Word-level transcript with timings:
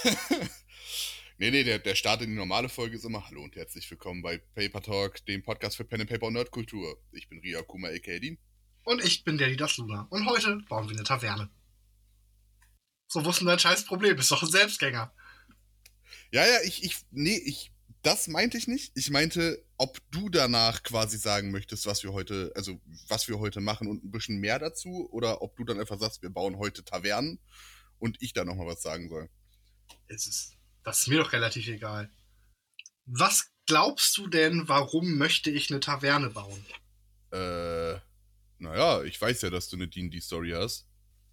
nee, 1.38 1.50
nee, 1.50 1.64
der, 1.64 1.78
der 1.78 1.94
Start 1.94 2.22
in 2.22 2.30
die 2.30 2.36
normale 2.36 2.68
Folge 2.68 2.96
ist 2.96 3.04
immer 3.04 3.26
Hallo 3.26 3.42
und 3.42 3.56
herzlich 3.56 3.90
willkommen 3.90 4.22
bei 4.22 4.38
Paper 4.38 4.82
Talk, 4.82 5.24
dem 5.26 5.42
Podcast 5.42 5.76
für 5.76 5.84
Pen 5.84 6.02
and 6.02 6.10
Paper 6.10 6.26
und 6.26 6.34
Nerdkultur. 6.34 6.98
Ich 7.12 7.28
bin 7.28 7.40
Ria 7.40 7.62
Kuma 7.62 7.88
aka 7.88 8.18
Dean. 8.18 8.38
Und 8.84 9.04
ich 9.04 9.24
bin 9.24 9.36
Daddy 9.36 9.56
das 9.56 9.76
Luna. 9.76 10.06
Und 10.10 10.26
heute 10.26 10.58
bauen 10.68 10.88
wir 10.88 10.96
eine 10.96 11.04
Taverne. 11.04 11.50
So, 13.08 13.24
wo 13.24 13.30
ist 13.30 13.40
denn 13.40 13.46
dein 13.46 13.58
scheiß 13.58 13.84
Problem? 13.84 14.16
Bist 14.16 14.30
doch 14.30 14.42
ein 14.42 14.50
Selbstgänger. 14.50 15.12
Ja, 16.32 16.46
ja, 16.46 16.62
ich, 16.64 16.82
ich, 16.84 16.96
nee, 17.10 17.36
ich, 17.44 17.72
das 18.02 18.28
meinte 18.28 18.56
ich 18.56 18.66
nicht. 18.66 18.92
Ich 18.94 19.10
meinte, 19.10 19.62
ob 19.76 19.98
du 20.10 20.28
danach 20.28 20.82
quasi 20.82 21.18
sagen 21.18 21.50
möchtest, 21.50 21.86
was 21.86 22.02
wir 22.04 22.12
heute, 22.12 22.52
also 22.54 22.80
was 23.08 23.28
wir 23.28 23.38
heute 23.38 23.60
machen 23.60 23.88
und 23.88 24.04
ein 24.04 24.10
bisschen 24.10 24.38
mehr 24.38 24.58
dazu, 24.58 25.08
oder 25.12 25.42
ob 25.42 25.56
du 25.56 25.64
dann 25.64 25.78
einfach 25.78 25.98
sagst, 25.98 26.22
wir 26.22 26.30
bauen 26.30 26.56
heute 26.56 26.84
Tavernen 26.84 27.38
und 27.98 28.16
ich 28.20 28.32
da 28.32 28.44
nochmal 28.44 28.66
was 28.66 28.82
sagen 28.82 29.08
soll. 29.08 29.28
Es 30.08 30.26
ist, 30.26 30.56
das 30.84 31.00
ist 31.00 31.08
mir 31.08 31.18
doch 31.18 31.32
relativ 31.32 31.68
egal. 31.68 32.10
Was 33.06 33.50
glaubst 33.66 34.16
du 34.18 34.26
denn, 34.26 34.68
warum 34.68 35.16
möchte 35.18 35.50
ich 35.50 35.70
eine 35.70 35.80
Taverne 35.80 36.30
bauen? 36.30 36.64
Äh, 37.32 37.98
naja, 38.58 39.02
ich 39.04 39.20
weiß 39.20 39.42
ja, 39.42 39.50
dass 39.50 39.68
du 39.68 39.76
eine 39.76 39.88
D&D-Story 39.88 40.52
hast. 40.54 40.86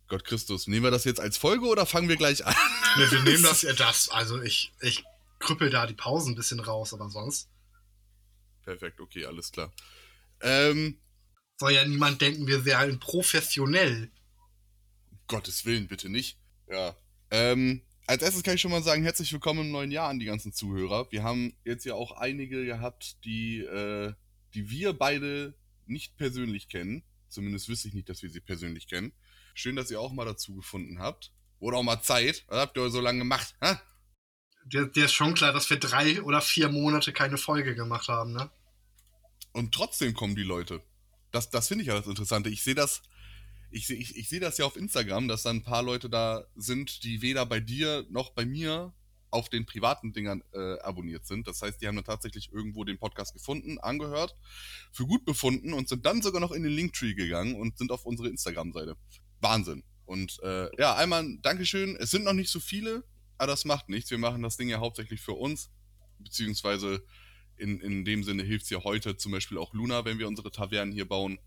Gott 0.07 0.23
Christus, 0.23 0.67
nehmen 0.67 0.85
wir 0.85 0.91
das 0.91 1.03
jetzt 1.03 1.19
als 1.19 1.37
Folge 1.37 1.65
oder 1.65 1.85
fangen 1.85 2.07
wir 2.07 2.15
gleich 2.15 2.45
an? 2.45 2.55
Ne, 2.97 3.11
wir 3.11 3.23
nehmen 3.23 3.43
das 3.43 3.63
ja 3.63 3.73
das. 3.73 4.09
Also 4.09 4.41
ich, 4.41 4.71
ich 4.81 5.03
krüppel 5.39 5.69
da 5.69 5.85
die 5.85 5.93
Pausen 5.93 6.33
ein 6.33 6.35
bisschen 6.35 6.59
raus, 6.59 6.93
aber 6.93 7.09
sonst. 7.09 7.49
Perfekt, 8.63 8.99
okay, 8.99 9.25
alles 9.25 9.51
klar. 9.51 9.71
Ähm, 10.41 10.99
Soll 11.59 11.73
ja 11.73 11.85
niemand 11.85 12.21
denken, 12.21 12.47
wir 12.47 12.63
wären 12.65 12.99
professionell. 12.99 14.11
um 15.09 15.19
Gottes 15.27 15.65
Willen, 15.65 15.87
bitte 15.87 16.09
nicht. 16.09 16.37
Ja. 16.69 16.95
Ähm, 17.31 17.81
als 18.07 18.23
erstes 18.23 18.41
kann 18.41 18.55
ich 18.55 18.61
schon 18.61 18.71
mal 18.71 18.81
sagen, 18.81 19.03
herzlich 19.03 19.31
willkommen 19.33 19.65
im 19.65 19.71
neuen 19.71 19.91
Jahr 19.91 20.07
an 20.07 20.17
die 20.17 20.25
ganzen 20.25 20.53
Zuhörer. 20.53 21.11
Wir 21.11 21.23
haben 21.23 21.57
jetzt 21.65 21.85
ja 21.85 21.93
auch 21.93 22.13
einige 22.13 22.65
gehabt, 22.65 23.23
die, 23.25 23.59
äh, 23.59 24.13
die 24.53 24.69
wir 24.69 24.93
beide 24.93 25.53
nicht 25.85 26.15
persönlich 26.15 26.69
kennen. 26.69 27.03
Zumindest 27.27 27.67
wüsste 27.67 27.89
ich 27.89 27.93
nicht, 27.93 28.07
dass 28.07 28.23
wir 28.23 28.29
sie 28.29 28.39
persönlich 28.39 28.87
kennen. 28.87 29.11
Schön, 29.55 29.75
dass 29.75 29.91
ihr 29.91 29.99
auch 29.99 30.13
mal 30.13 30.25
dazu 30.25 30.55
gefunden 30.55 30.99
habt. 30.99 31.33
Wurde 31.59 31.75
auch 31.75 31.83
mal 31.83 32.01
Zeit. 32.01 32.45
Was 32.47 32.59
habt 32.59 32.77
ihr 32.77 32.89
so 32.89 33.01
lange 33.01 33.19
gemacht? 33.19 33.55
Hä? 33.61 33.75
Der, 34.63 34.85
der 34.85 35.05
ist 35.05 35.13
schon 35.13 35.33
klar, 35.33 35.51
dass 35.51 35.69
wir 35.69 35.77
drei 35.77 36.21
oder 36.21 36.41
vier 36.41 36.69
Monate 36.69 37.11
keine 37.11 37.37
Folge 37.37 37.75
gemacht 37.75 38.07
haben, 38.07 38.31
ne? 38.31 38.49
Und 39.51 39.73
trotzdem 39.73 40.13
kommen 40.13 40.35
die 40.35 40.43
Leute. 40.43 40.81
Das, 41.31 41.49
das 41.49 41.67
finde 41.67 41.81
ich 41.81 41.89
ja 41.89 41.95
das 41.95 42.07
Interessante. 42.07 42.49
Ich 42.49 42.63
sehe 42.63 42.75
das, 42.75 43.01
ich 43.69 43.87
sehe 43.87 43.97
ich, 43.97 44.15
ich 44.15 44.29
seh 44.29 44.39
das 44.39 44.57
ja 44.57 44.65
auf 44.65 44.77
Instagram, 44.77 45.27
dass 45.27 45.43
da 45.43 45.49
ein 45.49 45.63
paar 45.63 45.83
Leute 45.83 46.09
da 46.09 46.45
sind, 46.55 47.03
die 47.03 47.21
weder 47.21 47.45
bei 47.45 47.59
dir 47.59 48.05
noch 48.09 48.31
bei 48.31 48.45
mir 48.45 48.93
auf 49.29 49.49
den 49.49 49.65
privaten 49.65 50.13
Dingern 50.13 50.41
äh, 50.53 50.79
abonniert 50.79 51.25
sind. 51.25 51.47
Das 51.47 51.61
heißt, 51.61 51.81
die 51.81 51.87
haben 51.87 51.95
dann 51.95 52.05
tatsächlich 52.05 52.51
irgendwo 52.51 52.83
den 52.83 52.97
Podcast 52.97 53.33
gefunden, 53.33 53.77
angehört, 53.77 54.35
für 54.91 55.05
gut 55.05 55.25
befunden 55.25 55.73
und 55.73 55.89
sind 55.89 56.05
dann 56.05 56.21
sogar 56.21 56.39
noch 56.39 56.51
in 56.51 56.63
den 56.63 56.71
Linktree 56.71 57.13
gegangen 57.13 57.55
und 57.55 57.77
sind 57.77 57.91
auf 57.91 58.05
unsere 58.05 58.29
Instagram-Seite. 58.29 58.95
Wahnsinn. 59.41 59.83
Und 60.05 60.39
äh, 60.41 60.69
ja, 60.79 60.95
einmal 60.95 61.23
ein 61.23 61.41
Dankeschön. 61.41 61.97
Es 61.97 62.11
sind 62.11 62.23
noch 62.23 62.33
nicht 62.33 62.49
so 62.49 62.59
viele, 62.59 63.03
aber 63.37 63.47
das 63.47 63.65
macht 63.65 63.89
nichts. 63.89 64.09
Wir 64.09 64.17
machen 64.17 64.41
das 64.41 64.55
Ding 64.55 64.69
ja 64.69 64.79
hauptsächlich 64.79 65.19
für 65.19 65.33
uns, 65.33 65.69
beziehungsweise 66.19 67.03
in, 67.57 67.81
in 67.81 68.05
dem 68.05 68.23
Sinne 68.23 68.43
hilft 68.43 68.63
es 68.65 68.69
ja 68.69 68.83
heute 68.83 69.17
zum 69.17 69.33
Beispiel 69.33 69.57
auch 69.57 69.73
Luna, 69.73 70.05
wenn 70.05 70.19
wir 70.19 70.27
unsere 70.27 70.51
Tavernen 70.51 70.93
hier 70.93 71.07
bauen. 71.07 71.39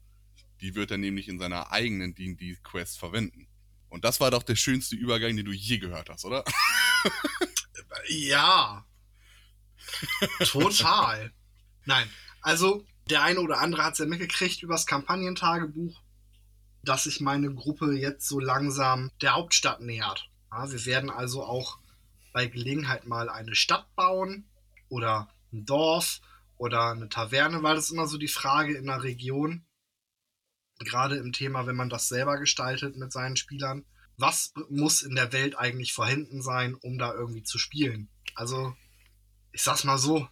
Die 0.60 0.74
wird 0.74 0.90
er 0.90 0.98
nämlich 0.98 1.28
in 1.28 1.38
seiner 1.38 1.72
eigenen 1.72 2.14
D&D-Quest 2.14 2.98
verwenden. 2.98 3.48
Und 3.88 4.04
das 4.04 4.20
war 4.20 4.30
doch 4.30 4.42
der 4.42 4.56
schönste 4.56 4.94
Übergang, 4.94 5.36
den 5.36 5.46
du 5.46 5.52
je 5.52 5.78
gehört 5.78 6.08
hast, 6.10 6.24
oder? 6.24 6.44
Ja. 8.08 8.84
Total. 10.40 11.32
Nein. 11.84 12.08
Also, 12.40 12.84
der 13.08 13.22
eine 13.22 13.40
oder 13.40 13.60
andere 13.60 13.84
hat 13.84 13.94
es 13.94 13.98
ja 13.98 14.06
mitgekriegt 14.06 14.62
übers 14.62 14.86
Kampagnentagebuch, 14.86 16.00
dass 16.82 17.04
sich 17.04 17.20
meine 17.20 17.52
Gruppe 17.54 17.92
jetzt 17.92 18.28
so 18.28 18.38
langsam 18.38 19.10
der 19.20 19.34
Hauptstadt 19.34 19.80
nähert. 19.80 20.30
Ja, 20.50 20.70
wir 20.70 20.86
werden 20.86 21.10
also 21.10 21.44
auch 21.44 21.78
bei 22.32 22.46
Gelegenheit 22.46 23.06
mal 23.06 23.28
eine 23.28 23.54
Stadt 23.54 23.94
bauen 23.94 24.48
oder 24.88 25.28
ein 25.52 25.64
Dorf 25.64 26.20
oder 26.56 26.90
eine 26.90 27.08
Taverne, 27.08 27.62
weil 27.62 27.74
das 27.74 27.84
ist 27.86 27.90
immer 27.90 28.06
so 28.06 28.18
die 28.18 28.28
Frage 28.28 28.76
in 28.76 28.86
der 28.86 29.02
Region, 29.02 29.64
gerade 30.80 31.16
im 31.16 31.32
Thema, 31.32 31.66
wenn 31.66 31.76
man 31.76 31.90
das 31.90 32.08
selber 32.08 32.38
gestaltet 32.38 32.96
mit 32.96 33.12
seinen 33.12 33.36
Spielern, 33.36 33.84
was 34.16 34.52
muss 34.68 35.02
in 35.02 35.14
der 35.14 35.32
Welt 35.32 35.58
eigentlich 35.58 35.92
vorhanden 35.92 36.42
sein, 36.42 36.74
um 36.74 36.98
da 36.98 37.14
irgendwie 37.14 37.42
zu 37.42 37.58
spielen? 37.58 38.10
Also, 38.34 38.74
ich 39.52 39.62
sag's 39.62 39.84
mal 39.84 39.98
so, 39.98 40.28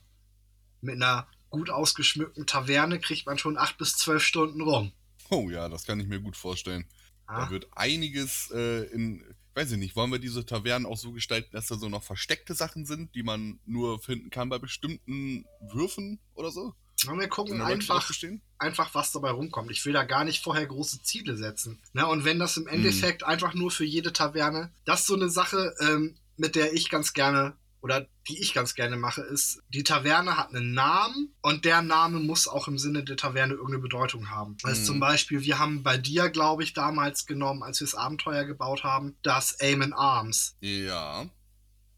mit 0.80 0.96
einer 0.96 1.28
gut 1.50 1.70
ausgeschmückten 1.70 2.46
Taverne 2.46 3.00
kriegt 3.00 3.26
man 3.26 3.38
schon 3.38 3.58
acht 3.58 3.78
bis 3.78 3.96
zwölf 3.96 4.22
Stunden 4.22 4.60
rum. 4.60 4.92
Oh 5.30 5.50
ja, 5.50 5.68
das 5.68 5.84
kann 5.84 6.00
ich 6.00 6.06
mir 6.08 6.20
gut 6.20 6.36
vorstellen. 6.36 6.86
Da 7.34 7.48
Ah, 7.48 7.50
wird 7.50 7.68
einiges 7.76 8.50
äh, 8.54 8.84
in, 8.92 9.22
weiß 9.54 9.72
ich 9.72 9.78
nicht, 9.78 9.94
wollen 9.96 10.10
wir 10.10 10.18
diese 10.18 10.46
Tavernen 10.46 10.86
auch 10.86 10.96
so 10.96 11.12
gestalten, 11.12 11.50
dass 11.52 11.66
da 11.66 11.76
so 11.76 11.88
noch 11.88 12.02
versteckte 12.02 12.54
Sachen 12.54 12.86
sind, 12.86 13.14
die 13.14 13.22
man 13.22 13.60
nur 13.66 14.00
finden 14.00 14.30
kann 14.30 14.48
bei 14.48 14.58
bestimmten 14.58 15.44
Würfen 15.60 16.20
oder 16.34 16.50
so? 16.50 16.74
Und 17.06 17.20
wir 17.20 17.28
gucken 17.28 17.60
einfach, 17.62 18.10
einfach, 18.58 18.94
was 18.94 19.12
dabei 19.12 19.30
rumkommt. 19.30 19.70
Ich 19.70 19.84
will 19.84 19.92
da 19.92 20.02
gar 20.04 20.24
nicht 20.24 20.42
vorher 20.42 20.66
große 20.66 21.02
Ziele 21.02 21.36
setzen. 21.36 21.80
Ne? 21.92 22.06
Und 22.06 22.24
wenn 22.24 22.38
das 22.38 22.56
im 22.56 22.66
Endeffekt 22.66 23.22
einfach 23.24 23.54
nur 23.54 23.70
für 23.70 23.84
jede 23.84 24.12
Taverne, 24.12 24.72
das 24.84 25.00
ist 25.00 25.06
so 25.06 25.14
eine 25.14 25.30
Sache, 25.30 25.74
ähm, 25.80 26.16
mit 26.36 26.56
der 26.56 26.72
ich 26.72 26.88
ganz 26.90 27.12
gerne 27.12 27.56
oder 27.80 28.06
die 28.26 28.40
ich 28.42 28.54
ganz 28.54 28.74
gerne 28.74 28.96
mache, 28.96 29.20
ist, 29.22 29.62
die 29.68 29.84
Taverne 29.84 30.36
hat 30.36 30.52
einen 30.52 30.74
Namen 30.74 31.32
und 31.42 31.64
der 31.64 31.80
Name 31.82 32.18
muss 32.18 32.48
auch 32.48 32.66
im 32.66 32.76
Sinne 32.76 33.04
der 33.04 33.16
Taverne 33.16 33.54
irgendeine 33.54 33.78
Bedeutung 33.82 34.30
haben. 34.30 34.56
Also 34.64 34.80
Mhm. 34.80 34.84
zum 34.84 35.00
Beispiel, 35.00 35.42
wir 35.42 35.60
haben 35.60 35.84
bei 35.84 35.96
dir, 35.96 36.28
glaube 36.28 36.64
ich, 36.64 36.72
damals 36.72 37.26
genommen, 37.26 37.62
als 37.62 37.78
wir 37.78 37.86
das 37.86 37.94
Abenteuer 37.94 38.44
gebaut 38.44 38.82
haben, 38.82 39.16
das 39.22 39.60
Aim 39.60 39.82
in 39.82 39.92
Arms. 39.92 40.56
Ja. 40.60 41.26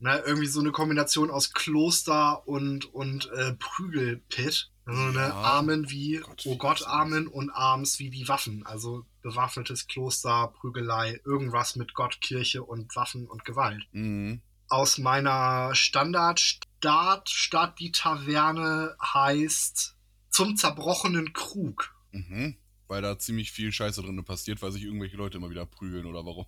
Ne, 0.03 0.23
irgendwie 0.27 0.47
so 0.47 0.61
eine 0.61 0.71
Kombination 0.73 1.31
aus 1.31 1.53
Kloster 1.53 2.47
und, 2.47 2.87
und 2.95 3.31
äh, 3.33 3.55
Prügelpit. 3.59 4.71
Also 4.91 5.03
ne, 5.19 5.29
Ja. 5.29 5.35
Armen 5.35 5.89
wie, 5.91 6.17
Gott, 6.17 6.43
oh 6.47 6.57
Gott, 6.57 6.87
Armen 6.87 7.29
und 7.29 7.51
Arms 7.51 7.99
wie 8.01 8.11
die 8.11 8.27
Waffen. 8.27 8.67
Also 8.67 9.07
bewaffnetes 9.23 9.87
Kloster, 9.87 10.53
Prügelei, 10.59 11.21
irgendwas 11.25 11.77
mit 11.77 11.95
Gott, 11.95 12.21
Kirche 12.21 12.65
und 12.65 12.95
Waffen 12.97 13.27
und 13.27 13.45
Gewalt. 13.45 13.87
Mhm. 13.93 14.43
Aus 14.69 14.99
meiner 14.99 15.75
Standardstadt, 15.75 17.29
Stadt 17.29 17.79
die 17.79 17.93
Taverne 17.93 18.97
heißt 19.01 19.97
zum 20.31 20.57
zerbrochenen 20.57 21.33
Krug. 21.33 21.95
Mhm. 22.13 22.57
Weil 22.89 23.03
da 23.03 23.17
ziemlich 23.19 23.53
viel 23.53 23.71
Scheiße 23.71 24.03
drin 24.03 24.25
passiert, 24.25 24.61
weil 24.63 24.73
sich 24.73 24.83
irgendwelche 24.83 25.17
Leute 25.17 25.39
immer 25.39 25.51
wieder 25.51 25.67
prügeln 25.67 26.07
oder 26.07 26.27
warum. 26.27 26.47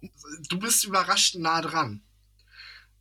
du 0.49 0.59
bist 0.59 0.85
überrascht 0.85 1.37
nah 1.37 1.61
dran. 1.61 2.03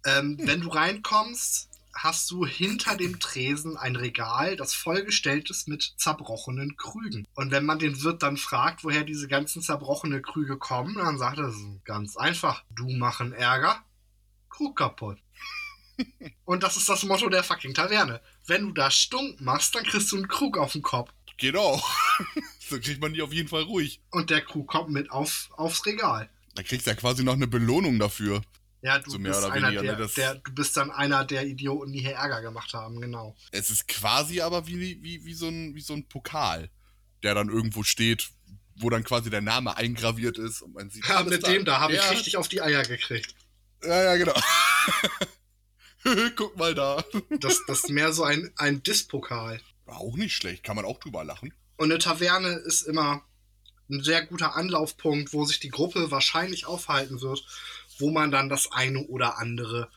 Ähm, 0.06 0.38
Hm. 0.38 0.38
Wenn 0.48 0.62
du 0.62 0.70
reinkommst, 0.70 1.71
hast 1.94 2.30
du 2.32 2.46
hinter 2.46 2.96
dem 2.96 3.20
Tresen 3.20 3.78
ein 3.78 3.96
Regal, 3.96 4.56
das 4.56 4.74
vollgestellt 4.74 5.50
ist 5.50 5.68
mit 5.68 5.94
zerbrochenen 5.98 6.78
Krügen. 6.78 7.28
Und 7.36 7.52
wenn 7.52 7.66
man 7.66 7.80
den 7.80 8.02
Wirt 8.04 8.24
dann 8.24 8.38
fragt, 8.38 8.84
woher 8.84 9.04
diese 9.04 9.28
ganzen 9.28 9.62
zerbrochene 9.62 10.22
Krüge 10.22 10.58
kommen, 10.58 10.96
dann 10.96 11.18
sagt 11.18 11.40
er, 11.40 11.54
ganz 11.84 12.18
einfach. 12.18 12.64
Du 12.70 12.90
machen 12.90 13.34
Ärger, 13.34 13.84
Krug 14.50 14.78
kaputt. 14.78 15.20
Und 16.46 16.64
das 16.64 16.78
ist 16.78 16.90
das 16.90 17.04
Motto 17.04 17.30
der 17.30 17.44
fucking 17.44 17.74
Taverne. 17.74 18.22
Wenn 18.46 18.64
du 18.64 18.72
da 18.72 18.90
stunk 18.90 19.40
machst, 19.42 19.76
dann 19.76 19.84
kriegst 19.84 20.12
du 20.12 20.18
einen 20.18 20.28
Krug 20.28 20.58
auf 20.58 20.74
den 20.74 20.82
Kopf. 20.82 21.12
Geht 21.38 21.56
auch. 21.56 21.90
so 22.60 22.80
kriegt 22.80 23.02
man 23.02 23.14
die 23.14 23.22
auf 23.22 23.34
jeden 23.34 23.50
Fall 23.50 23.64
ruhig. 23.64 24.02
Und 24.12 24.30
der 24.30 24.42
Krug 24.42 24.68
kommt 24.68 24.90
mit 24.92 25.12
auf, 25.12 25.50
aufs 25.52 25.86
Regal. 25.86 26.30
Da 26.56 26.64
kriegst 26.64 26.86
du 26.86 26.92
ja 26.92 26.96
quasi 26.96 27.24
noch 27.24 27.34
eine 27.34 27.48
Belohnung 27.48 27.98
dafür. 27.98 28.42
Ja, 28.82 28.98
du 28.98 29.12
So 29.12 29.20
mehr 29.20 29.32
bist 29.32 29.44
oder 29.44 29.54
einer 29.54 29.68
weniger, 29.68 29.82
der, 29.96 29.98
ne, 29.98 30.12
der, 30.16 30.36
du 30.36 30.54
bist 30.54 30.76
dann 30.76 30.90
einer 30.90 31.24
der 31.24 31.46
Idioten, 31.46 31.92
die 31.94 32.00
hier 32.00 32.14
Ärger 32.14 32.42
gemacht 32.42 32.74
haben, 32.74 33.00
genau. 33.00 33.36
Es 33.52 33.70
ist 33.70 33.88
quasi 33.88 34.42
aber 34.42 34.66
wie, 34.68 35.02
wie, 35.04 35.24
wie, 35.24 35.34
so 35.36 35.48
ein, 35.48 35.76
wie 35.76 35.82
so 35.82 35.94
ein 35.94 36.08
Pokal, 36.08 36.70
der 37.22 37.36
dann 37.36 37.50
irgendwo 37.50 37.84
steht, 37.84 38.32
wo 38.76 38.90
dann 38.90 39.04
quasi 39.04 39.30
der 39.30 39.42
Name 39.42 39.78
eingraviert 39.78 40.40
ist 40.40 40.64
und 40.64 40.74
man 40.74 40.90
sieht. 40.90 41.08
Ja, 41.08 41.22
mit 41.24 41.44
klar, 41.44 41.54
dem 41.54 41.66
da 41.66 41.80
habe 41.80 41.94
ich 41.94 42.12
richtig 42.12 42.38
auf 42.38 42.48
die 42.48 42.62
Eier 42.62 42.84
gekriegt. 42.84 43.36
Ja, 43.84 44.04
ja, 44.04 44.16
genau. 44.16 44.40
Guck 46.36 46.58
mal 46.58 46.74
da. 46.74 47.04
Das, 47.40 47.62
das 47.68 47.84
ist 47.84 47.90
mehr 47.90 48.12
so 48.12 48.24
ein, 48.24 48.52
ein 48.56 48.82
Disspokal. 48.82 49.62
War 49.86 49.98
auch 49.98 50.16
nicht 50.16 50.36
schlecht, 50.36 50.64
kann 50.64 50.76
man 50.76 50.86
auch 50.86 51.00
drüber 51.00 51.24
lachen. 51.24 51.54
Und 51.78 51.92
eine 51.92 52.00
Taverne 52.00 52.50
ist 52.50 52.82
immer 52.82 53.24
ein 53.90 54.04
sehr 54.04 54.26
guter 54.26 54.56
Anlaufpunkt, 54.56 55.34
wo 55.34 55.46
sich 55.46 55.60
die 55.60 55.70
Gruppe 55.70 56.12
wahrscheinlich 56.12 56.66
aufhalten 56.66 57.22
wird, 57.22 57.46
wo 58.02 58.12
man 58.12 58.32
dann 58.32 58.50
das 58.50 58.72
eine 58.72 59.06
oder 59.08 59.38
andere 59.38 59.90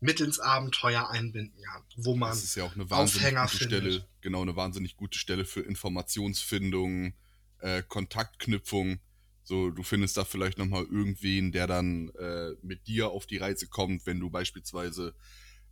mit 0.00 0.20
ins 0.20 0.38
Abenteuer 0.38 1.08
einbinden 1.10 1.60
kann. 1.62 1.82
Wo 1.96 2.14
man 2.14 2.30
Das 2.30 2.44
ist 2.44 2.54
ja 2.56 2.64
auch 2.64 2.74
eine 2.74 2.88
wahnsinnig 2.90 3.26
Aufhänger 3.26 3.42
gute 3.46 3.56
findet. 3.56 3.80
Stelle, 3.80 4.08
genau, 4.20 4.42
eine 4.42 4.56
wahnsinnig 4.56 4.96
gute 4.96 5.18
Stelle 5.18 5.44
für 5.44 5.60
Informationsfindung, 5.60 7.14
äh, 7.60 7.82
Kontaktknüpfung. 7.82 9.00
So, 9.42 9.70
du 9.70 9.82
findest 9.82 10.16
da 10.16 10.24
vielleicht 10.24 10.58
nochmal 10.58 10.84
irgendwen, 10.84 11.52
der 11.52 11.66
dann 11.66 12.08
äh, 12.10 12.52
mit 12.62 12.86
dir 12.86 13.10
auf 13.10 13.26
die 13.26 13.36
Reise 13.36 13.66
kommt, 13.66 14.06
wenn 14.06 14.20
du 14.20 14.30
beispielsweise 14.30 15.14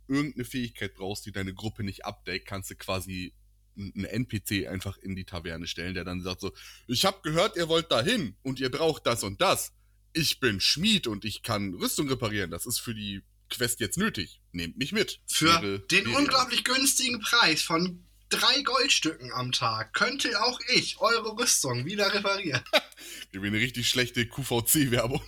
irgendeine 0.07 0.45
Fähigkeit 0.45 0.95
brauchst, 0.95 1.25
die 1.25 1.31
deine 1.31 1.53
Gruppe 1.53 1.83
nicht 1.83 2.05
abdeckt, 2.05 2.47
kannst 2.47 2.69
du 2.69 2.75
quasi 2.75 3.33
einen 3.75 4.05
NPC 4.05 4.67
einfach 4.67 4.97
in 4.97 5.15
die 5.15 5.25
Taverne 5.25 5.67
stellen, 5.67 5.95
der 5.95 6.03
dann 6.03 6.21
sagt 6.21 6.41
so, 6.41 6.51
ich 6.87 7.05
hab 7.05 7.23
gehört, 7.23 7.55
ihr 7.55 7.69
wollt 7.69 7.91
dahin 7.91 8.35
und 8.43 8.59
ihr 8.59 8.69
braucht 8.69 9.05
das 9.07 9.23
und 9.23 9.41
das. 9.41 9.73
Ich 10.13 10.39
bin 10.39 10.59
Schmied 10.59 11.07
und 11.07 11.25
ich 11.25 11.41
kann 11.41 11.73
Rüstung 11.73 12.07
reparieren. 12.07 12.51
Das 12.51 12.65
ist 12.65 12.79
für 12.79 12.93
die 12.93 13.23
Quest 13.49 13.79
jetzt 13.79 13.97
nötig. 13.97 14.41
Nehmt 14.51 14.77
mich 14.77 14.91
mit. 14.91 15.19
Für 15.27 15.61
wäre, 15.61 15.79
den 15.79 16.05
wäre 16.05 16.17
unglaublich 16.17 16.63
günstigen 16.63 17.19
Preis 17.19 17.61
von 17.61 18.05
drei 18.29 18.61
Goldstücken 18.61 19.31
am 19.31 19.51
Tag 19.51 19.93
könnte 19.93 20.41
auch 20.41 20.59
ich 20.73 20.99
eure 20.99 21.37
Rüstung 21.37 21.85
wieder 21.85 22.13
reparieren. 22.13 22.63
Wie 23.31 23.45
eine 23.45 23.57
richtig 23.57 23.89
schlechte 23.89 24.27
QVC-Werbung. 24.27 25.21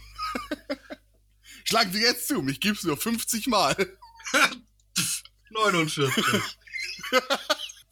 Schlagen 1.64 1.94
Sie 1.94 2.02
jetzt 2.02 2.28
zu, 2.28 2.42
mich 2.42 2.60
gibt's 2.60 2.84
nur 2.84 2.98
50 2.98 3.48
Mal. 3.48 3.98
49. 5.50 6.14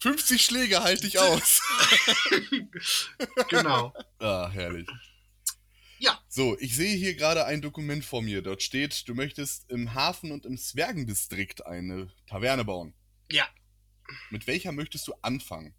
50 0.00 0.44
Schläge 0.44 0.82
halte 0.82 1.06
ich 1.06 1.18
aus. 1.18 1.60
genau. 3.48 3.94
Ah, 4.18 4.50
herrlich. 4.52 4.88
So, 6.36 6.58
ich 6.58 6.74
sehe 6.74 6.96
hier 6.96 7.14
gerade 7.14 7.44
ein 7.46 7.62
Dokument 7.62 8.04
vor 8.04 8.20
mir. 8.20 8.42
Dort 8.42 8.60
steht, 8.60 9.06
du 9.06 9.14
möchtest 9.14 9.70
im 9.70 9.94
Hafen 9.94 10.32
und 10.32 10.44
im 10.44 10.58
Zwergendistrikt 10.58 11.64
eine 11.64 12.08
Taverne 12.26 12.64
bauen. 12.64 12.92
Ja. 13.30 13.46
Mit 14.30 14.48
welcher 14.48 14.72
möchtest 14.72 15.06
du 15.06 15.14
anfangen? 15.22 15.76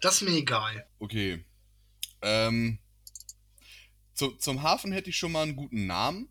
Das 0.00 0.14
ist 0.14 0.20
mir 0.22 0.34
egal. 0.34 0.88
Okay. 0.98 1.44
Ähm, 2.22 2.78
zu, 4.14 4.30
zum 4.30 4.62
Hafen 4.62 4.92
hätte 4.92 5.10
ich 5.10 5.18
schon 5.18 5.30
mal 5.30 5.42
einen 5.42 5.56
guten 5.56 5.86
Namen. 5.86 6.30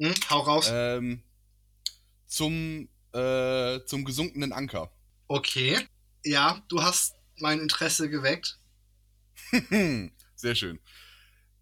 Hm, 0.00 0.14
hau 0.28 0.40
raus. 0.40 0.68
Ähm, 0.68 1.22
zum, 2.26 2.88
äh, 3.12 3.78
zum 3.86 4.04
gesunkenen 4.04 4.52
Anker. 4.52 4.90
Okay. 5.28 5.86
Ja, 6.24 6.64
du 6.66 6.82
hast 6.82 7.14
mein 7.36 7.60
Interesse 7.60 8.10
geweckt. 8.10 8.58
Sehr 10.34 10.56
schön. 10.56 10.80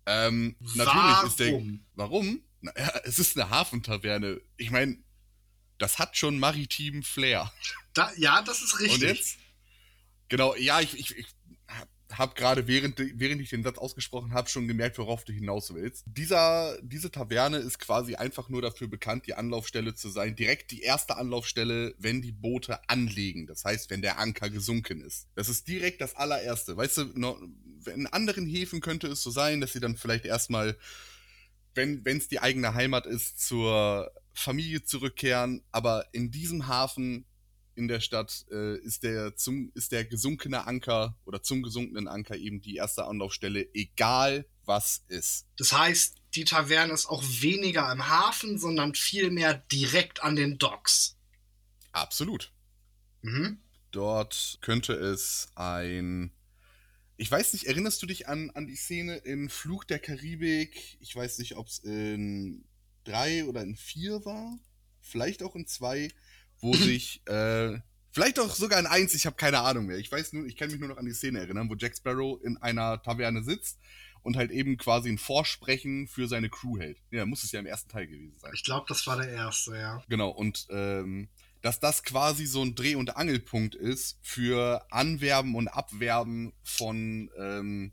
Ähm, 0.07 0.57
natürlich 0.75 1.23
ist 1.27 1.41
der. 1.41 1.63
Warum? 1.95 2.43
Naja, 2.61 3.01
es 3.05 3.19
ist 3.19 3.37
eine 3.39 3.51
Hafentaverne. 3.51 4.41
Ich 4.57 4.71
meine, 4.71 4.99
das 5.79 5.99
hat 5.99 6.17
schon 6.17 6.39
maritimen 6.39 7.03
Flair. 7.03 7.53
Da, 7.93 8.13
ja, 8.17 8.43
das 8.43 8.63
ist 8.63 8.81
richtig. 8.81 9.03
Und 9.03 9.09
jetzt? 9.09 9.39
Genau, 10.29 10.55
ja, 10.57 10.81
ich, 10.81 10.99
ich, 10.99 11.17
ich 11.17 11.27
habe 12.19 12.35
gerade, 12.35 12.67
während, 12.67 12.99
während 12.99 13.41
ich 13.41 13.51
den 13.51 13.63
Satz 13.63 13.79
ausgesprochen 13.79 14.33
habe, 14.33 14.49
schon 14.49 14.69
gemerkt, 14.69 14.99
worauf 14.99 15.25
du 15.25 15.33
hinaus 15.33 15.75
willst. 15.75 16.05
Dieser, 16.07 16.79
diese 16.83 17.11
Taverne 17.11 17.59
ist 17.59 17.79
quasi 17.79 18.15
einfach 18.15 18.49
nur 18.49 18.63
dafür 18.63 18.89
bekannt, 18.89 19.27
die 19.27 19.35
Anlaufstelle 19.35 19.95
zu 19.95 20.09
sein. 20.09 20.37
Direkt 20.37 20.71
die 20.71 20.83
erste 20.83 21.17
Anlaufstelle, 21.17 21.95
wenn 21.99 22.23
die 22.23 22.33
Boote 22.33 22.89
anlegen. 22.89 23.47
Das 23.47 23.65
heißt, 23.65 23.91
wenn 23.91 24.03
der 24.03 24.19
Anker 24.19 24.51
gesunken 24.51 25.01
ist. 25.01 25.29
Das 25.35 25.49
ist 25.49 25.69
direkt 25.69 26.01
das 26.01 26.17
allererste. 26.17 26.77
Weißt 26.77 26.99
du, 26.99 27.03
in 27.95 28.07
anderen 28.09 28.47
Häfen 28.47 28.81
könnte 28.81 29.09
es 29.09 29.23
so 29.23 29.31
sein, 29.31 29.61
dass 29.61 29.73
sie 29.73 29.81
dann 29.81 29.97
vielleicht 29.97 30.25
erstmal, 30.25 30.77
wenn 31.75 32.03
es 32.07 32.29
die 32.29 32.41
eigene 32.41 32.75
Heimat 32.75 33.07
ist, 33.07 33.47
zur 33.47 34.11
Familie 34.33 34.85
zurückkehren. 34.85 35.63
Aber 35.73 36.07
in 36.13 36.31
diesem 36.31 36.67
Hafen 36.67 37.25
in 37.77 37.89
der 37.89 38.01
Stadt 38.01 38.47
äh, 38.51 38.79
ist, 38.79 39.03
der 39.03 39.37
zum, 39.37 39.71
ist 39.75 39.93
der 39.93 40.05
gesunkene 40.05 40.67
Anker 40.67 41.17
oder 41.25 41.43
zum 41.43 41.63
gesunkenen 41.63 42.09
Anker 42.09 42.37
eben 42.37 42.61
die 42.61 42.77
erste 42.77 43.05
Anlaufstelle, 43.05 43.69
egal 43.75 44.47
was 44.65 45.05
ist. 45.09 45.47
Das 45.57 45.73
heißt, 45.73 46.17
die 46.35 46.45
Taverne 46.45 46.93
ist 46.93 47.07
auch 47.07 47.23
weniger 47.23 47.91
im 47.93 48.09
Hafen, 48.09 48.59
sondern 48.59 48.95
vielmehr 48.95 49.55
direkt 49.55 50.23
an 50.23 50.37
den 50.37 50.59
Docks. 50.59 51.17
Absolut. 51.93 52.53
Mhm. 53.23 53.59
Dort 53.91 54.59
könnte 54.61 54.95
es 54.95 55.49
ein. 55.55 56.33
Ich 57.17 57.31
weiß 57.31 57.53
nicht, 57.53 57.67
erinnerst 57.67 58.03
du 58.03 58.07
dich 58.07 58.27
an, 58.27 58.51
an 58.51 58.67
die 58.67 58.75
Szene 58.75 59.17
in 59.19 59.49
Fluch 59.49 59.85
der 59.85 60.01
Karibik? 60.01 60.99
Ich 61.01 61.15
weiß 61.15 61.39
nicht, 61.39 61.57
ob 61.57 61.69
es 61.69 61.79
in 61.79 62.65
drei 63.05 63.45
oder 63.45 63.63
in 63.63 63.77
vier 63.77 64.25
war. 64.25 64.59
Vielleicht 65.01 65.43
auch 65.45 65.55
in 65.55 65.67
zwei 65.67 66.11
wo 66.65 66.75
sich, 66.75 67.21
äh, 67.29 67.79
vielleicht 68.11 68.41
auch 68.41 68.55
sogar 68.55 68.81
in 68.81 68.87
eins, 68.87 69.15
ich 69.15 69.27
habe 69.27 69.37
keine 69.37 69.61
Ahnung 69.61 69.87
mehr. 69.87 69.99
Ich 69.99 70.11
weiß 70.11 70.33
nur, 70.33 70.47
ich 70.47 70.57
kann 70.57 70.71
mich 70.71 70.81
nur 70.81 70.89
noch 70.89 70.97
an 70.97 71.05
die 71.05 71.13
Szene 71.13 71.41
erinnern, 71.41 71.69
wo 71.69 71.75
Jack 71.75 71.97
Sparrow 71.97 72.43
in 72.43 72.57
einer 72.57 73.03
Taverne 73.03 73.45
sitzt 73.45 73.79
und 74.23 74.37
halt 74.37 74.51
eben 74.51 74.79
quasi 74.79 75.11
ein 75.11 75.19
Vorsprechen 75.19 76.09
für 76.09 76.27
seine 76.27 76.49
Crew 76.49 76.79
hält. 76.79 76.99
Ja, 77.11 77.27
muss 77.27 77.45
es 77.45 77.53
ja 77.53 77.61
im 77.61 77.67
ersten 77.67 77.91
Teil 77.91 78.07
gewesen 78.07 78.39
sein. 78.39 78.53
Ich 78.55 78.65
glaube, 78.65 78.87
das 78.89 79.07
war 79.07 79.19
der 79.19 79.29
erste, 79.29 79.77
ja. 79.77 80.03
Genau, 80.09 80.31
und 80.31 80.67
ähm, 80.71 81.29
dass 81.61 81.81
das 81.81 82.03
quasi 82.03 82.47
so 82.47 82.63
ein 82.63 82.75
Dreh- 82.75 82.97
und 82.97 83.17
Angelpunkt 83.17 83.75
ist 83.75 84.19
für 84.23 84.87
Anwerben 84.91 85.55
und 85.55 85.69
Abwerben 85.69 86.55
von, 86.63 87.31
ähm, 87.39 87.93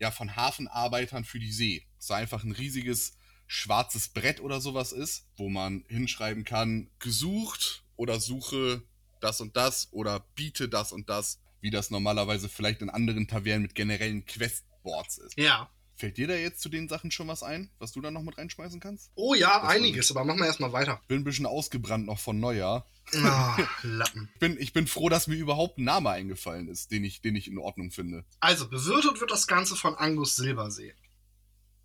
ja, 0.00 0.10
von 0.10 0.34
Hafenarbeitern 0.34 1.24
für 1.24 1.38
die 1.38 1.52
See. 1.52 1.86
Es 1.98 2.10
war 2.10 2.16
einfach 2.16 2.42
ein 2.42 2.52
riesiges 2.52 3.12
schwarzes 3.50 4.08
Brett 4.08 4.40
oder 4.40 4.60
sowas 4.60 4.92
ist, 4.92 5.26
wo 5.36 5.48
man 5.48 5.84
hinschreiben 5.88 6.44
kann, 6.44 6.88
gesucht 7.00 7.82
oder 7.96 8.20
suche 8.20 8.84
das 9.20 9.40
und 9.40 9.56
das 9.56 9.88
oder 9.90 10.24
biete 10.36 10.68
das 10.68 10.92
und 10.92 11.08
das, 11.08 11.40
wie 11.60 11.70
das 11.70 11.90
normalerweise 11.90 12.48
vielleicht 12.48 12.80
in 12.80 12.90
anderen 12.90 13.26
Tavernen 13.26 13.62
mit 13.62 13.74
generellen 13.74 14.24
Questboards 14.24 15.18
ist. 15.18 15.36
Ja. 15.36 15.68
Fällt 15.96 16.16
dir 16.16 16.28
da 16.28 16.34
jetzt 16.34 16.60
zu 16.60 16.68
den 16.68 16.88
Sachen 16.88 17.10
schon 17.10 17.26
was 17.26 17.42
ein, 17.42 17.70
was 17.80 17.90
du 17.90 18.00
da 18.00 18.12
noch 18.12 18.22
mit 18.22 18.38
reinschmeißen 18.38 18.78
kannst? 18.78 19.10
Oh 19.16 19.34
ja, 19.34 19.58
das 19.58 19.68
einiges, 19.68 20.12
aber 20.12 20.24
machen 20.24 20.38
wir 20.38 20.46
erstmal 20.46 20.72
weiter. 20.72 21.00
Bin 21.08 21.18
ein 21.18 21.24
bisschen 21.24 21.44
ausgebrannt 21.44 22.06
noch 22.06 22.20
von 22.20 22.38
Neujahr. 22.38 22.86
Oh, 23.12 23.62
Lappen. 23.82 24.30
ich, 24.32 24.38
bin, 24.38 24.56
ich 24.60 24.72
bin 24.72 24.86
froh, 24.86 25.08
dass 25.08 25.26
mir 25.26 25.34
überhaupt 25.34 25.78
ein 25.78 25.84
Name 25.84 26.10
eingefallen 26.10 26.68
ist, 26.68 26.92
den 26.92 27.02
ich, 27.02 27.20
den 27.20 27.34
ich 27.34 27.48
in 27.48 27.58
Ordnung 27.58 27.90
finde. 27.90 28.24
Also, 28.38 28.68
bewirtet 28.68 29.20
wird 29.20 29.32
das 29.32 29.48
Ganze 29.48 29.74
von 29.74 29.96
Angus 29.96 30.36
Silbersee. 30.36 30.94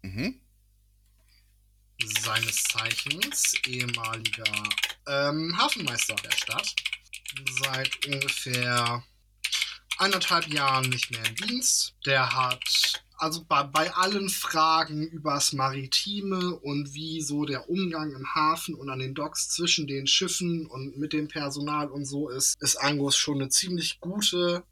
Mhm 0.03 0.39
seines 2.03 2.63
Zeichens 2.63 3.53
ehemaliger 3.65 4.63
ähm, 5.07 5.55
Hafenmeister 5.57 6.15
der 6.15 6.31
Stadt. 6.31 6.75
Seit 7.61 8.05
ungefähr 8.05 9.03
anderthalb 9.97 10.47
Jahren 10.47 10.89
nicht 10.89 11.11
mehr 11.11 11.25
im 11.25 11.35
Dienst. 11.35 11.95
Der 12.05 12.33
hat 12.33 13.03
also 13.17 13.45
bei, 13.45 13.63
bei 13.63 13.93
allen 13.93 14.29
Fragen 14.29 15.07
übers 15.07 15.53
Maritime 15.53 16.55
und 16.59 16.93
wie 16.93 17.21
so 17.21 17.45
der 17.45 17.69
Umgang 17.69 18.11
im 18.11 18.35
Hafen 18.35 18.75
und 18.75 18.89
an 18.89 18.99
den 18.99 19.13
Docks 19.13 19.49
zwischen 19.49 19.87
den 19.87 20.05
Schiffen 20.05 20.65
und 20.65 20.97
mit 20.97 21.13
dem 21.13 21.27
Personal 21.27 21.89
und 21.89 22.05
so 22.05 22.29
ist, 22.29 22.55
ist 22.59 22.75
Angus 22.75 23.15
schon 23.15 23.41
eine 23.41 23.49
ziemlich 23.49 23.99
gute 23.99 24.63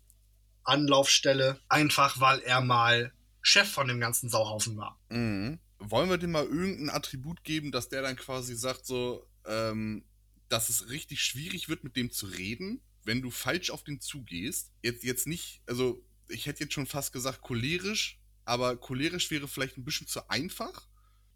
Anlaufstelle, 0.66 1.60
einfach 1.70 2.20
weil 2.20 2.40
er 2.40 2.62
mal 2.62 3.14
Chef 3.42 3.70
von 3.70 3.88
dem 3.88 4.00
ganzen 4.00 4.30
Sauhaufen 4.30 4.78
war. 4.78 5.00
Mhm 5.10 5.60
wollen 5.90 6.10
wir 6.10 6.18
dem 6.18 6.32
mal 6.32 6.46
irgendein 6.46 6.90
Attribut 6.90 7.44
geben, 7.44 7.72
dass 7.72 7.90
der 7.90 8.02
dann 8.02 8.16
quasi 8.16 8.56
sagt, 8.56 8.86
so, 8.86 9.28
ähm, 9.46 10.06
dass 10.50 10.70
es 10.70 10.90
richtig 10.90 11.22
schwierig 11.22 11.70
wird, 11.70 11.84
mit 11.84 11.96
dem 11.96 12.12
zu 12.12 12.28
reden, 12.28 12.82
wenn 13.04 13.22
du 13.22 13.32
falsch 13.32 13.70
auf 13.70 13.84
den 13.84 14.00
zugehst. 14.00 14.72
Jetzt, 14.82 15.04
jetzt 15.04 15.28
nicht, 15.28 15.62
also 15.68 16.04
ich 16.28 16.46
hätte 16.46 16.64
jetzt 16.64 16.74
schon 16.74 16.88
fast 16.88 17.12
gesagt 17.12 17.42
cholerisch, 17.42 18.20
aber 18.46 18.78
cholerisch 18.78 19.30
wäre 19.32 19.48
vielleicht 19.48 19.78
ein 19.78 19.86
bisschen 19.86 20.08
zu 20.08 20.30
einfach. 20.30 20.88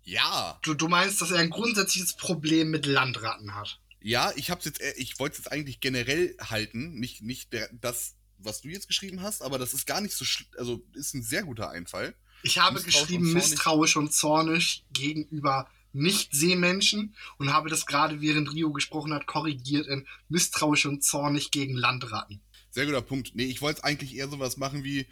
Ja. 0.03 0.59
Du, 0.63 0.73
du 0.73 0.87
meinst, 0.87 1.21
dass 1.21 1.31
er 1.31 1.39
ein 1.39 1.49
grundsätzliches 1.49 2.15
Problem 2.15 2.69
mit 2.69 2.85
Landratten 2.85 3.55
hat? 3.55 3.79
Ja, 4.01 4.31
ich 4.35 4.51
hab's 4.51 4.65
jetzt, 4.65 4.81
ich 4.95 5.19
wollte 5.19 5.33
es 5.33 5.39
jetzt 5.39 5.51
eigentlich 5.51 5.79
generell 5.79 6.35
halten, 6.39 6.93
nicht, 6.99 7.21
nicht 7.21 7.51
der, 7.51 7.69
das, 7.73 8.15
was 8.37 8.61
du 8.61 8.69
jetzt 8.69 8.87
geschrieben 8.87 9.21
hast, 9.21 9.41
aber 9.41 9.57
das 9.57 9.73
ist 9.73 9.85
gar 9.85 9.99
nicht 9.99 10.15
so, 10.15 10.23
also 10.57 10.85
ist 10.93 11.13
ein 11.13 11.23
sehr 11.23 11.43
guter 11.43 11.71
Einfall. 11.71 12.15
Ich 12.44 12.60
habe 12.60 12.82
geschrieben 12.82 13.34
misstrauisch 13.34 13.98
und 13.98 14.13
zornig 14.13 14.86
gegenüber 14.91 15.70
Nicht-Seemenschen 15.94 17.15
und 17.38 17.51
habe 17.51 17.70
das 17.70 17.86
gerade 17.86 18.22
während 18.22 18.53
Rio 18.53 18.72
gesprochen 18.72 19.13
hat, 19.13 19.25
korrigiert 19.25 19.88
in 19.88 20.08
misstrauisch 20.29 20.86
und 20.86 21.03
zornig 21.03 21.51
gegen 21.51 21.75
Landratten. 21.75 22.41
Sehr 22.70 22.86
guter 22.86 23.01
Punkt. 23.01 23.32
Nee, 23.34 23.46
ich 23.46 23.62
wollte 23.62 23.84
eigentlich 23.84 24.15
eher 24.15 24.29
sowas 24.29 24.58
machen 24.58 24.84
wie, 24.84 25.08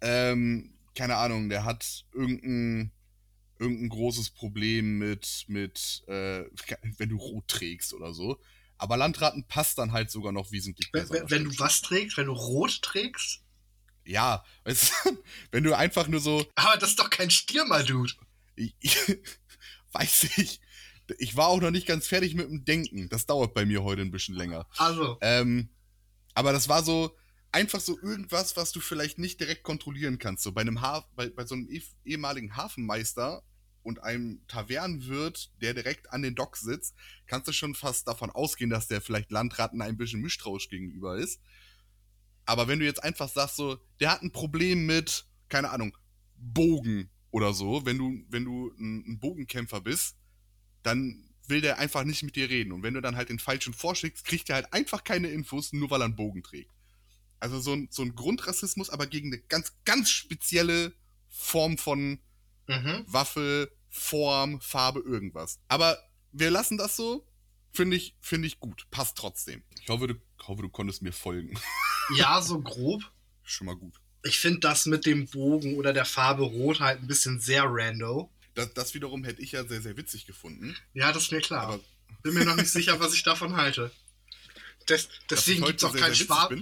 ähm, 0.00 0.74
keine 0.94 1.16
Ahnung, 1.16 1.48
der 1.48 1.64
hat 1.64 2.04
irgendein, 2.12 2.92
irgendein 3.58 3.88
großes 3.88 4.30
Problem 4.30 4.98
mit, 4.98 5.44
mit 5.48 6.04
äh, 6.06 6.44
wenn 6.98 7.08
du 7.08 7.16
rot 7.16 7.48
trägst 7.48 7.92
oder 7.92 8.12
so. 8.12 8.40
Aber 8.76 8.96
Landratten 8.96 9.44
passt 9.44 9.78
dann 9.78 9.92
halt 9.92 10.10
sogar 10.10 10.30
noch 10.30 10.52
wesentlich 10.52 10.92
besser. 10.92 11.14
Wenn, 11.14 11.30
wenn 11.30 11.44
du 11.44 11.58
was 11.58 11.82
trägst? 11.82 12.16
Wenn 12.16 12.26
du 12.26 12.32
rot 12.32 12.80
trägst? 12.82 13.42
Ja, 14.08 14.42
weißt 14.64 14.92
du, 15.04 15.18
wenn 15.50 15.64
du 15.64 15.76
einfach 15.76 16.08
nur 16.08 16.20
so. 16.20 16.46
Aber 16.54 16.76
das 16.78 16.90
ist 16.90 16.98
doch 16.98 17.10
kein 17.10 17.30
Stürmer, 17.30 17.82
Dude. 17.82 18.12
Weiß 19.92 20.38
ich. 20.38 20.60
Ich 21.18 21.36
war 21.36 21.48
auch 21.48 21.60
noch 21.60 21.70
nicht 21.70 21.86
ganz 21.86 22.06
fertig 22.06 22.34
mit 22.34 22.48
dem 22.48 22.64
Denken. 22.64 23.08
Das 23.08 23.26
dauert 23.26 23.54
bei 23.54 23.64
mir 23.64 23.82
heute 23.82 24.02
ein 24.02 24.10
bisschen 24.10 24.34
länger. 24.34 24.66
Also. 24.76 25.18
Ähm, 25.20 25.70
aber 26.34 26.52
das 26.52 26.68
war 26.68 26.82
so, 26.82 27.16
einfach 27.52 27.80
so 27.80 27.98
irgendwas, 28.00 28.56
was 28.56 28.72
du 28.72 28.80
vielleicht 28.80 29.18
nicht 29.18 29.40
direkt 29.40 29.62
kontrollieren 29.62 30.18
kannst. 30.18 30.42
So 30.42 30.52
bei 30.52 30.60
einem 30.62 30.80
Haf 30.80 31.06
bei, 31.14 31.30
bei 31.30 31.46
so 31.46 31.54
einem 31.54 31.68
eh- 31.70 31.82
ehemaligen 32.04 32.56
Hafenmeister 32.56 33.42
und 33.82 34.02
einem 34.02 34.42
Tavernenwirt, 34.48 35.50
der 35.62 35.72
direkt 35.72 36.12
an 36.12 36.22
den 36.22 36.34
Docks 36.34 36.60
sitzt, 36.60 36.94
kannst 37.26 37.48
du 37.48 37.52
schon 37.52 37.74
fast 37.74 38.06
davon 38.06 38.30
ausgehen, 38.30 38.70
dass 38.70 38.88
der 38.88 39.00
vielleicht 39.00 39.30
Landratten 39.30 39.80
ein 39.80 39.96
bisschen 39.96 40.20
misstrauisch 40.20 40.68
gegenüber 40.68 41.16
ist. 41.16 41.40
Aber 42.48 42.68
wenn 42.68 42.78
du 42.78 42.84
jetzt 42.84 43.02
einfach 43.02 43.28
sagst, 43.28 43.56
so, 43.56 43.78
der 44.00 44.12
hat 44.12 44.22
ein 44.22 44.32
Problem 44.32 44.86
mit, 44.86 45.26
keine 45.48 45.70
Ahnung, 45.70 45.96
Bogen 46.36 47.10
oder 47.30 47.52
so, 47.52 47.84
wenn 47.84 47.98
du, 47.98 48.24
wenn 48.28 48.44
du 48.44 48.72
ein, 48.78 49.18
Bogenkämpfer 49.18 49.80
bist, 49.80 50.16
dann 50.82 51.24
will 51.46 51.60
der 51.60 51.78
einfach 51.78 52.04
nicht 52.04 52.22
mit 52.22 52.36
dir 52.36 52.48
reden. 52.48 52.72
Und 52.72 52.82
wenn 52.82 52.94
du 52.94 53.00
dann 53.00 53.16
halt 53.16 53.28
den 53.28 53.38
falschen 53.38 53.74
vorschickst, 53.74 54.24
kriegt 54.24 54.48
er 54.48 54.56
halt 54.56 54.72
einfach 54.72 55.04
keine 55.04 55.28
Infos, 55.28 55.72
nur 55.72 55.90
weil 55.90 56.02
er 56.02 56.06
einen 56.06 56.16
Bogen 56.16 56.42
trägt. 56.42 56.70
Also 57.40 57.60
so 57.60 57.72
ein, 57.72 57.88
so 57.90 58.02
ein 58.02 58.14
Grundrassismus, 58.14 58.90
aber 58.90 59.06
gegen 59.06 59.32
eine 59.32 59.42
ganz, 59.42 59.74
ganz 59.84 60.10
spezielle 60.10 60.92
Form 61.28 61.78
von 61.78 62.18
Mhm. 62.68 63.04
Waffe, 63.06 63.72
Form, 63.88 64.60
Farbe, 64.60 65.00
irgendwas. 65.00 65.58
Aber 65.68 65.98
wir 66.32 66.50
lassen 66.50 66.76
das 66.78 66.96
so. 66.96 67.26
Finde 67.72 67.96
ich, 67.96 68.16
finde 68.20 68.46
ich 68.46 68.60
gut. 68.60 68.86
Passt 68.90 69.16
trotzdem. 69.16 69.62
Ich 69.80 69.88
hoffe, 69.88 70.08
du, 70.08 70.14
hoffe, 70.46 70.62
du 70.62 70.68
konntest 70.68 71.02
mir 71.02 71.12
folgen. 71.12 71.58
Ja, 72.16 72.40
so 72.40 72.60
grob. 72.60 73.02
Schon 73.42 73.66
mal 73.66 73.76
gut. 73.76 73.94
Ich 74.24 74.38
finde 74.38 74.60
das 74.60 74.86
mit 74.86 75.06
dem 75.06 75.26
Bogen 75.26 75.76
oder 75.76 75.92
der 75.92 76.04
Farbe 76.04 76.42
Rot 76.42 76.80
halt 76.80 77.02
ein 77.02 77.06
bisschen 77.06 77.40
sehr 77.40 77.64
rando. 77.66 78.30
Das, 78.54 78.72
das 78.74 78.94
wiederum 78.94 79.24
hätte 79.24 79.42
ich 79.42 79.52
ja 79.52 79.64
sehr, 79.64 79.80
sehr 79.80 79.96
witzig 79.96 80.26
gefunden. 80.26 80.76
Ja, 80.94 81.12
das 81.12 81.24
ist 81.24 81.32
mir 81.32 81.40
klar. 81.40 81.64
Aber 81.64 81.80
Bin 82.22 82.34
mir 82.34 82.44
noch 82.44 82.56
nicht 82.56 82.70
sicher, 82.70 82.98
was 82.98 83.14
ich 83.14 83.22
davon 83.22 83.56
halte. 83.56 83.90
Des, 84.88 85.08
deswegen 85.30 85.62
ich 85.62 85.66
gibt 85.66 85.80
es 85.80 85.84
auch 85.84 85.92
sehr, 85.92 86.00
kein 86.00 86.14
Schwarz. 86.14 86.54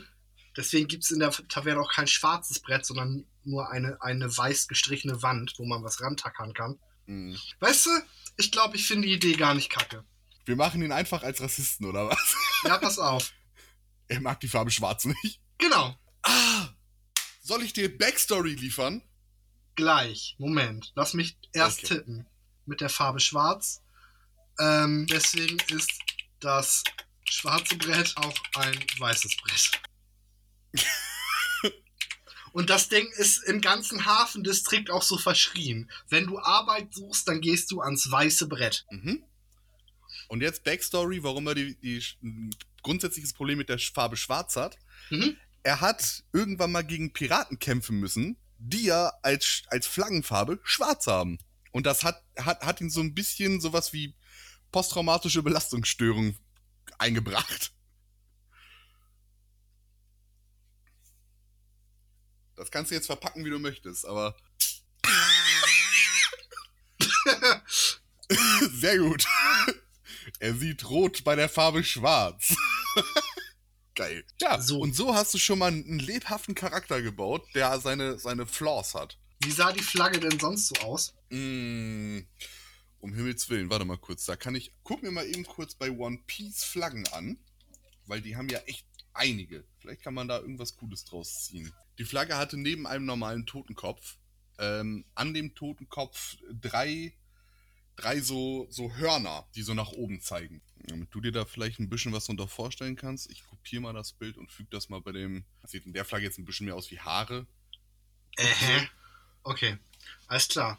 Deswegen 0.56 0.88
gibt 0.88 1.04
es 1.04 1.10
in 1.10 1.20
der 1.20 1.30
Taverne 1.30 1.80
auch 1.80 1.92
kein 1.92 2.06
schwarzes 2.06 2.60
Brett, 2.60 2.86
sondern 2.86 3.26
nur 3.44 3.70
eine, 3.70 4.00
eine 4.02 4.34
weiß 4.34 4.68
gestrichene 4.68 5.22
Wand, 5.22 5.54
wo 5.58 5.64
man 5.64 5.84
was 5.84 6.00
rantackern 6.00 6.54
kann. 6.54 6.78
Hm. 7.06 7.38
Weißt 7.60 7.86
du, 7.86 7.90
ich 8.36 8.50
glaube, 8.52 8.76
ich 8.76 8.86
finde 8.86 9.06
die 9.06 9.14
Idee 9.14 9.34
gar 9.34 9.54
nicht 9.54 9.70
kacke. 9.70 10.04
Wir 10.44 10.56
machen 10.56 10.82
ihn 10.82 10.92
einfach 10.92 11.22
als 11.22 11.40
Rassisten, 11.40 11.86
oder 11.86 12.08
was? 12.08 12.36
Ja, 12.64 12.78
pass 12.78 12.98
auf. 12.98 13.32
Er 14.08 14.20
mag 14.20 14.40
die 14.40 14.48
Farbe 14.48 14.70
schwarz 14.70 15.04
nicht. 15.04 15.40
Genau. 15.58 15.96
Ah! 16.22 16.68
Soll 17.42 17.62
ich 17.62 17.72
dir 17.72 17.96
Backstory 17.96 18.54
liefern? 18.54 19.02
Gleich. 19.74 20.34
Moment. 20.38 20.92
Lass 20.94 21.14
mich 21.14 21.36
erst 21.52 21.84
Okay. 21.84 21.94
tippen. 21.96 22.26
Mit 22.66 22.80
der 22.80 22.88
Farbe 22.88 23.20
schwarz. 23.20 23.82
Ähm, 24.58 25.06
deswegen 25.10 25.58
ist 25.70 25.90
das 26.40 26.82
schwarze 27.24 27.76
Brett 27.76 28.16
auch 28.16 28.34
ein 28.56 28.78
weißes 28.98 29.36
Brett. 29.36 29.70
Und 32.52 32.70
das 32.70 32.88
Ding 32.88 33.06
ist 33.16 33.44
im 33.44 33.60
ganzen 33.60 34.06
Hafendistrikt 34.06 34.90
auch 34.90 35.02
so 35.02 35.18
verschrien. 35.18 35.90
Wenn 36.08 36.26
du 36.26 36.38
Arbeit 36.38 36.94
suchst, 36.94 37.28
dann 37.28 37.40
gehst 37.42 37.70
du 37.70 37.80
ans 37.82 38.10
weiße 38.10 38.48
Brett. 38.48 38.86
Mhm. 38.90 39.22
Und 40.28 40.42
jetzt 40.42 40.64
Backstory, 40.64 41.22
warum 41.22 41.46
er 41.46 41.54
die, 41.54 41.78
die 41.80 42.02
ein 42.22 42.54
grundsätzliches 42.82 43.32
Problem 43.32 43.58
mit 43.58 43.68
der 43.68 43.78
Farbe 43.78 44.16
schwarz 44.16 44.56
hat. 44.56 44.78
Mhm. 45.10 45.36
Er 45.62 45.80
hat 45.80 46.24
irgendwann 46.32 46.72
mal 46.72 46.82
gegen 46.82 47.12
Piraten 47.12 47.58
kämpfen 47.58 47.98
müssen, 47.98 48.36
die 48.58 48.84
ja 48.84 49.12
als, 49.22 49.62
als 49.68 49.86
Flaggenfarbe 49.86 50.60
schwarz 50.62 51.06
haben. 51.06 51.38
Und 51.72 51.86
das 51.86 52.04
hat, 52.04 52.22
hat, 52.38 52.62
hat 52.62 52.80
ihn 52.80 52.90
so 52.90 53.00
ein 53.00 53.14
bisschen 53.14 53.60
sowas 53.60 53.92
wie 53.92 54.14
posttraumatische 54.72 55.42
Belastungsstörung 55.42 56.36
eingebracht. 56.98 57.72
Das 62.54 62.70
kannst 62.70 62.90
du 62.90 62.94
jetzt 62.94 63.06
verpacken, 63.06 63.44
wie 63.44 63.50
du 63.50 63.58
möchtest, 63.58 64.06
aber. 64.06 64.36
Sehr 68.80 68.98
gut. 68.98 69.24
Er 70.38 70.54
sieht 70.54 70.88
rot 70.88 71.24
bei 71.24 71.34
der 71.36 71.48
Farbe 71.48 71.82
schwarz. 71.84 72.54
Geil. 73.94 74.24
Ja, 74.40 74.60
So. 74.60 74.80
und 74.80 74.94
so 74.94 75.14
hast 75.14 75.32
du 75.34 75.38
schon 75.38 75.58
mal 75.58 75.68
einen 75.68 75.98
lebhaften 75.98 76.54
Charakter 76.54 77.00
gebaut, 77.00 77.46
der 77.54 77.78
seine, 77.80 78.18
seine 78.18 78.46
Flaws 78.46 78.94
hat. 78.94 79.18
Wie 79.40 79.50
sah 79.50 79.72
die 79.72 79.82
Flagge 79.82 80.20
denn 80.20 80.38
sonst 80.38 80.68
so 80.68 80.74
aus? 80.82 81.14
Mm, 81.30 82.20
um 83.00 83.14
Himmels 83.14 83.48
Willen, 83.48 83.70
warte 83.70 83.84
mal 83.84 83.98
kurz. 83.98 84.26
Da 84.26 84.36
kann 84.36 84.54
ich. 84.54 84.72
Guck 84.82 85.02
mir 85.02 85.10
mal 85.10 85.26
eben 85.26 85.44
kurz 85.44 85.74
bei 85.74 85.90
One 85.90 86.18
Piece 86.26 86.64
Flaggen 86.64 87.06
an. 87.08 87.38
Weil 88.06 88.20
die 88.20 88.36
haben 88.36 88.48
ja 88.48 88.58
echt 88.60 88.86
einige. 89.14 89.64
Vielleicht 89.78 90.02
kann 90.02 90.14
man 90.14 90.28
da 90.28 90.38
irgendwas 90.38 90.76
Cooles 90.76 91.04
draus 91.04 91.44
ziehen. 91.44 91.72
Die 91.98 92.04
Flagge 92.04 92.36
hatte 92.36 92.56
neben 92.56 92.86
einem 92.86 93.04
normalen 93.06 93.46
Totenkopf 93.46 94.16
ähm, 94.58 95.04
an 95.14 95.34
dem 95.34 95.54
Totenkopf 95.54 96.36
drei, 96.50 97.14
drei 97.96 98.20
so, 98.20 98.66
so 98.70 98.94
Hörner, 98.94 99.46
die 99.54 99.62
so 99.62 99.74
nach 99.74 99.92
oben 99.92 100.20
zeigen. 100.20 100.62
Damit 100.86 101.12
du 101.12 101.20
dir 101.20 101.32
da 101.32 101.44
vielleicht 101.44 101.80
ein 101.80 101.88
bisschen 101.88 102.12
was 102.12 102.26
drunter 102.26 102.46
vorstellen 102.46 102.96
kannst. 102.96 103.30
Ich 103.30 103.44
kopiere 103.44 103.82
mal 103.82 103.92
das 103.92 104.12
Bild 104.12 104.36
und 104.36 104.52
füge 104.52 104.68
das 104.70 104.88
mal 104.88 105.00
bei 105.00 105.12
dem. 105.12 105.44
Das 105.62 105.72
sieht 105.72 105.86
in 105.86 105.92
der 105.92 106.04
Flagge 106.04 106.24
jetzt 106.24 106.38
ein 106.38 106.44
bisschen 106.44 106.66
mehr 106.66 106.76
aus 106.76 106.90
wie 106.90 107.00
Haare. 107.00 107.46
Äh, 108.36 108.44
okay. 109.42 109.78
Alles 110.28 110.48
klar. 110.48 110.78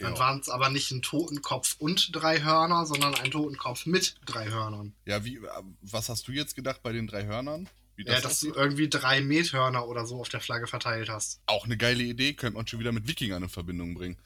Dann 0.00 0.18
waren 0.18 0.40
es 0.40 0.48
aber 0.48 0.70
nicht 0.70 0.90
ein 0.92 1.02
Totenkopf 1.02 1.76
und 1.78 2.14
drei 2.16 2.40
Hörner, 2.40 2.86
sondern 2.86 3.14
ein 3.14 3.30
Totenkopf 3.30 3.84
mit 3.84 4.16
drei 4.24 4.48
Hörnern. 4.48 4.94
Ja, 5.04 5.24
wie, 5.24 5.36
äh, 5.36 5.48
was 5.82 6.08
hast 6.08 6.26
du 6.26 6.32
jetzt 6.32 6.56
gedacht 6.56 6.82
bei 6.82 6.92
den 6.92 7.06
drei 7.06 7.26
Hörnern? 7.26 7.68
Wie 7.96 8.06
Ja, 8.06 8.20
dass 8.20 8.40
du 8.40 8.54
irgendwie 8.54 8.88
drei 8.88 9.20
Methörner 9.20 9.86
oder 9.86 10.06
so 10.06 10.18
auf 10.18 10.30
der 10.30 10.40
Flagge 10.40 10.66
verteilt 10.66 11.10
hast. 11.10 11.42
Auch 11.44 11.66
eine 11.66 11.76
geile 11.76 12.02
Idee, 12.02 12.32
könnte 12.32 12.56
man 12.56 12.66
schon 12.66 12.80
wieder 12.80 12.92
mit 12.92 13.06
Wikingern 13.06 13.42
in 13.42 13.48
Verbindung 13.50 13.94
bringen. 13.94 14.16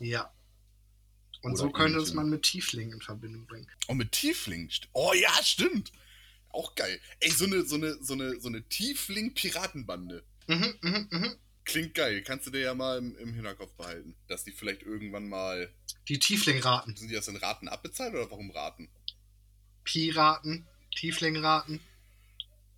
Ja. 0.00 0.32
Und 1.42 1.52
Oder 1.52 1.58
so 1.58 1.70
könnte 1.70 1.98
es 2.00 2.12
man 2.14 2.28
mit 2.28 2.42
Tieflingen 2.42 2.94
in 2.94 3.00
Verbindung 3.00 3.46
bringen. 3.46 3.68
Oh, 3.86 3.94
mit 3.94 4.12
Tiefling. 4.12 4.70
Oh 4.92 5.12
ja, 5.14 5.32
stimmt. 5.42 5.92
Auch 6.50 6.74
geil. 6.74 7.00
Ey, 7.20 7.30
so 7.30 7.44
eine, 7.44 7.64
so 7.64 7.76
eine, 7.76 8.02
so 8.02 8.14
eine, 8.14 8.40
so 8.40 8.48
eine 8.48 8.62
Tiefling-Piratenbande. 8.68 10.24
Mhm, 10.48 10.74
mhm, 10.80 11.08
mhm. 11.10 11.36
Klingt 11.64 11.94
geil. 11.94 12.22
Kannst 12.22 12.46
du 12.46 12.50
dir 12.50 12.62
ja 12.62 12.74
mal 12.74 12.98
im, 12.98 13.16
im 13.18 13.34
Hinterkopf 13.34 13.72
behalten. 13.74 14.16
Dass 14.26 14.44
die 14.44 14.52
vielleicht 14.52 14.82
irgendwann 14.82 15.28
mal. 15.28 15.72
Die 16.08 16.18
Tieflingraten. 16.18 16.96
Sind 16.96 17.08
die 17.08 17.14
das 17.14 17.28
in 17.28 17.36
Raten 17.36 17.68
abbezahlt 17.68 18.14
oder 18.14 18.30
warum 18.30 18.50
Raten? 18.50 18.88
Piraten, 19.84 20.66
Tieflingraten. 20.96 21.80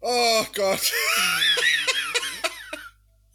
Oh 0.00 0.44
Gott. 0.54 0.92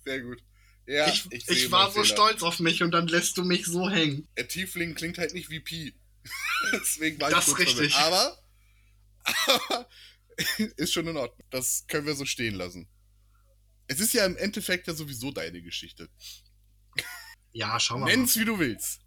Sehr 0.05 0.21
gut. 0.21 0.43
Ja, 0.87 1.07
ich 1.07 1.25
ich 1.31 1.47
meinen 1.47 1.71
war 1.71 1.87
so 1.87 2.03
Fehler. 2.03 2.05
stolz 2.05 2.43
auf 2.43 2.59
mich 2.59 2.83
und 2.83 2.91
dann 2.91 3.07
lässt 3.07 3.37
du 3.37 3.43
mich 3.43 3.65
so 3.65 3.89
hängen. 3.89 4.27
Der 4.37 4.47
Tiefling 4.47 4.93
klingt 4.95 5.17
halt 5.17 5.33
nicht 5.33 5.49
wie 5.49 5.59
Pi. 5.59 5.95
Deswegen 6.73 7.19
war 7.19 7.29
Das 7.29 7.45
ich 7.45 7.49
ist 7.49 7.55
kurz 7.55 7.69
richtig. 7.69 7.93
verwirrt. 7.95 8.13
Aber, 8.13 8.43
aber 9.47 9.89
ist 10.77 10.93
schon 10.93 11.07
in 11.07 11.17
Ordnung. 11.17 11.47
Das 11.49 11.85
können 11.87 12.05
wir 12.05 12.15
so 12.15 12.25
stehen 12.25 12.55
lassen. 12.55 12.87
Es 13.87 13.99
ist 13.99 14.13
ja 14.13 14.25
im 14.25 14.35
Endeffekt 14.37 14.87
ja 14.87 14.93
sowieso 14.93 15.31
deine 15.31 15.61
Geschichte. 15.61 16.09
Ja, 17.51 17.79
schau 17.79 17.97
mal. 17.99 18.05
Nenn's 18.07 18.35
wie 18.37 18.45
du 18.45 18.59
willst. 18.59 19.01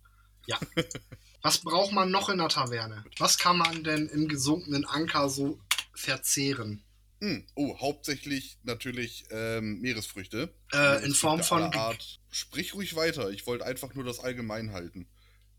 Was 1.42 1.58
braucht 1.58 1.92
man 1.92 2.10
noch 2.10 2.28
in 2.28 2.38
der 2.38 2.48
Taverne? 2.48 3.04
Was 3.18 3.38
kann 3.38 3.58
man 3.58 3.84
denn 3.84 4.08
im 4.08 4.28
gesunkenen 4.28 4.84
Anker 4.86 5.28
so 5.28 5.60
verzehren? 5.94 6.82
Hm. 7.20 7.46
Oh, 7.54 7.78
hauptsächlich 7.80 8.58
natürlich 8.62 9.24
ähm, 9.30 9.80
Meeresfrüchte. 9.80 10.54
Äh, 10.72 11.04
in 11.04 11.14
Form 11.14 11.42
von. 11.42 11.62
Art. 11.62 12.20
Sprich 12.30 12.74
ruhig 12.74 12.94
weiter. 12.94 13.30
Ich 13.30 13.46
wollte 13.46 13.64
einfach 13.66 13.94
nur 13.94 14.04
das 14.04 14.20
allgemein 14.20 14.72
halten. 14.72 15.08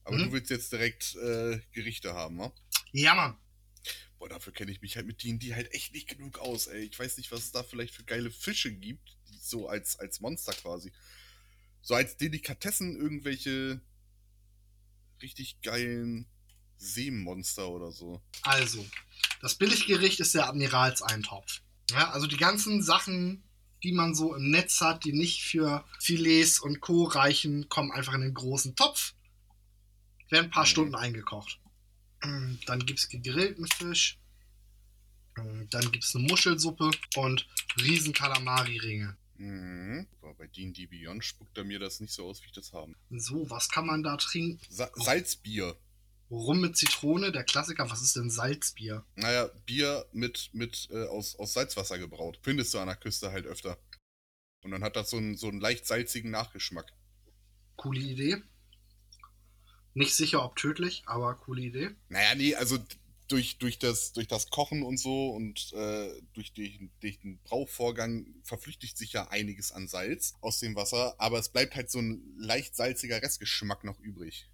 Aber 0.03 0.17
Mhm. 0.17 0.23
du 0.25 0.31
willst 0.33 0.49
jetzt 0.49 0.71
direkt 0.71 1.15
äh, 1.15 1.59
Gerichte 1.73 2.13
haben, 2.13 2.37
ne? 2.37 2.51
Ja, 2.93 3.13
Mann. 3.13 3.37
Boah, 4.17 4.29
dafür 4.29 4.53
kenne 4.53 4.71
ich 4.71 4.81
mich 4.81 4.95
halt 4.95 5.05
mit 5.05 5.23
D&D 5.23 5.53
halt 5.53 5.73
echt 5.73 5.93
nicht 5.93 6.07
genug 6.09 6.39
aus, 6.39 6.67
ey. 6.67 6.83
Ich 6.83 6.97
weiß 6.97 7.17
nicht, 7.17 7.31
was 7.31 7.41
es 7.43 7.51
da 7.51 7.63
vielleicht 7.63 7.93
für 7.93 8.03
geile 8.03 8.31
Fische 8.31 8.71
gibt, 8.73 9.15
die 9.29 9.37
so 9.37 9.67
als, 9.67 9.99
als 9.99 10.19
Monster 10.19 10.53
quasi. 10.53 10.91
So 11.81 11.93
als 11.93 12.17
Delikatessen 12.17 12.99
irgendwelche 12.99 13.81
richtig 15.21 15.61
geilen 15.61 16.27
Seemonster 16.77 17.69
oder 17.69 17.91
so. 17.91 18.21
Also, 18.41 18.85
das 19.39 19.55
Billiggericht 19.55 20.19
ist 20.19 20.33
der 20.35 20.47
Admiralseintopf. 20.47 21.61
Ja, 21.91 22.11
also 22.11 22.27
die 22.27 22.37
ganzen 22.37 22.81
Sachen, 22.83 23.43
die 23.83 23.93
man 23.93 24.13
so 24.13 24.35
im 24.35 24.49
Netz 24.51 24.81
hat, 24.81 25.03
die 25.05 25.13
nicht 25.13 25.43
für 25.43 25.85
Filets 25.99 26.59
und 26.59 26.81
Co. 26.81 27.03
reichen, 27.05 27.69
kommen 27.69 27.91
einfach 27.91 28.13
in 28.13 28.21
den 28.21 28.33
großen 28.33 28.75
Topf. 28.75 29.13
Werden 30.29 30.45
ein 30.45 30.51
paar 30.51 30.63
Mhm. 30.65 30.67
Stunden 30.69 30.95
eingekocht. 30.95 31.59
Mm, 32.23 32.55
Dann 32.65 32.85
gibt 32.85 32.99
es 32.99 33.09
gegrillten 33.09 33.65
Fisch. 33.67 34.19
Mm, 35.37 35.63
Dann 35.71 35.91
gibt 35.91 36.03
es 36.03 36.13
eine 36.15 36.27
Muschelsuppe 36.27 36.91
und 37.15 37.47
riesen 37.81 38.13
Kalamari-Ringe. 38.13 39.17
Mhm. 39.37 40.05
Boah, 40.19 40.35
bei 40.35 40.47
D&D 40.47 40.85
Beyond 40.87 41.23
spuckt 41.23 41.57
er 41.57 41.63
mir 41.63 41.79
das 41.79 42.01
nicht 42.01 42.13
so 42.13 42.27
aus, 42.27 42.41
wie 42.41 42.47
ich 42.47 42.51
das 42.51 42.73
haben. 42.73 42.95
So, 43.09 43.49
was 43.49 43.69
kann 43.69 43.87
man 43.87 44.03
da 44.03 44.17
trinken? 44.17 44.59
Sa 44.69 44.91
Salzbier. 44.95 45.77
Rum 46.31 46.61
mit 46.61 46.77
Zitrone, 46.77 47.31
der 47.31 47.43
Klassiker. 47.43 47.89
Was 47.89 48.01
ist 48.01 48.15
denn 48.15 48.29
Salzbier? 48.29 49.03
Naja, 49.15 49.49
Bier 49.65 50.05
mit, 50.11 50.49
mit 50.53 50.87
äh, 50.91 51.07
aus, 51.07 51.35
aus 51.35 51.53
Salzwasser 51.53 51.97
gebraut. 51.97 52.39
Findest 52.43 52.73
du 52.73 52.79
an 52.79 52.87
der 52.87 52.95
Küste 52.95 53.31
halt 53.31 53.47
öfter. 53.47 53.79
Und 54.61 54.71
dann 54.71 54.83
hat 54.83 54.95
das 54.95 55.09
so 55.09 55.17
einen, 55.17 55.37
so 55.37 55.47
einen 55.47 55.59
leicht 55.59 55.85
salzigen 55.87 56.31
Nachgeschmack. 56.31 56.93
Coole 57.77 58.01
Idee. 58.01 58.43
Nicht 59.93 60.13
sicher, 60.13 60.43
ob 60.43 60.55
tödlich, 60.55 61.03
aber 61.07 61.35
coole 61.35 61.61
Idee. 61.61 61.91
Naja, 62.09 62.35
nee, 62.35 62.53
also 62.55 62.77
durch, 63.27 63.57
durch, 63.57 63.79
das, 63.79 64.13
durch 64.13 64.27
das 64.27 64.49
Kochen 64.49 64.83
und 64.83 64.97
so 64.97 65.29
und 65.29 65.71
äh, 65.73 66.21
durch, 66.33 66.51
die, 66.53 66.91
durch 66.99 67.19
den 67.19 67.39
Brauchvorgang 67.39 68.25
verflüchtigt 68.43 68.97
sich 68.97 69.13
ja 69.13 69.27
einiges 69.29 69.71
an 69.71 69.87
Salz 69.87 70.33
aus 70.41 70.59
dem 70.59 70.75
Wasser, 70.75 71.15
aber 71.19 71.39
es 71.39 71.49
bleibt 71.49 71.75
halt 71.75 71.89
so 71.89 71.99
ein 71.99 72.35
leicht 72.37 72.75
salziger 72.75 73.21
Restgeschmack 73.21 73.83
noch 73.83 73.99
übrig. 73.99 74.49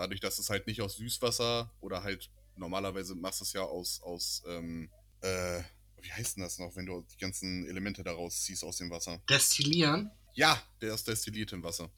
Dadurch, 0.00 0.20
dass 0.20 0.38
es 0.38 0.48
halt 0.48 0.66
nicht 0.66 0.80
aus 0.80 0.96
Süßwasser 0.96 1.70
oder 1.82 2.02
halt 2.02 2.30
normalerweise 2.56 3.14
machst 3.14 3.40
du 3.40 3.44
es 3.44 3.52
ja 3.52 3.60
aus, 3.60 4.00
aus 4.00 4.42
ähm, 4.46 4.88
äh, 5.20 5.60
wie 6.00 6.10
heißt 6.10 6.38
denn 6.38 6.42
das 6.42 6.58
noch, 6.58 6.74
wenn 6.74 6.86
du 6.86 7.02
die 7.12 7.18
ganzen 7.18 7.66
Elemente 7.68 8.02
daraus 8.02 8.40
ziehst 8.40 8.64
aus 8.64 8.78
dem 8.78 8.88
Wasser? 8.88 9.20
Destillieren? 9.28 10.10
Ja, 10.32 10.62
der 10.80 10.94
ist 10.94 11.06
destilliert 11.06 11.52
im 11.52 11.62
Wasser. 11.62 11.90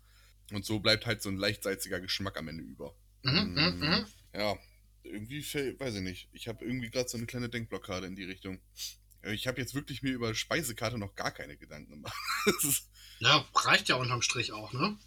Und 0.51 0.65
so 0.65 0.81
bleibt 0.81 1.07
halt 1.07 1.23
so 1.23 1.29
ein 1.29 1.37
leicht 1.37 1.63
salziger 1.63 2.01
Geschmack 2.01 2.37
am 2.37 2.49
Ende 2.49 2.65
über. 2.65 2.93
Mhm, 3.23 3.55
mhm, 3.55 3.79
mhm. 3.79 4.07
Ja, 4.35 4.59
irgendwie, 5.05 5.45
weiß 5.79 5.95
ich 5.95 6.01
nicht. 6.01 6.29
Ich 6.33 6.49
habe 6.49 6.65
irgendwie 6.65 6.91
gerade 6.91 7.09
so 7.09 7.19
eine 7.19 7.27
kleine 7.27 7.51
Denkblockade 7.51 8.09
in 8.09 8.17
die 8.17 8.25
Richtung. 8.25 8.61
Äh, 9.23 9.35
Ich 9.35 9.47
habe 9.47 9.61
jetzt 9.61 9.75
wirklich 9.75 10.03
mir 10.03 10.11
über 10.11 10.35
Speisekarte 10.35 10.99
noch 10.99 11.15
gar 11.15 11.31
keine 11.31 11.57
Gedanken 11.57 11.93
gemacht. 11.93 12.17
Ja, 13.21 13.49
reicht 13.55 13.89
ja 13.89 13.95
unterm 13.95 14.21
Strich 14.21 14.51
auch, 14.51 14.73
ne? 14.73 14.99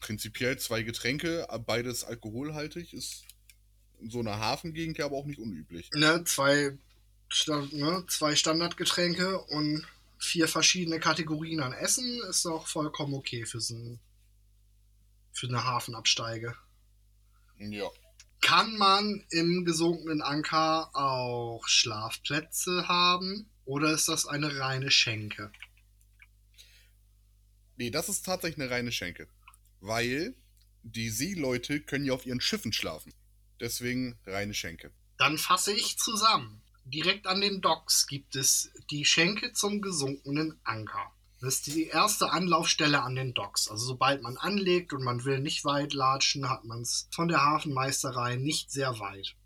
Prinzipiell 0.00 0.58
zwei 0.58 0.82
Getränke, 0.82 1.46
beides 1.66 2.04
alkoholhaltig, 2.04 2.92
ist 2.92 3.24
in 4.00 4.10
so 4.10 4.20
einer 4.20 4.38
Hafengegend 4.38 4.98
ja 4.98 5.04
aber 5.04 5.16
auch 5.16 5.26
nicht 5.26 5.38
unüblich. 5.38 5.90
ne, 5.94 6.24
zwei, 6.24 6.76
ne, 7.72 8.04
zwei 8.08 8.34
Standardgetränke 8.34 9.38
und 9.38 9.86
vier 10.18 10.48
verschiedene 10.48 11.00
Kategorien 11.00 11.60
an 11.60 11.72
Essen 11.72 12.20
ist 12.28 12.46
auch 12.46 12.66
vollkommen 12.66 13.14
okay 13.14 13.46
für, 13.46 13.60
so 13.60 13.98
für 15.32 15.48
eine 15.48 15.64
Hafenabsteige. 15.64 16.54
Ja. 17.58 17.88
Kann 18.40 18.76
man 18.76 19.24
im 19.30 19.64
gesunkenen 19.64 20.22
Anker 20.22 20.94
auch 20.94 21.66
Schlafplätze 21.66 22.88
haben 22.88 23.50
oder 23.66 23.92
ist 23.92 24.08
das 24.08 24.26
eine 24.26 24.58
reine 24.58 24.90
Schenke? 24.90 25.52
Nee, 27.76 27.90
das 27.90 28.08
ist 28.08 28.24
tatsächlich 28.24 28.62
eine 28.62 28.70
reine 28.70 28.92
Schenke. 28.92 29.26
Weil 29.80 30.34
die 30.82 31.10
Seeleute 31.10 31.80
können 31.80 32.04
ja 32.04 32.12
auf 32.14 32.26
ihren 32.26 32.40
Schiffen 32.40 32.72
schlafen. 32.72 33.12
Deswegen 33.60 34.18
reine 34.26 34.54
Schenke. 34.54 34.92
Dann 35.18 35.36
fasse 35.38 35.72
ich 35.72 35.98
zusammen. 35.98 36.62
Direkt 36.84 37.26
an 37.26 37.40
den 37.40 37.60
Docks 37.60 38.06
gibt 38.06 38.34
es 38.36 38.70
die 38.90 39.04
Schenke 39.04 39.52
zum 39.52 39.82
gesunkenen 39.82 40.58
Anker. 40.64 41.12
Das 41.40 41.54
ist 41.56 41.66
die 41.68 41.86
erste 41.86 42.30
Anlaufstelle 42.30 43.02
an 43.02 43.14
den 43.14 43.32
Docks. 43.34 43.68
Also 43.68 43.86
sobald 43.86 44.22
man 44.22 44.36
anlegt 44.36 44.92
und 44.92 45.02
man 45.02 45.24
will 45.24 45.40
nicht 45.40 45.64
weit 45.64 45.92
latschen, 45.94 46.48
hat 46.50 46.64
man 46.64 46.82
es 46.82 47.08
von 47.12 47.28
der 47.28 47.42
Hafenmeisterei 47.42 48.36
nicht 48.36 48.70
sehr 48.70 48.98
weit. 48.98 49.36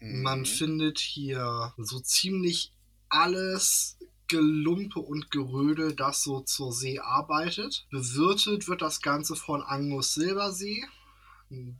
Man 0.00 0.40
Mhm. 0.40 0.46
findet 0.46 0.98
hier 0.98 1.72
so 1.78 2.00
ziemlich 2.00 2.72
alles 3.08 3.96
Gelumpe 4.32 4.98
und 4.98 5.30
Gerödel, 5.30 5.94
das 5.94 6.22
so 6.22 6.40
zur 6.40 6.72
See 6.72 6.98
arbeitet. 6.98 7.86
Bewirtet 7.90 8.66
wird 8.66 8.80
das 8.80 9.02
Ganze 9.02 9.36
von 9.36 9.60
Angus 9.60 10.14
Silbersee. 10.14 10.82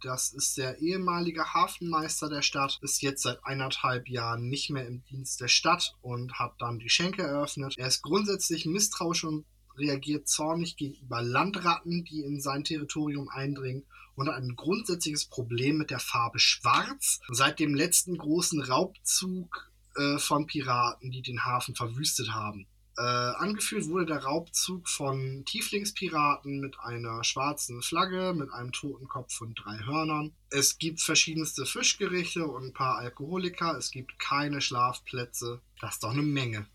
Das 0.02 0.34
ist 0.34 0.58
der 0.58 0.78
ehemalige 0.82 1.54
Hafenmeister 1.54 2.28
der 2.28 2.42
Stadt, 2.42 2.78
ist 2.82 3.00
jetzt 3.00 3.22
seit 3.22 3.42
eineinhalb 3.46 4.06
Jahren 4.06 4.50
nicht 4.50 4.68
mehr 4.68 4.86
im 4.86 5.02
Dienst 5.04 5.40
der 5.40 5.48
Stadt 5.48 5.94
und 6.02 6.34
hat 6.34 6.52
dann 6.58 6.78
die 6.78 6.90
Schenke 6.90 7.22
eröffnet. 7.22 7.78
Er 7.78 7.86
ist 7.86 8.02
grundsätzlich 8.02 8.66
misstrauisch 8.66 9.24
und 9.24 9.46
reagiert 9.78 10.28
zornig 10.28 10.76
gegenüber 10.76 11.22
Landratten, 11.22 12.04
die 12.04 12.20
in 12.20 12.42
sein 12.42 12.64
Territorium 12.64 13.30
eindringen 13.30 13.86
und 14.14 14.28
hat 14.28 14.34
ein 14.34 14.56
grundsätzliches 14.56 15.24
Problem 15.24 15.78
mit 15.78 15.88
der 15.88 16.00
Farbe 16.00 16.38
Schwarz. 16.38 17.20
Seit 17.30 17.58
dem 17.60 17.74
letzten 17.74 18.18
großen 18.18 18.60
Raubzug 18.60 19.71
äh, 19.96 20.18
von 20.18 20.46
Piraten, 20.46 21.10
die 21.10 21.22
den 21.22 21.44
Hafen 21.44 21.74
verwüstet 21.74 22.32
haben. 22.32 22.66
Äh, 22.98 23.00
angeführt 23.02 23.88
wurde 23.88 24.04
der 24.04 24.22
Raubzug 24.22 24.86
von 24.86 25.44
Tieflingspiraten 25.46 26.60
mit 26.60 26.78
einer 26.80 27.24
schwarzen 27.24 27.80
Flagge, 27.80 28.34
mit 28.34 28.52
einem 28.52 28.70
Totenkopf 28.70 29.40
und 29.40 29.54
drei 29.54 29.78
Hörnern. 29.78 30.34
Es 30.50 30.76
gibt 30.78 31.00
verschiedenste 31.00 31.64
Fischgerichte 31.64 32.46
und 32.46 32.66
ein 32.66 32.72
paar 32.74 32.98
Alkoholiker. 32.98 33.78
Es 33.78 33.90
gibt 33.90 34.18
keine 34.18 34.60
Schlafplätze. 34.60 35.62
Das 35.80 35.94
ist 35.94 36.02
doch 36.02 36.10
eine 36.10 36.22
Menge. 36.22 36.66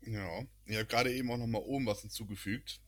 Ja, 0.00 0.44
ich 0.64 0.76
habe 0.76 0.86
gerade 0.86 1.12
eben 1.12 1.30
auch 1.30 1.36
nochmal 1.36 1.62
oben 1.62 1.86
was 1.86 2.00
hinzugefügt. 2.00 2.80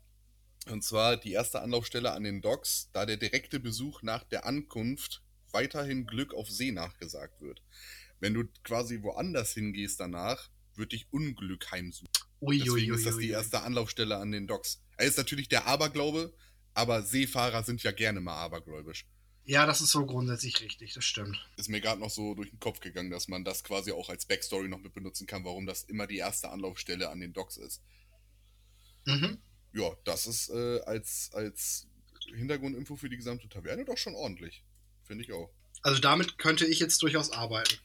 Und 0.70 0.82
zwar 0.82 1.18
die 1.18 1.32
erste 1.32 1.60
Anlaufstelle 1.60 2.12
an 2.12 2.24
den 2.24 2.40
Docks, 2.40 2.88
da 2.94 3.04
der 3.04 3.18
direkte 3.18 3.60
Besuch 3.60 4.00
nach 4.00 4.24
der 4.24 4.46
Ankunft 4.46 5.22
weiterhin 5.52 6.06
Glück 6.06 6.32
auf 6.32 6.50
See 6.50 6.72
nachgesagt 6.72 7.42
wird. 7.42 7.62
Wenn 8.24 8.32
du 8.32 8.44
quasi 8.62 9.02
woanders 9.02 9.52
hingehst 9.52 10.00
danach, 10.00 10.48
wird 10.76 10.92
dich 10.92 11.06
Unglück 11.10 11.70
heimsuchen. 11.70 12.08
Deswegen 12.40 12.94
ist 12.94 13.04
das 13.04 13.18
die 13.18 13.28
erste 13.28 13.60
Anlaufstelle 13.60 14.16
an 14.16 14.32
den 14.32 14.46
Docks. 14.46 14.80
Er 14.96 15.04
ist 15.04 15.18
natürlich 15.18 15.50
der 15.50 15.66
Aberglaube, 15.66 16.34
aber 16.72 17.02
Seefahrer 17.02 17.64
sind 17.64 17.82
ja 17.82 17.92
gerne 17.92 18.22
mal 18.22 18.36
abergläubisch. 18.36 19.04
Ja, 19.44 19.66
das 19.66 19.82
ist 19.82 19.90
so 19.90 20.06
grundsätzlich 20.06 20.58
richtig, 20.62 20.94
das 20.94 21.04
stimmt. 21.04 21.36
Ist 21.58 21.68
mir 21.68 21.82
gerade 21.82 22.00
noch 22.00 22.08
so 22.08 22.34
durch 22.34 22.48
den 22.48 22.60
Kopf 22.60 22.80
gegangen, 22.80 23.10
dass 23.10 23.28
man 23.28 23.44
das 23.44 23.62
quasi 23.62 23.92
auch 23.92 24.08
als 24.08 24.24
Backstory 24.24 24.68
noch 24.68 24.80
mit 24.80 24.94
benutzen 24.94 25.26
kann, 25.26 25.44
warum 25.44 25.66
das 25.66 25.82
immer 25.82 26.06
die 26.06 26.16
erste 26.16 26.48
Anlaufstelle 26.48 27.10
an 27.10 27.20
den 27.20 27.34
Docks 27.34 27.58
ist. 27.58 27.82
Mhm. 29.04 29.36
Ja, 29.74 29.90
das 30.06 30.26
ist 30.26 30.48
äh, 30.48 30.80
als, 30.86 31.28
als 31.34 31.88
Hintergrundinfo 32.34 32.96
für 32.96 33.10
die 33.10 33.18
gesamte 33.18 33.50
Taverne 33.50 33.84
doch 33.84 33.98
schon 33.98 34.14
ordentlich. 34.14 34.64
Finde 35.02 35.24
ich 35.24 35.32
auch. 35.32 35.50
Also 35.82 36.00
damit 36.00 36.38
könnte 36.38 36.64
ich 36.64 36.80
jetzt 36.80 37.02
durchaus 37.02 37.30
arbeiten. 37.30 37.78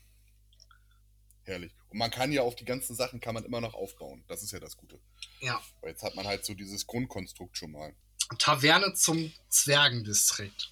Herrlich. 1.50 1.74
Und 1.90 1.98
man 1.98 2.12
kann 2.12 2.32
ja 2.32 2.44
auf 2.44 2.56
die 2.56 2.66
ganzen 2.66 2.96
Sachen 2.96 3.20
kann 3.20 3.34
man 3.34 3.44
immer 3.44 3.60
noch 3.60 3.74
aufbauen. 3.74 4.24
Das 4.28 4.44
ist 4.44 4.52
ja 4.52 4.60
das 4.60 4.78
Gute. 4.78 5.00
Ja. 5.42 5.60
Weil 5.82 5.92
jetzt 5.92 6.04
hat 6.04 6.16
man 6.16 6.26
halt 6.28 6.46
so 6.46 6.54
dieses 6.54 6.86
Grundkonstrukt 6.86 7.58
schon 7.58 7.72
mal. 7.72 7.94
Taverne 8.38 8.94
zum 8.94 9.32
Zwergendistrikt. 9.50 10.72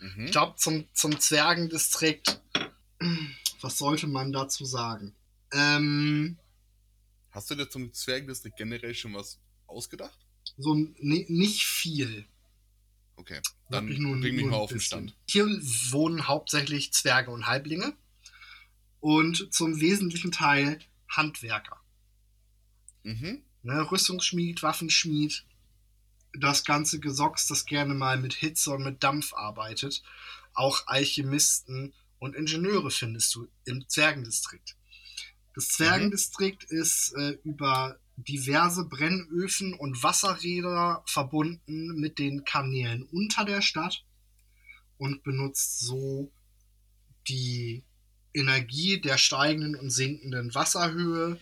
Mhm. 0.00 0.24
Ich 0.26 0.32
glaube, 0.32 0.56
zum, 0.56 0.88
zum 0.94 1.20
Zwergendistrikt, 1.20 2.40
was 3.60 3.76
sollte 3.78 4.06
man 4.06 4.32
dazu 4.32 4.64
sagen? 4.64 5.14
Ähm, 5.52 6.38
Hast 7.30 7.50
du 7.50 7.54
dir 7.54 7.68
zum 7.68 7.92
Zwergendistrikt 7.92 8.56
generell 8.56 8.94
schon 8.94 9.14
was 9.14 9.38
ausgedacht? 9.66 10.18
so 10.58 10.74
ni- 10.74 11.26
nicht 11.28 11.64
viel. 11.64 12.26
Okay, 13.16 13.40
dann 13.70 13.86
nur- 13.86 14.20
bring 14.20 14.34
mich 14.34 14.42
nur 14.44 14.50
mal 14.52 14.56
auf 14.58 14.70
den. 14.70 14.80
Stand. 14.80 15.14
Hier 15.28 15.44
wohnen 15.90 16.26
hauptsächlich 16.28 16.92
Zwerge 16.92 17.30
und 17.30 17.46
Halblinge 17.46 17.94
und 19.02 19.52
zum 19.52 19.80
wesentlichen 19.80 20.30
Teil 20.30 20.78
Handwerker. 21.10 21.76
Mhm. 23.02 23.42
Ne, 23.64 23.90
Rüstungsschmied, 23.90 24.62
Waffenschmied, 24.62 25.44
das 26.38 26.64
ganze 26.64 27.00
Gesocks, 27.00 27.48
das 27.48 27.66
gerne 27.66 27.94
mal 27.94 28.16
mit 28.16 28.32
Hitze 28.32 28.70
und 28.70 28.84
mit 28.84 29.02
Dampf 29.02 29.34
arbeitet. 29.34 30.02
Auch 30.54 30.86
Alchemisten 30.86 31.92
und 32.20 32.36
Ingenieure 32.36 32.92
findest 32.92 33.34
du 33.34 33.48
im 33.64 33.88
Zwergendistrikt. 33.88 34.76
Das 35.54 35.68
Zwergendistrikt 35.68 36.64
ist 36.64 37.12
äh, 37.14 37.38
über 37.42 37.98
diverse 38.16 38.84
Brennöfen 38.84 39.74
und 39.74 40.00
Wasserräder 40.04 41.02
verbunden 41.06 41.96
mit 41.96 42.20
den 42.20 42.44
Kanälen 42.44 43.02
unter 43.02 43.44
der 43.44 43.62
Stadt 43.62 44.04
und 44.96 45.24
benutzt 45.24 45.80
so 45.80 46.30
die 47.26 47.84
Energie 48.34 49.00
der 49.00 49.18
steigenden 49.18 49.76
und 49.76 49.90
sinkenden 49.90 50.54
Wasserhöhe 50.54 51.38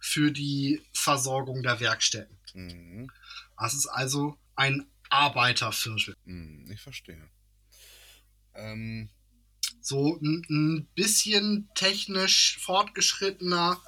für 0.00 0.30
die 0.30 0.82
Versorgung 0.92 1.62
der 1.62 1.80
Werkstätten. 1.80 2.36
Mhm. 2.54 3.10
Das 3.58 3.74
ist 3.74 3.86
also 3.86 4.38
ein 4.56 4.86
Arbeiterviertel. 5.10 6.14
Mhm. 6.24 6.70
Ich 6.72 6.80
verstehe. 6.80 7.28
Ähm, 8.54 9.08
So 9.80 10.18
ein, 10.20 10.44
ein 10.50 10.88
bisschen 10.94 11.68
technisch 11.74 12.58
fortgeschrittener 12.60 13.80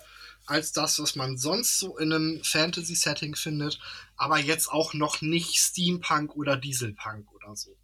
als 0.47 0.73
das, 0.73 0.99
was 0.99 1.15
man 1.15 1.37
sonst 1.39 1.79
so 1.79 1.97
in 1.99 2.13
einem 2.13 2.43
Fantasy-Setting 2.43 3.37
findet, 3.37 3.79
aber 4.17 4.39
jetzt 4.39 4.69
auch 4.69 4.95
noch 4.95 5.21
nicht 5.21 5.57
Steampunk 5.57 6.35
oder 6.35 6.57
Dieselpunk 6.57 7.31
oder 7.33 7.55
so. 7.55 7.77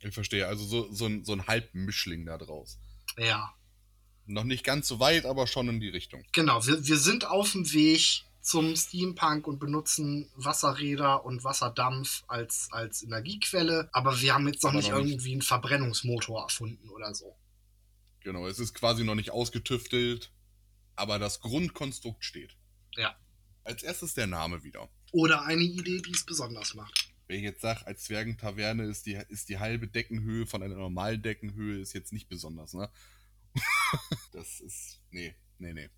ich 0.00 0.12
verstehe. 0.12 0.46
Also 0.46 0.64
so, 0.64 0.92
so 0.92 1.06
ein, 1.06 1.24
so 1.24 1.32
ein 1.32 1.46
Halbmischling 1.46 2.26
da 2.26 2.36
draus. 2.36 2.78
Ja, 3.18 3.52
Noch 4.26 4.44
nicht 4.44 4.64
ganz 4.64 4.86
so 4.88 5.00
weit, 5.00 5.24
aber 5.26 5.46
schon 5.46 5.68
in 5.68 5.80
die 5.80 5.88
Richtung. 5.88 6.22
genau. 6.32 6.64
Wir, 6.66 6.86
wir 6.86 6.96
sind 6.98 7.26
auf 7.26 7.52
dem 7.52 7.70
Weg 7.72 8.22
zum 8.40 8.76
Steampunk 8.76 9.46
und 9.46 9.58
benutzen 9.58 10.30
Wasserräder 10.34 11.24
und 11.24 11.44
Wasserdampf 11.44 12.22
als, 12.28 12.68
als 12.70 13.02
Energiequelle, 13.02 13.90
aber 13.92 14.20
wir 14.20 14.34
haben 14.34 14.46
jetzt 14.46 14.62
noch 14.62 14.70
Aber 14.70 14.78
nicht 14.78 14.90
noch 14.90 14.98
nicht. 14.98 15.10
irgendwie 15.12 15.32
einen 15.32 15.42
Verbrennungsmotor 15.42 16.42
erfunden 16.42 16.88
oder 16.90 17.14
so. 17.14 17.36
Genau, 18.20 18.46
es 18.46 18.58
ist 18.58 18.74
quasi 18.74 19.04
noch 19.04 19.14
nicht 19.14 19.30
ausgetüftelt, 19.32 20.32
aber 20.96 21.18
das 21.18 21.40
Grundkonstrukt 21.40 22.24
steht. 22.24 22.56
Ja. 22.96 23.16
Als 23.64 23.82
erstes 23.82 24.14
der 24.14 24.26
Name 24.26 24.62
wieder. 24.62 24.88
Oder 25.12 25.42
eine 25.42 25.62
Idee, 25.62 26.00
die 26.00 26.12
es 26.12 26.24
besonders 26.24 26.74
macht. 26.74 27.07
Wenn 27.28 27.36
ich 27.36 27.42
jetzt 27.42 27.60
sage, 27.60 27.86
als 27.86 28.04
Zwergentaverne 28.04 28.84
ist 28.84 29.04
die, 29.04 29.20
ist 29.28 29.50
die 29.50 29.58
halbe 29.58 29.86
Deckenhöhe 29.86 30.46
von 30.46 30.62
einer 30.62 30.76
normalen 30.76 31.20
Deckenhöhe, 31.20 31.78
ist 31.78 31.92
jetzt 31.92 32.12
nicht 32.12 32.28
besonders, 32.28 32.72
ne? 32.72 32.90
das 34.32 34.60
ist. 34.60 35.00
Nee, 35.10 35.34
nee, 35.58 35.74
nee. 35.74 35.90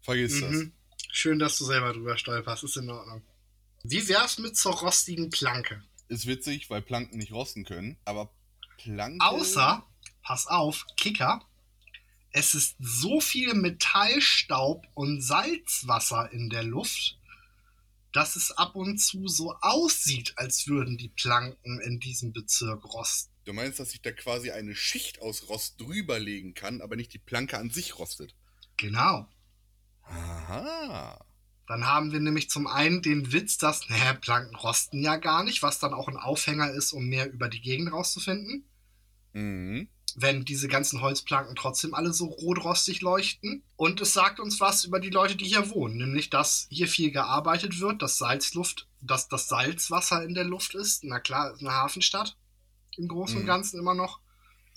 Vergiss 0.00 0.40
mhm. 0.40 0.40
das. 0.40 1.06
Schön, 1.10 1.38
dass 1.40 1.58
du 1.58 1.64
selber 1.64 1.92
drüber 1.92 2.16
stolperst, 2.16 2.64
ist 2.64 2.76
in 2.76 2.88
Ordnung. 2.88 3.22
Wie 3.82 4.08
wär's 4.08 4.38
mit 4.38 4.56
zur 4.56 4.74
rostigen 4.74 5.30
Planke? 5.30 5.82
Ist 6.08 6.26
witzig, 6.26 6.70
weil 6.70 6.82
Planken 6.82 7.18
nicht 7.18 7.32
rosten 7.32 7.64
können, 7.64 7.98
aber 8.04 8.32
Planke. 8.78 9.24
Außer, 9.24 9.84
pass 10.22 10.46
auf, 10.46 10.86
Kicker, 10.96 11.44
es 12.30 12.54
ist 12.54 12.76
so 12.78 13.20
viel 13.20 13.54
Metallstaub 13.54 14.86
und 14.94 15.20
Salzwasser 15.20 16.32
in 16.32 16.48
der 16.48 16.62
Luft, 16.62 17.18
dass 18.14 18.36
es 18.36 18.52
ab 18.52 18.76
und 18.76 18.98
zu 18.98 19.26
so 19.26 19.54
aussieht, 19.60 20.34
als 20.36 20.68
würden 20.68 20.96
die 20.96 21.08
Planken 21.08 21.80
in 21.80 21.98
diesem 21.98 22.32
Bezirk 22.32 22.84
rosten. 22.84 23.34
Du 23.44 23.52
meinst, 23.52 23.80
dass 23.80 23.92
ich 23.92 24.00
da 24.00 24.12
quasi 24.12 24.52
eine 24.52 24.74
Schicht 24.74 25.20
aus 25.20 25.48
Rost 25.48 25.80
drüberlegen 25.80 26.54
kann, 26.54 26.80
aber 26.80 26.96
nicht 26.96 27.12
die 27.12 27.18
Planke 27.18 27.58
an 27.58 27.70
sich 27.70 27.98
rostet? 27.98 28.34
Genau. 28.76 29.28
Aha. 30.02 31.24
Dann 31.66 31.86
haben 31.86 32.12
wir 32.12 32.20
nämlich 32.20 32.50
zum 32.50 32.66
einen 32.66 33.02
den 33.02 33.32
Witz, 33.32 33.58
dass, 33.58 33.88
naja, 33.88 34.14
Planken 34.14 34.54
rosten 34.54 35.02
ja 35.02 35.16
gar 35.16 35.42
nicht, 35.42 35.62
was 35.62 35.80
dann 35.80 35.92
auch 35.92 36.08
ein 36.08 36.16
Aufhänger 36.16 36.70
ist, 36.70 36.92
um 36.92 37.06
mehr 37.06 37.30
über 37.32 37.48
die 37.48 37.60
Gegend 37.60 37.92
rauszufinden. 37.92 38.64
Mhm. 39.32 39.88
Wenn 40.16 40.44
diese 40.44 40.68
ganzen 40.68 41.00
Holzplanken 41.00 41.56
trotzdem 41.56 41.94
alle 41.94 42.12
so 42.12 42.26
rotrostig 42.26 43.00
leuchten. 43.00 43.64
Und 43.76 44.00
es 44.00 44.12
sagt 44.12 44.38
uns 44.38 44.60
was 44.60 44.84
über 44.84 45.00
die 45.00 45.10
Leute, 45.10 45.36
die 45.36 45.46
hier 45.46 45.70
wohnen, 45.70 45.98
nämlich, 45.98 46.30
dass 46.30 46.66
hier 46.70 46.88
viel 46.88 47.10
gearbeitet 47.10 47.80
wird, 47.80 48.00
dass 48.02 48.18
Salzluft, 48.18 48.86
dass 49.00 49.28
das 49.28 49.48
Salzwasser 49.48 50.22
in 50.22 50.34
der 50.34 50.44
Luft 50.44 50.74
ist. 50.74 51.04
Na 51.04 51.18
klar, 51.18 51.52
ist 51.52 51.60
eine 51.60 51.72
Hafenstadt 51.72 52.36
im 52.96 53.08
Großen 53.08 53.34
mhm. 53.36 53.40
und 53.42 53.46
Ganzen 53.46 53.78
immer 53.78 53.94
noch. 53.94 54.20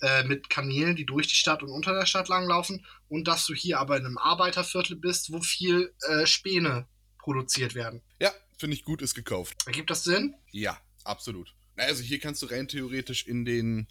Äh, 0.00 0.22
mit 0.24 0.48
Kanälen, 0.48 0.94
die 0.94 1.04
durch 1.04 1.26
die 1.26 1.34
Stadt 1.34 1.60
und 1.64 1.70
unter 1.70 1.92
der 1.92 2.06
Stadt 2.06 2.28
langlaufen 2.28 2.86
und 3.08 3.26
dass 3.26 3.46
du 3.46 3.54
hier 3.54 3.80
aber 3.80 3.96
in 3.96 4.06
einem 4.06 4.16
Arbeiterviertel 4.16 4.94
bist, 4.94 5.32
wo 5.32 5.40
viel 5.40 5.92
äh, 6.08 6.24
Späne 6.24 6.86
produziert 7.18 7.74
werden. 7.74 8.00
Ja, 8.20 8.32
finde 8.58 8.76
ich 8.76 8.84
gut, 8.84 9.02
ist 9.02 9.16
gekauft. 9.16 9.56
Ergibt 9.66 9.90
das 9.90 10.04
Sinn? 10.04 10.36
Ja, 10.52 10.78
absolut. 11.02 11.52
Also 11.76 12.04
hier 12.04 12.20
kannst 12.20 12.42
du 12.42 12.46
rein 12.46 12.68
theoretisch 12.68 13.26
in 13.26 13.44
den 13.44 13.88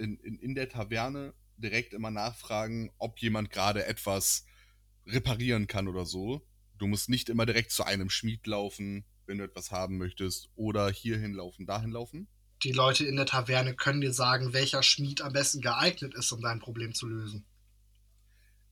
in, 0.00 0.18
in, 0.18 0.38
in 0.38 0.54
der 0.54 0.68
Taverne 0.68 1.34
direkt 1.56 1.92
immer 1.92 2.10
nachfragen, 2.10 2.90
ob 2.98 3.18
jemand 3.20 3.50
gerade 3.50 3.84
etwas 3.86 4.44
reparieren 5.06 5.66
kann 5.66 5.88
oder 5.88 6.06
so. 6.06 6.46
Du 6.78 6.86
musst 6.86 7.08
nicht 7.08 7.28
immer 7.28 7.46
direkt 7.46 7.70
zu 7.70 7.84
einem 7.84 8.10
Schmied 8.10 8.46
laufen, 8.46 9.04
wenn 9.26 9.38
du 9.38 9.44
etwas 9.44 9.70
haben 9.70 9.98
möchtest, 9.98 10.50
oder 10.56 10.90
hierhin 10.90 11.34
laufen, 11.34 11.66
dahin 11.66 11.90
laufen 11.90 12.26
die 12.62 12.72
Leute 12.72 13.04
in 13.06 13.16
der 13.16 13.26
Taverne 13.26 13.74
können 13.74 14.00
dir 14.00 14.12
sagen, 14.12 14.52
welcher 14.52 14.82
Schmied 14.82 15.22
am 15.22 15.32
besten 15.32 15.60
geeignet 15.60 16.14
ist, 16.14 16.30
um 16.32 16.40
dein 16.40 16.60
Problem 16.60 16.94
zu 16.94 17.06
lösen. 17.06 17.46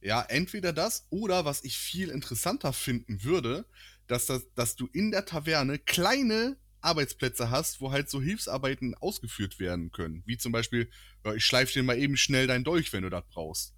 Ja, 0.00 0.22
entweder 0.22 0.72
das 0.72 1.06
oder 1.10 1.44
was 1.44 1.64
ich 1.64 1.76
viel 1.76 2.08
interessanter 2.10 2.72
finden 2.72 3.24
würde, 3.24 3.66
dass, 4.06 4.26
das, 4.26 4.46
dass 4.54 4.76
du 4.76 4.88
in 4.92 5.10
der 5.10 5.24
Taverne 5.24 5.78
kleine 5.78 6.56
Arbeitsplätze 6.80 7.50
hast, 7.50 7.80
wo 7.80 7.90
halt 7.90 8.10
so 8.10 8.20
Hilfsarbeiten 8.20 8.94
ausgeführt 8.94 9.58
werden 9.58 9.90
können. 9.90 10.22
Wie 10.26 10.38
zum 10.38 10.52
Beispiel, 10.52 10.90
ja, 11.24 11.34
ich 11.34 11.44
schleife 11.44 11.72
dir 11.72 11.82
mal 11.82 11.98
eben 11.98 12.16
schnell 12.16 12.46
dein 12.46 12.64
Dolch, 12.64 12.92
wenn 12.92 13.02
du 13.02 13.10
das 13.10 13.24
brauchst. 13.28 13.74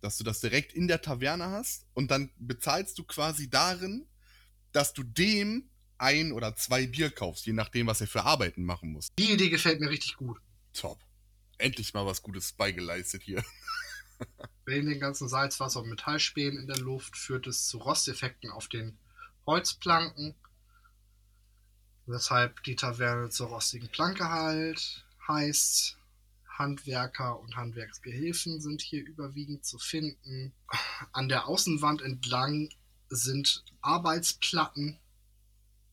Dass 0.00 0.18
du 0.18 0.24
das 0.24 0.40
direkt 0.40 0.72
in 0.72 0.88
der 0.88 1.00
Taverne 1.00 1.46
hast 1.46 1.86
und 1.94 2.10
dann 2.10 2.30
bezahlst 2.36 2.98
du 2.98 3.04
quasi 3.04 3.48
darin, 3.48 4.06
dass 4.72 4.92
du 4.92 5.02
dem 5.02 5.70
ein 5.98 6.32
oder 6.32 6.56
zwei 6.56 6.86
Bier 6.86 7.10
kaufst, 7.10 7.46
je 7.46 7.52
nachdem, 7.52 7.86
was 7.86 8.00
er 8.00 8.06
für 8.06 8.24
Arbeiten 8.24 8.64
machen 8.64 8.92
muss. 8.92 9.08
Die 9.18 9.32
Idee 9.32 9.48
gefällt 9.48 9.80
mir 9.80 9.90
richtig 9.90 10.16
gut. 10.16 10.38
Top. 10.72 10.98
Endlich 11.58 11.94
mal 11.94 12.04
was 12.04 12.22
Gutes 12.22 12.52
beigeleistet 12.52 13.22
hier. 13.22 13.42
Wegen 14.66 14.88
den 14.88 15.00
ganzen 15.00 15.28
Salzwasser- 15.28 15.80
und 15.80 15.88
Metallspänen 15.88 16.58
in 16.60 16.66
der 16.66 16.78
Luft 16.78 17.16
führt 17.16 17.46
es 17.46 17.66
zu 17.66 17.78
Rosteffekten 17.78 18.50
auf 18.50 18.68
den 18.68 18.98
Holzplanken, 19.46 20.34
weshalb 22.06 22.62
die 22.64 22.76
Taverne 22.76 23.30
zur 23.30 23.48
rostigen 23.48 23.88
Planke 23.88 24.28
halt 24.28 25.04
heißt. 25.26 25.96
Handwerker 26.58 27.40
und 27.40 27.56
Handwerksgehilfen 27.56 28.60
sind 28.60 28.80
hier 28.80 29.04
überwiegend 29.04 29.64
zu 29.64 29.78
finden. 29.78 30.52
An 31.12 31.28
der 31.28 31.48
Außenwand 31.48 32.00
entlang 32.00 32.68
sind 33.08 33.64
Arbeitsplatten 33.80 34.98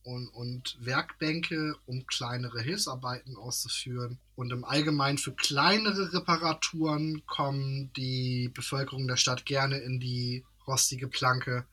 und, 0.04 0.28
und 0.28 0.76
Werkbänke, 0.80 1.76
um 1.86 2.06
kleinere 2.06 2.60
Hilfsarbeiten 2.60 3.36
auszuführen. 3.36 4.18
Und 4.34 4.52
im 4.52 4.64
Allgemeinen 4.64 5.18
für 5.18 5.32
kleinere 5.32 6.12
Reparaturen 6.12 7.24
kommen 7.26 7.92
die 7.94 8.48
Bevölkerung 8.48 9.06
der 9.06 9.16
Stadt 9.16 9.46
gerne 9.46 9.78
in 9.78 10.00
die 10.00 10.44
rostige 10.66 11.08
Planke, 11.08 11.64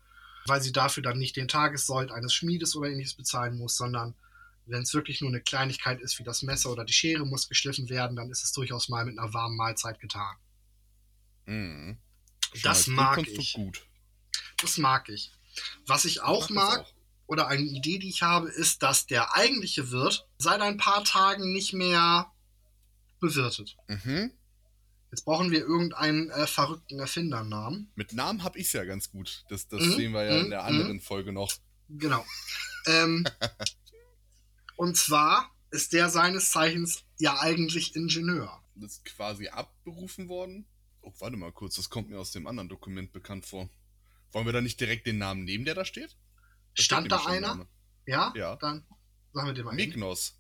weil 0.46 0.62
sie 0.62 0.72
dafür 0.72 1.04
dann 1.04 1.20
nicht 1.20 1.36
den 1.36 1.48
Tagessold 1.48 2.12
eines 2.12 2.34
Schmiedes 2.34 2.76
oder 2.76 2.90
ähnliches 2.90 3.14
bezahlen 3.14 3.58
muss, 3.58 3.78
sondern 3.78 4.16
wenn 4.70 4.84
es 4.84 4.94
wirklich 4.94 5.22
nur 5.22 5.30
eine 5.30 5.42
Kleinigkeit 5.42 6.02
ist, 6.02 6.20
wie 6.20 6.24
das 6.24 6.42
Messer 6.42 6.72
oder 6.72 6.86
die 6.86 6.94
Schere 6.94 7.26
muss 7.26 7.48
geschliffen 7.48 7.90
werden, 7.90 8.16
dann 8.16 8.30
ist 8.30 8.44
es 8.44 8.52
durchaus 8.52 8.90
mal 8.90 9.06
mit 9.06 9.18
einer 9.18 9.34
warmen 9.34 9.58
Mahlzeit 9.58 10.00
getan. 10.00 10.36
Mhm. 11.46 11.98
Das 12.64 12.88
mag 12.88 13.28
ich. 13.28 13.54
Gut. 13.54 13.86
Das 14.58 14.78
mag 14.78 15.10
ich. 15.10 15.32
Was 15.86 16.06
ich 16.06 16.22
auch 16.22 16.50
mag, 16.50 16.82
auch 16.82 16.94
oder 17.30 17.48
eine 17.48 17.62
Idee, 17.62 18.00
die 18.00 18.10
ich 18.10 18.24
habe, 18.24 18.50
ist, 18.50 18.82
dass 18.82 19.06
der 19.06 19.36
eigentliche 19.36 19.92
Wirt 19.92 20.28
seit 20.40 20.62
ein 20.62 20.78
paar 20.78 21.04
Tagen 21.04 21.54
nicht 21.54 21.74
mehr 21.74 22.32
bewirtet. 23.20 23.78
Mhm. 23.88 24.32
Jetzt 25.12 25.26
brauchen 25.26 25.52
wir 25.52 25.60
irgendeinen 25.60 26.30
äh, 26.32 26.48
verrückten 26.48 27.00
Erfindernamen. 27.00 27.92
Mit 27.96 28.14
Namen 28.14 28.44
habe 28.44 28.60
ich 28.60 28.68
es 28.68 28.74
ja 28.74 28.84
ganz 28.84 29.12
gut. 29.12 29.44
Das, 29.50 29.68
das 29.68 29.82
mhm. 29.82 29.94
sehen 29.94 30.12
wir 30.12 30.24
ja 30.24 30.38
mhm. 30.38 30.46
in 30.46 30.50
der 30.50 30.64
anderen 30.64 30.94
mhm. 30.94 31.02
Folge 31.02 31.32
noch. 31.32 31.54
Genau. 31.88 32.26
ähm, 32.88 33.26
und 34.80 34.96
zwar 34.96 35.54
ist 35.72 35.92
der 35.92 36.10
seines 36.10 36.52
Zeichens 36.52 37.04
ja 37.18 37.38
eigentlich 37.42 37.98
Ingenieur. 37.98 38.64
Das 38.76 38.94
ist 38.94 39.06
quasi 39.06 39.50
abberufen 39.50 40.30
worden. 40.30 40.66
Oh, 41.02 41.12
warte 41.20 41.36
mal 41.36 41.52
kurz, 41.52 41.76
das 41.76 41.90
kommt 41.90 42.10
mir 42.10 42.18
aus 42.18 42.32
dem 42.32 42.48
anderen 42.48 42.70
Dokument 42.70 43.12
bekannt 43.12 43.46
vor. 43.46 43.70
Wollen 44.32 44.46
wir 44.46 44.54
da 44.54 44.62
nicht 44.62 44.80
direkt 44.80 45.06
den 45.06 45.18
Namen 45.18 45.44
nehmen, 45.44 45.66
der 45.66 45.76
da 45.76 45.84
steht? 45.84 46.16
Stand 46.76 47.12
da 47.12 47.26
einer? 47.26 47.68
Ja? 48.06 48.32
Ja. 48.38 48.56
Dann 48.56 48.86
sagen 49.34 49.48
wir 49.48 49.54
dir 49.54 49.66
mal. 49.66 49.76
Mignos. 49.76 50.40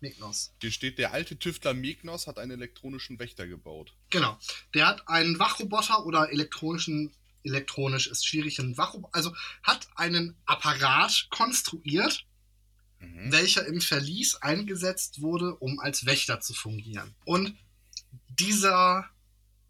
Mignos. 0.00 0.52
Hier 0.60 0.72
steht, 0.72 0.98
der 0.98 1.12
alte 1.12 1.38
Tüftler 1.38 1.72
Mignos 1.72 2.26
hat 2.26 2.40
einen 2.40 2.50
elektronischen 2.50 3.20
Wächter 3.20 3.46
gebaut. 3.46 3.94
Genau. 4.10 4.36
Der 4.74 4.88
hat 4.88 5.06
einen 5.06 5.38
Wachroboter 5.38 6.04
oder 6.04 6.32
elektronischen, 6.32 7.14
elektronisch 7.44 8.08
ist 8.08 8.26
schwierig, 8.26 8.58
einen 8.58 8.76
Wachroboter, 8.76 9.14
also 9.14 9.32
hat 9.62 9.86
einen 9.94 10.36
Apparat 10.46 11.28
konstruiert, 11.30 12.26
mhm. 13.00 13.32
welcher 13.32 13.66
im 13.66 13.80
Verlies 13.80 14.36
eingesetzt 14.36 15.20
wurde, 15.20 15.56
um 15.56 15.80
als 15.80 16.06
Wächter 16.06 16.40
zu 16.40 16.54
fungieren. 16.54 17.14
Und 17.24 17.56
dieser 18.28 19.08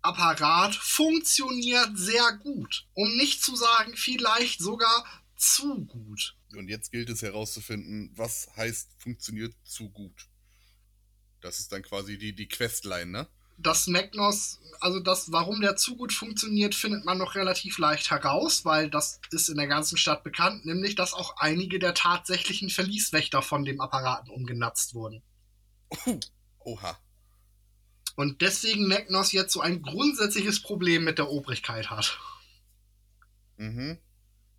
Apparat 0.03 0.75
funktioniert 0.75 1.91
sehr 1.95 2.39
gut. 2.43 2.87
Um 2.95 3.17
nicht 3.17 3.43
zu 3.43 3.57
sagen, 3.57 3.97
vielleicht 3.97 4.61
sogar 4.61 5.05
zu 5.37 5.85
gut. 5.87 6.37
Und 6.55 6.69
jetzt 6.69 6.91
gilt 6.93 7.09
es 7.11 7.23
herauszufinden, 7.23 8.11
was 8.15 8.51
heißt 8.57 8.95
funktioniert 8.99 9.55
zu 9.65 9.89
gut. 9.91 10.29
Das 11.41 11.61
ist 11.61 11.73
dann 11.73 11.83
quasi 11.83 12.19
die, 12.19 12.35
die 12.35 12.49
Questline, 12.49 13.07
ne? 13.07 13.29
Das 13.63 13.87
Magnos, 13.87 14.59
also 14.81 15.01
das, 15.01 15.33
warum 15.33 15.61
der 15.61 15.77
zu 15.77 15.97
gut 15.97 16.13
funktioniert, 16.13 16.75
findet 16.75 17.05
man 17.05 17.19
noch 17.19 17.35
relativ 17.35 17.79
leicht 17.79 18.11
heraus, 18.11 18.65
weil 18.65 18.89
das 18.89 19.21
ist 19.31 19.49
in 19.51 19.57
der 19.57 19.67
ganzen 19.67 19.99
Stadt 19.99 20.25
bekannt, 20.25 20.65
nämlich 20.65 20.95
dass 20.95 21.13
auch 21.13 21.37
einige 21.37 21.79
der 21.79 21.93
tatsächlichen 21.93 22.71
Verlieswächter 22.71 23.43
von 23.43 23.65
dem 23.65 23.81
Apparaten 23.81 24.31
umgenatzt 24.31 24.95
wurden. 24.95 25.23
Oh, 25.91 26.21
oha. 26.61 26.99
Und 28.17 28.41
deswegen 28.41 28.89
Magnos 28.89 29.33
jetzt 29.33 29.53
so 29.53 29.61
ein 29.61 29.83
grundsätzliches 29.83 30.63
Problem 30.63 31.05
mit 31.05 31.19
der 31.19 31.31
Obrigkeit 31.31 31.91
hat. 31.91 32.19
Mhm. 33.57 33.99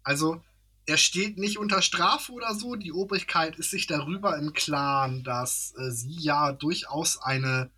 Also, 0.03 0.43
er 0.85 0.97
steht 0.97 1.37
nicht 1.37 1.57
unter 1.57 1.81
Strafe 1.81 2.31
oder 2.31 2.55
so. 2.55 2.75
Die 2.75 2.91
Obrigkeit 2.91 3.57
ist 3.57 3.71
sich 3.71 3.87
darüber 3.87 4.37
im 4.37 4.53
Klaren, 4.53 5.23
dass 5.23 5.73
äh, 5.77 5.91
sie 5.91 6.17
ja 6.19 6.51
durchaus 6.51 7.17
eine 7.21 7.71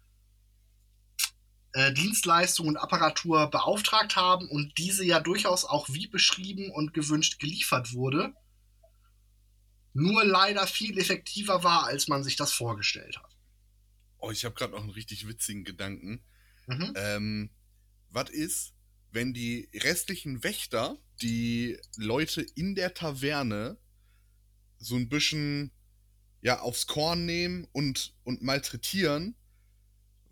äh, 1.74 1.92
Dienstleistung 1.92 2.68
und 2.68 2.78
Apparatur 2.78 3.50
beauftragt 3.50 4.16
haben 4.16 4.48
und 4.48 4.78
diese 4.78 5.04
ja 5.04 5.20
durchaus 5.20 5.66
auch 5.66 5.90
wie 5.90 6.08
beschrieben 6.08 6.72
und 6.72 6.94
gewünscht 6.94 7.40
geliefert 7.40 7.94
wurde. 7.94 8.34
Nur 9.94 10.24
leider 10.24 10.66
viel 10.66 10.98
effektiver 10.98 11.64
war, 11.64 11.86
als 11.86 12.08
man 12.08 12.24
sich 12.24 12.36
das 12.36 12.52
vorgestellt 12.52 13.18
hat. 13.18 13.38
Oh, 14.18 14.32
ich 14.32 14.46
habe 14.46 14.56
gerade 14.56 14.74
noch 14.74 14.82
einen 14.82 14.90
richtig 14.90 15.28
witzigen 15.28 15.64
Gedanken. 15.64 16.24
Mhm. 16.68 16.94
Ähm, 16.96 17.50
was 18.10 18.30
ist, 18.30 18.74
wenn 19.12 19.34
die 19.34 19.70
restlichen 19.74 20.44
Wächter 20.44 20.98
die 21.22 21.78
Leute 21.98 22.42
in 22.56 22.76
der 22.76 22.94
Taverne 22.94 23.78
so 24.78 24.96
ein 24.96 25.10
bisschen 25.10 25.72
ja, 26.42 26.60
aufs 26.60 26.88
Korn 26.88 27.26
nehmen 27.26 27.68
und, 27.72 28.14
und 28.24 28.42
malträtieren, 28.42 29.36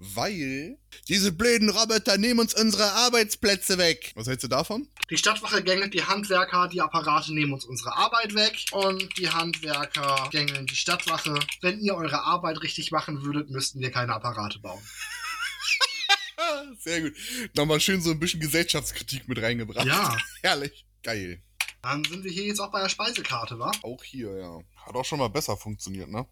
weil 0.02 0.80
diese 1.08 1.32
blöden 1.32 1.70
Roboter 1.70 2.18
nehmen 2.18 2.40
uns 2.40 2.56
unsere 2.56 2.92
Arbeitsplätze 2.92 3.78
weg. 3.78 4.12
Was 4.16 4.28
hältst 4.28 4.44
du 4.44 4.48
davon? 4.48 4.88
Die 5.12 5.18
Stadtwache 5.18 5.64
gängelt 5.64 5.94
die 5.94 6.04
Handwerker, 6.04 6.68
die 6.68 6.82
Apparate 6.82 7.34
nehmen 7.34 7.54
uns 7.54 7.66
unsere 7.66 7.96
Arbeit 7.96 8.34
weg 8.34 8.66
und 8.72 9.16
die 9.20 9.30
Handwerker 9.30 10.28
gängeln 10.32 10.66
die 10.66 10.76
Stadtwache. 10.76 11.38
Wenn 11.62 11.80
ihr 11.82 11.96
eure 11.96 12.24
Arbeit 12.24 12.64
richtig 12.64 12.92
machen 12.92 13.22
würdet, 13.22 13.52
müssten 13.52 13.80
wir 13.80 13.92
keine 13.92 14.14
Apparate 14.14 14.58
bauen. 14.60 14.82
Sehr 16.80 17.02
gut. 17.02 17.14
Nochmal 17.56 17.80
schön 17.80 18.02
so 18.02 18.10
ein 18.10 18.20
bisschen 18.20 18.40
Gesellschaftskritik 18.40 19.28
mit 19.28 19.40
reingebracht. 19.40 19.86
Ja. 19.86 20.18
Herrlich. 20.42 20.86
Geil. 21.04 21.44
Dann 21.84 22.04
sind 22.06 22.24
wir 22.24 22.32
hier 22.32 22.46
jetzt 22.46 22.60
auch 22.60 22.72
bei 22.72 22.82
der 22.82 22.90
Speisekarte, 22.90 23.60
wa? 23.60 23.72
Auch 23.84 24.04
hier, 24.04 24.36
ja. 24.36 24.62
Hat 24.84 24.96
auch 24.96 25.06
schon 25.06 25.20
mal 25.20 25.30
besser 25.30 25.58
funktioniert, 25.58 26.10
ne? 26.10 26.26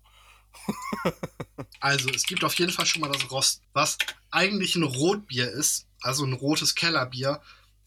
Also, 1.80 2.10
es 2.10 2.24
gibt 2.24 2.44
auf 2.44 2.54
jeden 2.56 2.72
Fall 2.72 2.86
schon 2.86 3.02
mal 3.02 3.12
das 3.12 3.32
Rost, 3.32 3.62
was 3.74 3.98
eigentlich 4.32 4.76
ein 4.76 4.84
Rotbier 4.84 5.50
ist, 5.50 5.88
also 6.02 6.26
ein 6.26 6.34
rotes 6.34 6.76
Kellerbier, 6.76 7.42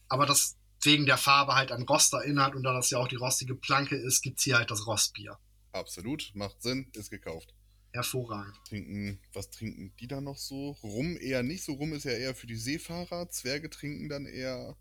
aber 0.09 0.25
das 0.25 0.57
wegen 0.81 1.05
der 1.05 1.17
Farbe 1.17 1.55
halt 1.55 1.71
an 1.71 1.83
Rost 1.83 2.13
erinnert 2.13 2.55
und 2.55 2.63
da 2.63 2.73
das 2.73 2.89
ja 2.89 2.97
auch 2.97 3.07
die 3.07 3.15
rostige 3.15 3.55
Planke 3.55 3.95
ist, 3.95 4.21
gibt 4.21 4.39
es 4.39 4.43
hier 4.43 4.57
halt 4.57 4.71
das 4.71 4.85
Rostbier. 4.85 5.37
Absolut, 5.71 6.31
macht 6.33 6.61
Sinn, 6.61 6.89
ist 6.93 7.09
gekauft. 7.09 7.53
Hervorragend. 7.93 8.55
Trinken, 8.67 9.21
was 9.33 9.49
trinken 9.51 9.93
die 9.99 10.07
da 10.07 10.19
noch 10.19 10.37
so? 10.37 10.71
Rum 10.83 11.17
eher 11.17 11.43
nicht 11.43 11.63
so. 11.63 11.73
Rum 11.73 11.93
ist 11.93 12.05
ja 12.05 12.11
eher 12.11 12.33
für 12.33 12.47
die 12.47 12.55
Seefahrer. 12.55 13.29
Zwerge 13.29 13.69
trinken 13.69 14.09
dann 14.09 14.25
eher 14.25 14.75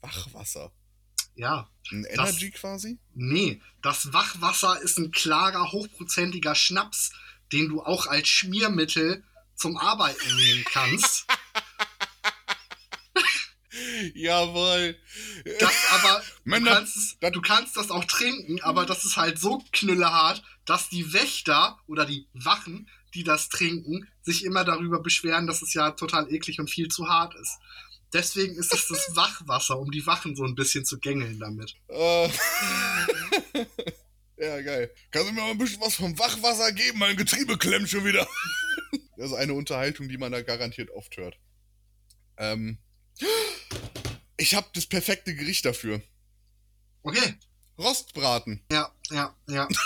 Wachwasser. 0.00 0.72
Ja. 1.36 1.68
Ein 1.92 2.04
Energy 2.04 2.50
quasi? 2.50 2.98
Nee, 3.14 3.60
das 3.82 4.12
Wachwasser 4.12 4.80
ist 4.80 4.98
ein 4.98 5.12
klarer, 5.12 5.70
hochprozentiger 5.70 6.54
Schnaps, 6.54 7.12
den 7.52 7.68
du 7.68 7.82
auch 7.82 8.06
als 8.06 8.28
Schmiermittel 8.28 9.22
zum 9.54 9.76
Arbeiten 9.76 10.36
nehmen 10.36 10.64
kannst. 10.64 11.26
Jawohl. 14.14 14.96
Das 15.60 15.72
aber, 15.92 16.20
du 16.20 16.50
Männer, 16.50 16.74
kannst, 16.74 16.96
es, 16.96 17.16
du 17.20 17.40
kannst 17.40 17.76
das 17.76 17.90
auch 17.90 18.04
trinken, 18.04 18.60
aber 18.62 18.86
das 18.86 19.04
ist 19.04 19.16
halt 19.16 19.38
so 19.38 19.62
knüllehart, 19.72 20.42
dass 20.64 20.88
die 20.88 21.12
Wächter 21.12 21.78
oder 21.86 22.04
die 22.04 22.26
Wachen, 22.32 22.88
die 23.14 23.22
das 23.22 23.48
trinken, 23.48 24.08
sich 24.22 24.44
immer 24.44 24.64
darüber 24.64 25.00
beschweren, 25.00 25.46
dass 25.46 25.62
es 25.62 25.72
ja 25.74 25.92
total 25.92 26.32
eklig 26.32 26.58
und 26.58 26.70
viel 26.70 26.88
zu 26.88 27.08
hart 27.08 27.34
ist. 27.36 27.58
Deswegen 28.12 28.56
ist 28.56 28.72
es 28.72 28.86
das 28.88 29.16
Wachwasser, 29.16 29.78
um 29.78 29.90
die 29.90 30.06
Wachen 30.06 30.36
so 30.36 30.44
ein 30.44 30.54
bisschen 30.54 30.84
zu 30.84 30.98
gängeln 30.98 31.38
damit. 31.40 31.74
Äh, 31.88 32.28
ja, 34.38 34.60
geil. 34.62 34.94
Kannst 35.10 35.28
du 35.28 35.32
mir 35.34 35.40
mal 35.42 35.50
ein 35.50 35.58
bisschen 35.58 35.80
was 35.80 35.96
vom 35.96 36.18
Wachwasser 36.18 36.72
geben? 36.72 36.98
Mein 36.98 37.16
Getriebe 37.16 37.58
klemmt 37.58 37.90
schon 37.90 38.04
wieder. 38.04 38.26
Das 39.18 39.30
ist 39.30 39.36
eine 39.36 39.54
Unterhaltung, 39.54 40.10
die 40.10 40.18
man 40.18 40.30
da 40.30 40.42
garantiert 40.42 40.90
oft 40.90 41.16
hört. 41.16 41.38
Ähm, 42.36 42.76
ich 44.36 44.54
habe 44.54 44.68
das 44.74 44.84
perfekte 44.84 45.34
Gericht 45.34 45.64
dafür. 45.64 46.02
Okay. 47.02 47.34
Rostbraten. 47.78 48.62
Ja, 48.70 48.92
ja, 49.10 49.34
ja. 49.48 49.68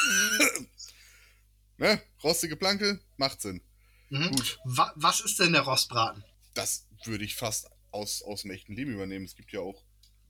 Ne? 1.77 2.03
Rostige 2.23 2.57
Planke, 2.57 3.01
macht 3.17 3.41
Sinn. 3.41 3.63
Mhm. 4.11 4.33
Gut. 4.33 4.59
Wa 4.65 4.93
was 4.97 5.21
ist 5.21 5.39
denn 5.39 5.53
der 5.53 5.63
Rostbraten? 5.63 6.23
Das 6.53 6.87
würde 7.05 7.25
ich 7.25 7.37
fast 7.37 7.71
aus, 7.93 8.23
aus 8.23 8.43
dem 8.43 8.51
echten 8.51 8.75
Leben 8.75 8.93
übernehmen. 8.93 9.25
Es 9.25 9.37
gibt 9.37 9.53
ja 9.53 9.61
auch 9.61 9.83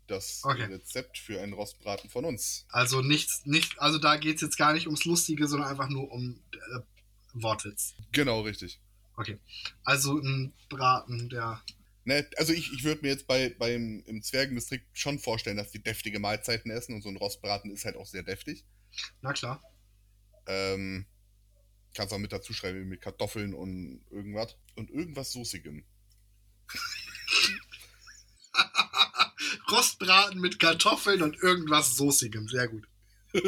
das 0.06 0.40
Okay. 0.44 0.64
Rezept 0.64 1.18
für 1.18 1.40
einen 1.40 1.52
Rostbraten 1.52 2.10
von 2.10 2.24
uns. 2.24 2.66
Also 2.70 3.00
nichts, 3.00 3.46
nicht, 3.46 3.78
also 3.78 3.98
da 3.98 4.16
geht 4.16 4.36
es 4.36 4.42
jetzt 4.42 4.56
gar 4.56 4.72
nicht 4.72 4.86
ums 4.86 5.04
Lustige, 5.04 5.46
sondern 5.46 5.68
einfach 5.68 5.88
nur 5.88 6.10
um 6.10 6.42
äh, 6.52 6.80
Wortwitz. 7.34 7.94
Genau, 8.12 8.40
richtig. 8.40 8.80
Okay. 9.16 9.38
Also 9.84 10.18
ein 10.18 10.52
Braten, 10.68 11.28
der. 11.28 11.62
Ne, 12.04 12.28
also 12.36 12.52
ich, 12.52 12.72
ich 12.72 12.84
würde 12.84 13.02
mir 13.02 13.08
jetzt 13.08 13.26
bei, 13.26 13.54
beim 13.58 14.02
im 14.06 14.22
Zwergendistrikt 14.22 14.86
schon 14.92 15.18
vorstellen, 15.18 15.58
dass 15.58 15.70
die 15.70 15.82
deftige 15.82 16.18
Mahlzeiten 16.18 16.70
essen 16.70 16.94
und 16.94 17.02
so 17.02 17.08
ein 17.08 17.16
Rostbraten 17.16 17.70
ist 17.70 17.84
halt 17.84 17.96
auch 17.96 18.06
sehr 18.06 18.22
deftig. 18.22 18.64
Na 19.20 19.32
klar. 19.32 19.62
Ähm, 20.46 21.06
kannst 21.94 22.12
auch 22.12 22.18
mit 22.18 22.32
dazu 22.32 22.52
schreiben 22.52 22.88
mit 22.88 23.00
Kartoffeln 23.00 23.54
und 23.54 24.02
irgendwas. 24.10 24.56
Und 24.74 24.90
irgendwas 24.90 25.32
Soßigem. 25.32 25.84
Rostbraten 29.70 30.40
mit 30.40 30.58
Kartoffeln 30.58 31.22
und 31.22 31.36
irgendwas 31.42 31.96
Soßigem. 31.96 32.48
Sehr 32.48 32.68
gut. 32.68 32.86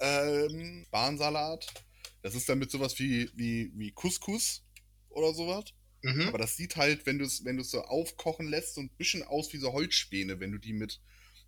ähm, 0.00 0.86
Bahnsalat. 0.90 1.66
Das 2.22 2.34
ist 2.34 2.48
dann 2.48 2.58
mit 2.58 2.70
sowas 2.70 2.98
wie, 2.98 3.30
wie, 3.34 3.70
wie 3.74 3.92
Couscous 3.92 4.62
oder 5.10 5.32
sowas. 5.34 5.64
Mhm. 6.02 6.28
Aber 6.28 6.38
das 6.38 6.56
sieht 6.56 6.76
halt, 6.76 7.06
wenn 7.06 7.18
du 7.18 7.24
es 7.24 7.44
wenn 7.44 7.56
du's 7.56 7.70
so 7.70 7.82
aufkochen 7.82 8.48
lässt, 8.48 8.74
so 8.74 8.80
ein 8.80 8.90
bisschen 8.90 9.22
aus 9.22 9.52
wie 9.52 9.58
so 9.58 9.72
Holzspäne, 9.72 10.40
wenn 10.40 10.52
du 10.52 10.58
die 10.58 10.72
mit, 10.72 11.00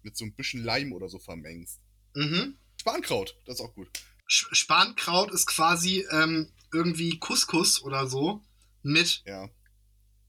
mit 0.02 0.16
so 0.16 0.24
ein 0.24 0.34
bisschen 0.34 0.62
Leim 0.64 0.92
oder 0.92 1.08
so 1.08 1.18
vermengst. 1.18 1.80
Mhm. 2.14 2.56
Spankraut, 2.80 3.36
das 3.46 3.56
ist 3.56 3.60
auch 3.60 3.74
gut. 3.74 3.88
Spankraut 4.26 5.30
ist 5.32 5.46
quasi 5.46 6.06
ähm, 6.10 6.48
irgendwie 6.72 7.18
Couscous 7.18 7.82
oder 7.82 8.06
so 8.06 8.42
mit 8.82 9.22
Ja. 9.26 9.48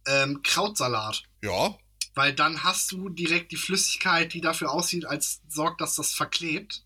ähm, 0.07 0.41
Krautsalat. 0.43 1.23
Ja, 1.43 1.77
Weil 2.13 2.33
dann 2.33 2.63
hast 2.63 2.91
du 2.91 3.09
direkt 3.09 3.51
die 3.51 3.57
Flüssigkeit, 3.57 4.33
die 4.33 4.41
dafür 4.41 4.71
aussieht, 4.71 5.05
als 5.05 5.41
sorgt, 5.47 5.81
dass 5.81 5.95
das 5.95 6.11
verklebt. 6.13 6.83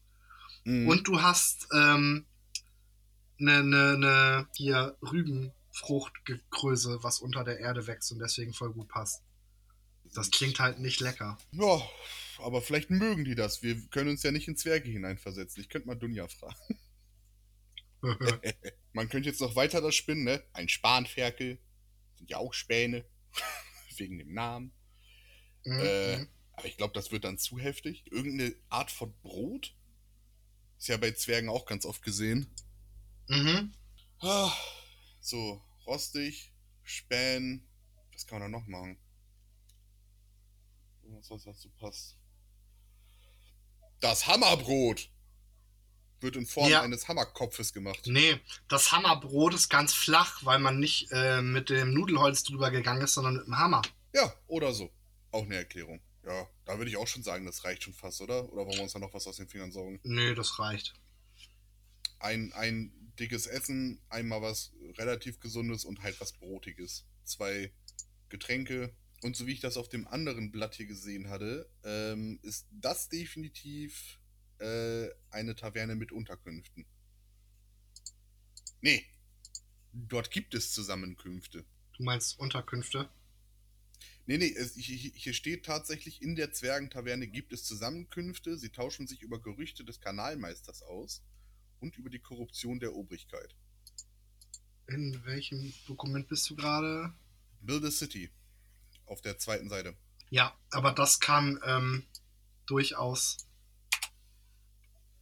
mhm. 0.64 0.88
Und 0.88 1.08
du 1.08 1.22
hast 1.22 1.68
ähm, 1.74 2.26
eine 3.40 3.64
ne, 3.64 3.98
ne, 3.98 4.48
hier 4.56 4.98
Rübenfruchtgekröse, 5.02 7.00
was 7.02 7.20
unter 7.20 7.44
der 7.44 7.60
Erde 7.60 7.88
wächst 7.88 8.12
und 8.12 8.20
deswegen 8.20 8.54
voll 8.54 8.72
gut 8.74 8.88
passt. 8.88 9.24
Das 10.14 10.32
klingt 10.32 10.60
halt 10.60 10.80
nicht 10.80 11.02
lecker. 11.02 11.38
Ja, 11.52 11.82
aber 12.38 12.62
vielleicht 12.62 12.90
mögen 12.90 13.26
die 13.26 13.36
das. 13.36 13.64
Wir 13.64 13.76
können 13.90 14.10
uns 14.12 14.24
ja 14.24 14.32
nicht 14.32 14.48
in 14.48 14.56
Zwerge 14.56 14.90
hineinversetzen. 14.90 15.62
Ich 15.62 15.70
könnte 15.70 15.88
mal 15.88 15.96
Dunja 15.96 16.28
fragen. 16.28 16.80
Man 18.94 19.10
könnte 19.10 19.30
jetzt 19.30 19.42
noch 19.42 19.56
weiter 19.56 19.82
das 19.82 19.96
spinnen, 19.96 20.24
ne? 20.24 20.44
Ein 20.54 20.70
Spanferkel. 20.70 21.60
Sind 22.16 22.30
ja 22.30 22.38
auch 22.38 22.54
Späne. 22.54 23.06
Wegen 23.98 24.18
dem 24.18 24.34
Namen. 24.34 24.72
Mhm, 25.65 25.80
Äh, 25.82 26.17
mhm. 26.17 26.30
aber 26.54 26.65
ich 26.67 26.78
glaube, 26.78 26.93
das 26.93 27.12
wird 27.12 27.23
dann 27.23 27.38
zu 27.38 27.60
heftig. 27.60 28.04
Irgendeine 28.12 28.56
Art 28.69 28.91
von 28.91 29.13
Brot? 29.21 29.75
Ist 30.78 30.88
ja 30.88 30.97
bei 30.97 31.12
Zwergen 31.12 31.49
auch 31.49 31.65
ganz 31.65 31.86
oft 31.86 32.01
gesehen. 32.01 32.47
Mhm. 33.28 33.73
Ah, 34.19 34.54
So, 35.21 35.62
rostig, 35.88 36.54
Spänen. 36.84 37.67
Was 38.13 38.25
kann 38.28 38.39
man 38.39 38.51
da 38.51 38.58
noch 38.60 38.67
machen? 38.67 38.97
Irgendwas, 41.04 41.30
was 41.32 41.43
dazu 41.43 41.69
passt. 41.80 42.15
Das 44.01 44.28
Hammerbrot 44.28 45.10
wird 46.19 46.36
in 46.36 46.45
Form 46.45 46.69
Ja. 46.69 46.82
eines 46.82 47.08
Hammerkopfes 47.08 47.73
gemacht. 47.73 48.01
Nee, 48.06 48.39
das 48.67 48.91
Hammerbrot 48.91 49.54
ist 49.54 49.69
ganz 49.69 49.93
flach, 49.93 50.43
weil 50.45 50.60
man 50.60 50.80
nicht 50.80 51.12
äh, 51.12 51.41
mit 51.41 51.69
dem 51.69 51.93
Nudelholz 51.93 52.43
drüber 52.43 52.71
gegangen 52.71 53.01
ist, 53.01 53.13
sondern 53.15 53.36
mit 53.38 53.47
dem 53.47 53.58
Hammer. 53.58 53.82
Ja, 54.13 54.34
oder 54.47 54.73
so. 54.73 54.91
Auch 55.36 55.43
eine 55.43 55.56
Erklärung. 55.56 56.00
Ja, 56.24 56.50
da 56.63 56.78
würde 56.78 56.89
ich 56.89 56.95
auch 56.95 57.08
schon 57.08 57.21
sagen, 57.21 57.45
das 57.45 57.65
reicht 57.65 57.84
schon 57.84 57.93
fast, 57.93 58.21
oder? 58.21 58.54
Oder 58.54 58.65
wollen 58.65 58.78
wir 58.78 58.84
uns 58.84 58.93
da 58.93 59.00
noch 59.00 59.13
was 59.13 59.28
aus 59.28 59.36
den 59.36 59.50
Fingern 59.50 59.74
saugen? 59.74 60.00
Nee, 60.04 60.34
das 60.34 60.60
reicht. 60.60 60.93
Ein, 62.19 62.54
ein 62.54 62.93
dickes 63.19 63.45
Essen, 63.45 64.00
einmal 64.08 64.41
was 64.41 64.71
relativ 64.98 65.41
Gesundes 65.41 65.84
und 65.84 66.04
halt 66.04 66.21
was 66.21 66.32
Brotiges. 66.32 67.06
Zwei 67.26 67.74
Getränke. 68.30 68.95
Und 69.24 69.36
so 69.36 69.45
wie 69.45 69.52
ich 69.52 69.60
das 69.60 69.76
auf 69.76 69.89
dem 69.89 70.08
anderen 70.08 70.54
Blatt 70.54 70.76
hier 70.76 70.86
gesehen 70.86 71.28
hatte, 71.28 71.69
ähm, 71.84 72.39
ist 72.41 72.65
das 72.71 73.10
definitiv 73.10 74.21
äh, 74.60 75.10
eine 75.32 75.54
Taverne 75.58 75.95
mit 75.95 76.13
Unterkünften. 76.13 76.86
Nee, 78.80 79.06
dort 79.91 80.32
gibt 80.32 80.54
es 80.54 80.71
Zusammenkünfte. 80.71 81.65
Du 81.98 82.04
meinst 82.04 82.39
Unterkünfte? 82.39 83.10
Nee, 84.28 84.38
nee, 84.40 84.54
es, 84.56 84.74
hier, 84.76 85.34
steht 85.34 85.66
tatsächlich, 85.66 86.22
in 86.22 86.36
der 86.36 86.52
Zwergentaverne 86.52 87.28
gibt 87.28 87.54
es 87.54 87.64
Zusammenkünfte. 87.64 88.58
Sie 88.58 88.70
tauschen 88.70 89.06
sich 89.06 89.22
über 89.22 89.40
Gerüchte 89.40 89.86
des 89.86 90.02
Kanalmeisters 90.02 90.82
aus 90.82 91.24
und 91.80 91.96
über 91.98 92.10
die 92.10 92.20
Korruption 92.20 92.80
der 92.80 92.96
Obrigkeit. 92.96 93.56
In 94.88 95.24
welchem 95.26 95.74
Dokument 95.88 96.28
bist 96.28 96.50
du 96.50 96.56
gerade? 96.56 97.14
Build 97.62 97.86
a 97.86 97.92
City. 97.92 98.32
Auf 99.06 99.22
der 99.22 99.38
zweiten 99.38 99.70
Seite. 99.70 99.96
Ja, 100.32 100.58
aber 100.72 100.92
das 100.92 101.20
kann 101.20 101.60
ähm, 101.64 102.04
durchaus. 102.66 103.38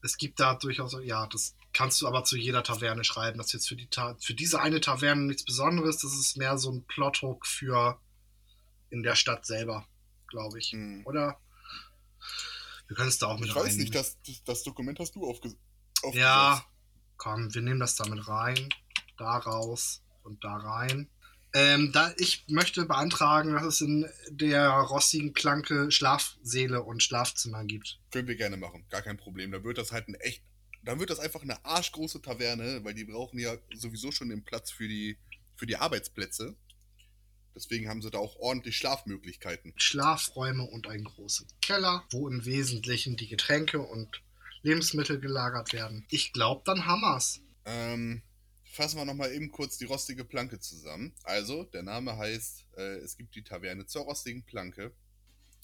Es 0.02 0.18
gibt 0.18 0.39
da 0.39 0.56
durchaus, 0.56 0.96
ja, 1.04 1.28
das 1.28 1.56
kannst 1.74 2.02
du 2.02 2.08
aber 2.08 2.24
zu 2.24 2.38
jeder 2.38 2.63
Taverne 2.63 3.04
schreiben. 3.04 3.38
Das 3.38 3.48
ist 3.48 3.54
jetzt 3.54 3.68
für, 3.68 3.76
die 3.76 3.88
Ta 3.88 4.16
für 4.22 4.34
diese 4.34 4.62
eine 4.62 4.80
Taverne 4.80 5.24
nichts 5.24 5.44
Besonderes. 5.44 5.98
Das 5.98 6.13
ist 6.13 6.38
mehr 6.38 6.58
so 6.58 6.72
ein 6.72 6.86
Plothook 6.86 7.46
für 7.46 8.00
in 8.93 9.03
der 9.03 9.15
Stadt 9.15 9.45
selber. 9.45 9.88
glaube 10.27 10.60
ich. 10.60 10.71
Hm. 10.71 11.01
Oder? 11.06 11.39
Wir 12.88 12.95
können 12.95 13.10
es 13.10 13.17
da 13.17 13.27
auch 13.27 13.39
mit 13.39 13.49
ich 13.49 13.56
rein. 13.56 13.63
Ich 13.63 13.69
weiß 13.69 13.77
nicht, 13.77 13.95
das, 13.95 14.17
das 14.45 14.63
Dokument 14.63 14.99
hast 14.99 15.15
du 15.15 15.25
aufge 15.27 15.49
aufgesetzt. 16.03 16.15
Ja, 16.15 16.65
komm, 17.17 17.53
wir 17.53 17.62
nehmen 17.62 17.79
das 17.79 17.95
damit 17.95 18.27
rein, 18.27 18.69
da 19.17 19.38
raus 19.38 20.03
und 20.23 20.43
da 20.43 20.56
rein. 20.56 21.10
Ähm, 21.56 21.91
da, 21.91 22.13
ich 22.17 22.45
möchte 22.47 22.86
beantragen, 22.86 23.53
dass 23.53 23.63
es 23.63 23.82
in 23.82 24.10
der 24.29 24.69
rostigen 24.69 25.34
Planke 25.34 25.91
Schlafsäle 25.91 26.82
und 26.82 27.03
Schlafzimmer 27.03 27.63
gibt. 27.63 27.99
Können 28.12 28.27
wir 28.27 28.36
gerne 28.36 28.58
machen, 28.58 28.86
gar 28.89 29.03
kein 29.03 29.17
Problem. 29.17 29.51
Da 29.51 29.63
wird 29.63 29.77
das 29.77 29.91
halt 29.91 30.08
ein 30.08 30.15
echt, 30.15 30.43
dann 30.84 30.99
wird 30.99 31.12
das 31.12 31.19
einfach 31.19 31.43
eine 31.43 31.63
arschgroße 31.63 32.21
Taverne, 32.21 32.84
weil 32.84 32.95
die 32.95 33.06
brauchen 33.06 33.39
ja 33.39 33.56
sowieso 33.75 34.12
schon 34.12 34.29
den 34.29 34.43
Platz 34.43 34.71
für 34.71 34.88
die, 34.88 35.17
für 35.56 35.67
die 35.67 35.77
Arbeitsplätze. 35.77 36.56
Deswegen 37.56 37.88
haben 37.88 38.02
sie 38.02 38.10
da 38.10 38.18
auch 38.18 38.36
ordentlich 38.38 38.78
Schlafmöglichkeiten. 38.78 39.74
Schlafräume 39.76 40.63
und 40.63 40.88
einen 40.88 41.06
großen 41.06 41.48
Keller, 41.62 42.04
wo 42.12 42.28
im 42.28 42.46
Wesentlichen 42.46 43.16
die 43.16 43.28
Getränke 43.28 43.80
und 43.80 44.22
Lebensmittel 44.63 45.20
gelagert 45.20 45.74
werden. 45.74 46.06
Ich 46.10 46.34
glaube, 46.34 46.63
dann 46.66 46.86
Hammers. 46.86 47.42
Ähm, 47.66 48.24
fassen 48.63 48.98
wir 48.98 49.06
nochmal 49.06 49.32
eben 49.32 49.52
kurz 49.52 49.78
die 49.78 49.86
rostige 49.86 50.26
Planke 50.26 50.60
zusammen. 50.60 51.13
Also, 51.24 51.63
der 51.63 51.84
Name 51.84 52.18
heißt, 52.18 52.66
äh, 52.78 52.98
es 52.98 53.18
gibt 53.18 53.36
die 53.36 53.44
Taverne 53.44 53.86
zur 53.86 54.04
rostigen 54.04 54.44
Planke. 54.44 54.94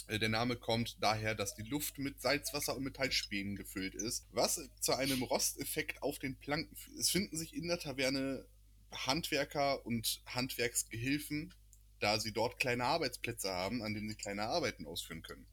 Äh, 0.08 0.19
der 0.19 0.30
Name 0.30 0.56
kommt 0.56 0.97
daher, 1.02 1.36
dass 1.36 1.56
die 1.56 1.63
Luft 1.63 1.97
mit 1.97 2.21
Salzwasser 2.21 2.75
und 2.75 2.84
Metallspänen 2.84 3.56
gefüllt 3.56 3.95
ist, 3.95 4.28
was 4.32 4.62
zu 4.80 4.93
einem 4.93 5.23
Rosteffekt 5.23 6.04
auf 6.04 6.19
den 6.19 6.38
Planken 6.38 6.75
führt. 6.75 6.97
Es 6.97 7.10
finden 7.10 7.38
sich 7.38 7.56
in 7.56 7.67
der 7.67 7.80
Taverne 7.80 8.45
Handwerker 8.91 9.86
und 9.86 10.21
Handwerksgehilfen, 10.25 11.54
da 11.99 12.19
sie 12.19 12.31
dort 12.31 12.59
kleine 12.59 12.85
Arbeitsplätze 12.85 13.49
haben, 13.49 13.81
an 13.83 13.93
denen 13.93 14.09
sie 14.09 14.15
kleine 14.15 14.43
Arbeiten 14.43 14.85
ausführen 14.85 15.21
können. 15.21 15.45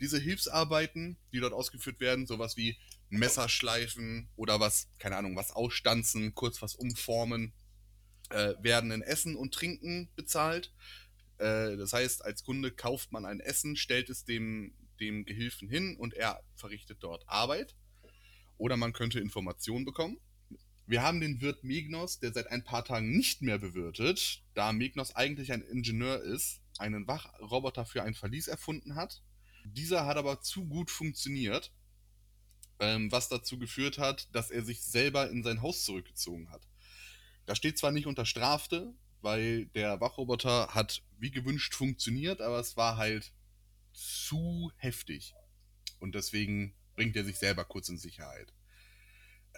Diese 0.00 0.18
Hilfsarbeiten, 0.18 1.16
die 1.32 1.40
dort 1.40 1.52
ausgeführt 1.52 2.00
werden, 2.00 2.26
sowas 2.26 2.56
wie 2.56 2.78
Messerschleifen 3.10 4.28
oder 4.36 4.60
was, 4.60 4.88
keine 4.98 5.16
Ahnung, 5.16 5.34
was 5.34 5.50
ausstanzen, 5.50 6.34
kurz 6.34 6.62
was 6.62 6.74
umformen, 6.74 7.52
äh, 8.30 8.54
werden 8.60 8.90
in 8.90 9.02
Essen 9.02 9.36
und 9.36 9.54
Trinken 9.54 10.08
bezahlt. 10.14 10.72
Äh, 11.38 11.76
das 11.76 11.92
heißt, 11.92 12.24
als 12.24 12.44
Kunde 12.44 12.70
kauft 12.70 13.12
man 13.12 13.24
ein 13.24 13.40
Essen, 13.40 13.76
stellt 13.76 14.10
es 14.10 14.24
dem, 14.24 14.74
dem 15.00 15.24
Gehilfen 15.24 15.68
hin 15.68 15.96
und 15.96 16.14
er 16.14 16.42
verrichtet 16.54 16.98
dort 17.00 17.24
Arbeit. 17.28 17.74
Oder 18.56 18.76
man 18.76 18.92
könnte 18.92 19.20
Informationen 19.20 19.84
bekommen. 19.84 20.18
Wir 20.88 21.02
haben 21.02 21.20
den 21.20 21.40
Wirt 21.40 21.62
Mignos, 21.62 22.18
der 22.18 22.32
seit 22.32 22.48
ein 22.48 22.64
paar 22.64 22.84
Tagen 22.84 23.16
nicht 23.16 23.42
mehr 23.42 23.58
bewirtet, 23.58 24.42
da 24.54 24.72
Mignos 24.72 25.14
eigentlich 25.14 25.52
ein 25.52 25.62
Ingenieur 25.62 26.20
ist, 26.20 26.60
einen 26.78 27.06
Wachroboter 27.06 27.84
für 27.86 28.02
ein 28.02 28.14
Verlies 28.14 28.48
erfunden 28.48 28.96
hat. 28.96 29.22
Dieser 29.64 30.06
hat 30.06 30.16
aber 30.16 30.40
zu 30.40 30.66
gut 30.66 30.90
funktioniert 30.90 31.72
ähm, 32.80 33.10
was 33.10 33.28
dazu 33.28 33.58
geführt 33.58 33.98
hat, 33.98 34.28
dass 34.34 34.50
er 34.50 34.64
sich 34.64 34.82
selber 34.82 35.30
in 35.30 35.42
sein 35.42 35.62
Haus 35.62 35.84
zurückgezogen 35.84 36.50
hat. 36.50 36.66
Da 37.46 37.54
steht 37.54 37.78
zwar 37.78 37.92
nicht 37.92 38.06
unter 38.06 38.26
Strafte, 38.26 38.94
weil 39.20 39.66
der 39.66 40.00
Wachroboter 40.00 40.74
hat 40.74 41.02
wie 41.18 41.30
gewünscht 41.30 41.74
funktioniert, 41.74 42.40
aber 42.40 42.58
es 42.58 42.76
war 42.76 42.96
halt 42.96 43.32
zu 43.92 44.70
heftig. 44.76 45.34
Und 45.98 46.14
deswegen 46.14 46.74
bringt 46.94 47.16
er 47.16 47.24
sich 47.24 47.38
selber 47.38 47.64
kurz 47.64 47.88
in 47.88 47.98
Sicherheit. 47.98 48.52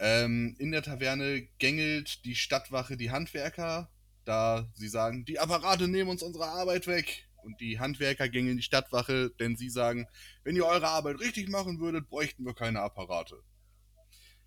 Ähm, 0.02 0.56
in 0.58 0.70
der 0.72 0.82
Taverne 0.82 1.46
gängelt 1.58 2.24
die 2.24 2.34
Stadtwache 2.34 2.96
die 2.96 3.10
Handwerker, 3.10 3.90
da 4.24 4.66
sie 4.74 4.88
sagen, 4.88 5.26
die 5.26 5.38
Apparate 5.38 5.88
nehmen 5.88 6.08
uns 6.08 6.22
unsere 6.22 6.46
Arbeit 6.46 6.86
weg. 6.86 7.28
Und 7.42 7.60
die 7.60 7.78
Handwerker 7.78 8.28
gingen 8.30 8.50
in 8.50 8.56
die 8.56 8.62
Stadtwache, 8.62 9.30
denn 9.38 9.56
sie 9.56 9.68
sagen, 9.68 10.06
wenn 10.42 10.56
ihr 10.56 10.64
eure 10.64 10.88
Arbeit 10.88 11.20
richtig 11.20 11.50
machen 11.50 11.80
würdet, 11.80 12.08
bräuchten 12.08 12.44
wir 12.44 12.54
keine 12.54 12.80
Apparate. 12.80 13.42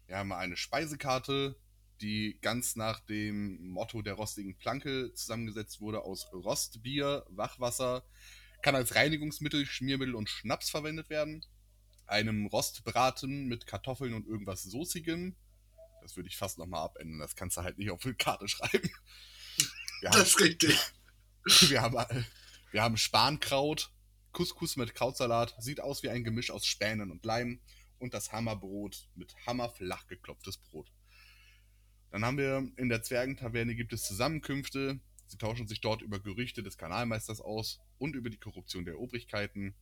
Wir 0.07 0.17
haben 0.17 0.31
eine 0.31 0.57
Speisekarte, 0.57 1.55
die 2.01 2.39
ganz 2.41 2.75
nach 2.75 2.99
dem 3.01 3.67
Motto 3.67 4.01
der 4.01 4.13
rostigen 4.15 4.57
Planke 4.57 5.13
zusammengesetzt 5.13 5.81
wurde 5.81 6.01
aus 6.01 6.31
Rostbier, 6.33 7.25
Wachwasser, 7.29 8.03
kann 8.63 8.75
als 8.75 8.95
Reinigungsmittel, 8.95 9.67
Schmiermittel 9.67 10.15
und 10.15 10.29
Schnaps 10.29 10.71
verwendet 10.71 11.09
werden, 11.09 11.45
einem 12.07 12.47
Rostbraten 12.47 13.45
mit 13.47 13.67
Kartoffeln 13.67 14.13
und 14.13 14.27
irgendwas 14.27 14.63
Soßigem. 14.63 15.35
Das 16.03 16.17
würde 16.17 16.29
ich 16.29 16.37
fast 16.37 16.57
nochmal 16.57 16.83
abändern, 16.83 17.19
das 17.19 17.35
kannst 17.35 17.57
du 17.57 17.61
halt 17.63 17.77
nicht 17.77 17.89
auf 17.89 18.05
eine 18.05 18.13
Karte 18.13 18.47
schreiben. 18.47 18.89
Wir 20.01 20.09
das 20.09 20.27
ist 20.27 20.39
richtig. 20.41 20.77
Wir 21.69 21.81
haben 21.81 21.97
wir 22.73 22.81
haben 22.81 22.97
Spankraut, 22.97 23.91
Couscous 24.31 24.77
mit 24.77 24.95
Krautsalat, 24.95 25.55
sieht 25.59 25.79
aus 25.79 26.01
wie 26.01 26.09
ein 26.09 26.23
Gemisch 26.23 26.49
aus 26.49 26.65
Spänen 26.65 27.11
und 27.11 27.23
Leim 27.23 27.61
und 27.99 28.15
das 28.15 28.31
Hammerbrot 28.31 29.07
mit 29.13 29.35
hammerflach 29.45 30.07
geklopftes 30.07 30.57
Brot. 30.57 30.91
Dann 32.09 32.25
haben 32.25 32.39
wir 32.39 32.67
in 32.77 32.89
der 32.89 33.03
Zwergentaverne 33.03 33.75
gibt 33.75 33.93
es 33.93 34.05
Zusammenkünfte. 34.05 34.99
Sie 35.27 35.37
tauschen 35.37 35.67
sich 35.67 35.81
dort 35.81 36.01
über 36.01 36.19
Gerüchte 36.19 36.63
des 36.63 36.79
Kanalmeisters 36.79 37.41
aus 37.41 37.79
und 37.99 38.15
über 38.15 38.31
die 38.31 38.39
Korruption 38.39 38.85
der 38.85 38.99
Obrigkeiten. 38.99 39.75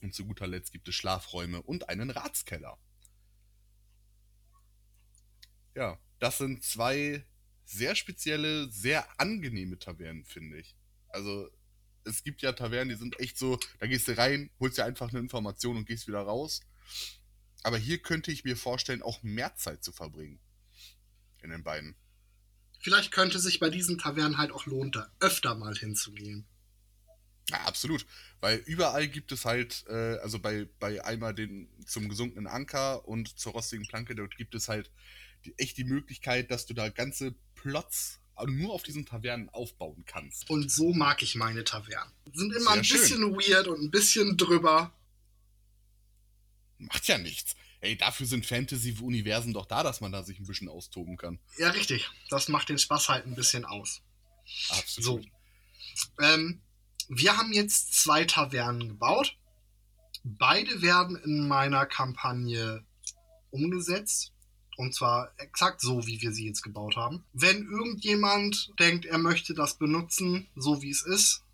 Und 0.00 0.14
zu 0.14 0.24
guter 0.24 0.46
Letzt 0.46 0.72
gibt 0.72 0.88
es 0.88 0.94
Schlafräume 0.94 1.60
und 1.60 1.90
einen 1.90 2.08
Ratskeller. 2.08 2.78
Ja, 5.80 5.98
das 6.18 6.36
sind 6.36 6.62
zwei 6.62 7.24
sehr 7.64 7.94
spezielle, 7.94 8.70
sehr 8.70 9.08
angenehme 9.18 9.78
Tavernen, 9.78 10.26
finde 10.26 10.58
ich. 10.58 10.76
Also 11.08 11.48
es 12.04 12.22
gibt 12.22 12.42
ja 12.42 12.52
Tavernen, 12.52 12.90
die 12.90 12.96
sind 12.96 13.18
echt 13.18 13.38
so, 13.38 13.58
da 13.78 13.86
gehst 13.86 14.06
du 14.06 14.14
rein, 14.14 14.50
holst 14.60 14.76
dir 14.76 14.84
einfach 14.84 15.08
eine 15.08 15.20
Information 15.20 15.78
und 15.78 15.86
gehst 15.86 16.06
wieder 16.06 16.20
raus. 16.20 16.60
Aber 17.62 17.78
hier 17.78 17.96
könnte 17.96 18.30
ich 18.30 18.44
mir 18.44 18.58
vorstellen, 18.58 19.00
auch 19.00 19.22
mehr 19.22 19.56
Zeit 19.56 19.82
zu 19.82 19.90
verbringen. 19.90 20.38
In 21.42 21.48
den 21.48 21.64
beiden. 21.64 21.96
Vielleicht 22.80 23.10
könnte 23.10 23.38
sich 23.38 23.58
bei 23.58 23.70
diesen 23.70 23.96
Tavernen 23.96 24.36
halt 24.36 24.52
auch 24.52 24.66
lohnen, 24.66 24.92
da 24.92 25.10
öfter 25.20 25.54
mal 25.54 25.74
hinzugehen. 25.74 26.46
Ja, 27.48 27.64
absolut. 27.64 28.04
Weil 28.40 28.58
überall 28.58 29.08
gibt 29.08 29.32
es 29.32 29.46
halt, 29.46 29.86
äh, 29.88 30.18
also 30.18 30.40
bei, 30.40 30.68
bei 30.78 31.02
einmal 31.02 31.34
den 31.34 31.70
zum 31.86 32.10
gesunkenen 32.10 32.46
Anker 32.46 33.08
und 33.08 33.38
zur 33.38 33.52
rostigen 33.52 33.86
Planke, 33.86 34.14
dort 34.14 34.36
gibt 34.36 34.54
es 34.54 34.68
halt 34.68 34.90
die, 35.44 35.54
echt 35.58 35.76
die 35.76 35.84
Möglichkeit, 35.84 36.50
dass 36.50 36.66
du 36.66 36.74
da 36.74 36.88
ganze 36.88 37.34
Plots 37.54 38.20
nur 38.46 38.72
auf 38.72 38.82
diesen 38.82 39.04
Tavernen 39.04 39.50
aufbauen 39.50 40.04
kannst. 40.06 40.48
Und 40.48 40.70
so 40.70 40.92
mag 40.94 41.22
ich 41.22 41.34
meine 41.34 41.64
Tavernen. 41.64 42.12
Sind 42.32 42.52
immer 42.52 42.60
Sehr 42.60 42.72
ein 42.72 42.80
bisschen 42.80 43.18
schön. 43.18 43.34
weird 43.34 43.68
und 43.68 43.82
ein 43.82 43.90
bisschen 43.90 44.36
drüber. 44.36 44.92
Macht 46.78 47.06
ja 47.06 47.18
nichts. 47.18 47.54
Ey, 47.80 47.96
dafür 47.96 48.26
sind 48.26 48.46
Fantasy-Universen 48.46 49.52
doch 49.52 49.66
da, 49.66 49.82
dass 49.82 50.00
man 50.00 50.12
da 50.12 50.22
sich 50.22 50.38
ein 50.38 50.46
bisschen 50.46 50.68
austoben 50.68 51.16
kann. 51.16 51.38
Ja, 51.58 51.70
richtig. 51.70 52.10
Das 52.28 52.48
macht 52.48 52.68
den 52.68 52.78
Spaß 52.78 53.08
halt 53.08 53.26
ein 53.26 53.34
bisschen 53.34 53.64
aus. 53.64 54.02
Absolut. 54.70 55.24
So. 55.94 56.10
Ähm, 56.22 56.62
wir 57.08 57.36
haben 57.36 57.52
jetzt 57.52 57.94
zwei 57.94 58.24
Tavernen 58.24 58.88
gebaut. 58.88 59.36
Beide 60.22 60.82
werden 60.82 61.16
in 61.16 61.48
meiner 61.48 61.86
Kampagne 61.86 62.84
umgesetzt. 63.50 64.32
Und 64.80 64.94
zwar 64.94 65.34
exakt 65.36 65.82
so, 65.82 66.06
wie 66.06 66.22
wir 66.22 66.32
sie 66.32 66.46
jetzt 66.46 66.62
gebaut 66.62 66.96
haben. 66.96 67.22
Wenn 67.34 67.68
irgendjemand 67.70 68.70
denkt, 68.78 69.04
er 69.04 69.18
möchte 69.18 69.52
das 69.52 69.76
benutzen, 69.76 70.48
so 70.56 70.80
wie 70.80 70.88
es 70.88 71.02
ist, 71.02 71.44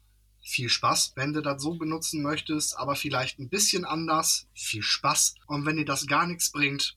viel 0.45 0.69
Spaß. 0.69 1.15
Wenn 1.17 1.33
du 1.33 1.43
das 1.43 1.61
so 1.61 1.75
benutzen 1.75 2.23
möchtest, 2.23 2.79
aber 2.79 2.95
vielleicht 2.95 3.41
ein 3.41 3.49
bisschen 3.49 3.85
anders, 3.85 4.47
viel 4.55 4.85
Spaß. 4.85 5.35
Und 5.49 5.67
wenn 5.67 5.77
dir 5.77 5.85
das 5.85 6.07
gar 6.07 6.29
nichts 6.29 6.53
bringt, 6.53 6.97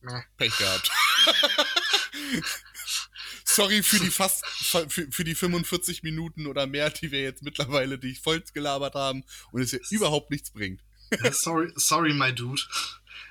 meh. 0.00 0.22
Pech 0.38 0.56
gehabt. 0.56 0.90
Sorry 3.44 3.82
für 3.82 3.98
die 3.98 4.10
fast 4.10 4.46
für, 4.46 4.88
für, 4.88 5.24
die 5.24 5.34
45 5.34 6.02
Minuten 6.02 6.46
oder 6.46 6.66
mehr, 6.66 6.88
die 6.88 7.10
wir 7.10 7.20
jetzt 7.20 7.42
mittlerweile 7.42 7.98
dich 7.98 8.20
voll 8.20 8.42
gelabert 8.54 8.94
haben 8.94 9.22
und 9.52 9.60
es 9.60 9.72
dir 9.72 9.82
überhaupt 9.90 10.30
nichts 10.30 10.50
bringt. 10.50 10.80
sorry, 11.32 11.74
sorry, 11.76 12.14
my 12.14 12.34
dude. 12.34 12.62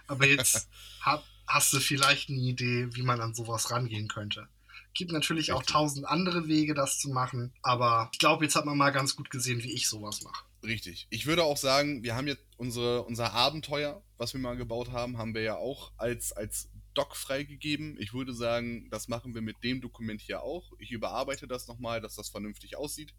Aber 0.05 0.27
jetzt 0.27 0.67
hab, 1.01 1.23
hast 1.47 1.73
du 1.73 1.79
vielleicht 1.79 2.29
eine 2.29 2.39
Idee, 2.39 2.87
wie 2.91 3.03
man 3.03 3.21
an 3.21 3.33
sowas 3.33 3.71
rangehen 3.71 4.07
könnte. 4.07 4.47
Gibt 4.93 5.11
natürlich 5.11 5.51
Richtig. 5.51 5.55
auch 5.55 5.63
tausend 5.63 6.07
andere 6.07 6.47
Wege, 6.47 6.73
das 6.73 6.99
zu 6.99 7.09
machen, 7.09 7.53
aber 7.61 8.09
ich 8.13 8.19
glaube, 8.19 8.45
jetzt 8.45 8.55
hat 8.55 8.65
man 8.65 8.77
mal 8.77 8.91
ganz 8.91 9.15
gut 9.15 9.29
gesehen, 9.29 9.61
wie 9.61 9.73
ich 9.73 9.89
sowas 9.89 10.21
mache. 10.23 10.45
Richtig. 10.63 11.07
Ich 11.09 11.25
würde 11.25 11.43
auch 11.43 11.57
sagen, 11.57 12.03
wir 12.03 12.15
haben 12.15 12.27
jetzt 12.27 12.43
unsere, 12.57 13.03
unser 13.03 13.33
Abenteuer, 13.33 14.01
was 14.17 14.33
wir 14.33 14.39
mal 14.39 14.55
gebaut 14.55 14.91
haben, 14.91 15.17
haben 15.17 15.33
wir 15.33 15.41
ja 15.41 15.57
auch 15.57 15.91
als, 15.97 16.31
als 16.31 16.69
Doc 16.93 17.15
freigegeben. 17.15 17.97
Ich 17.99 18.13
würde 18.13 18.33
sagen, 18.33 18.89
das 18.89 19.07
machen 19.07 19.35
wir 19.35 19.41
mit 19.41 19.63
dem 19.63 19.81
Dokument 19.81 20.21
hier 20.21 20.41
auch. 20.41 20.71
Ich 20.79 20.91
überarbeite 20.91 21.47
das 21.47 21.67
nochmal, 21.67 22.01
dass 22.01 22.15
das 22.15 22.29
vernünftig 22.29 22.77
aussieht. 22.77 23.13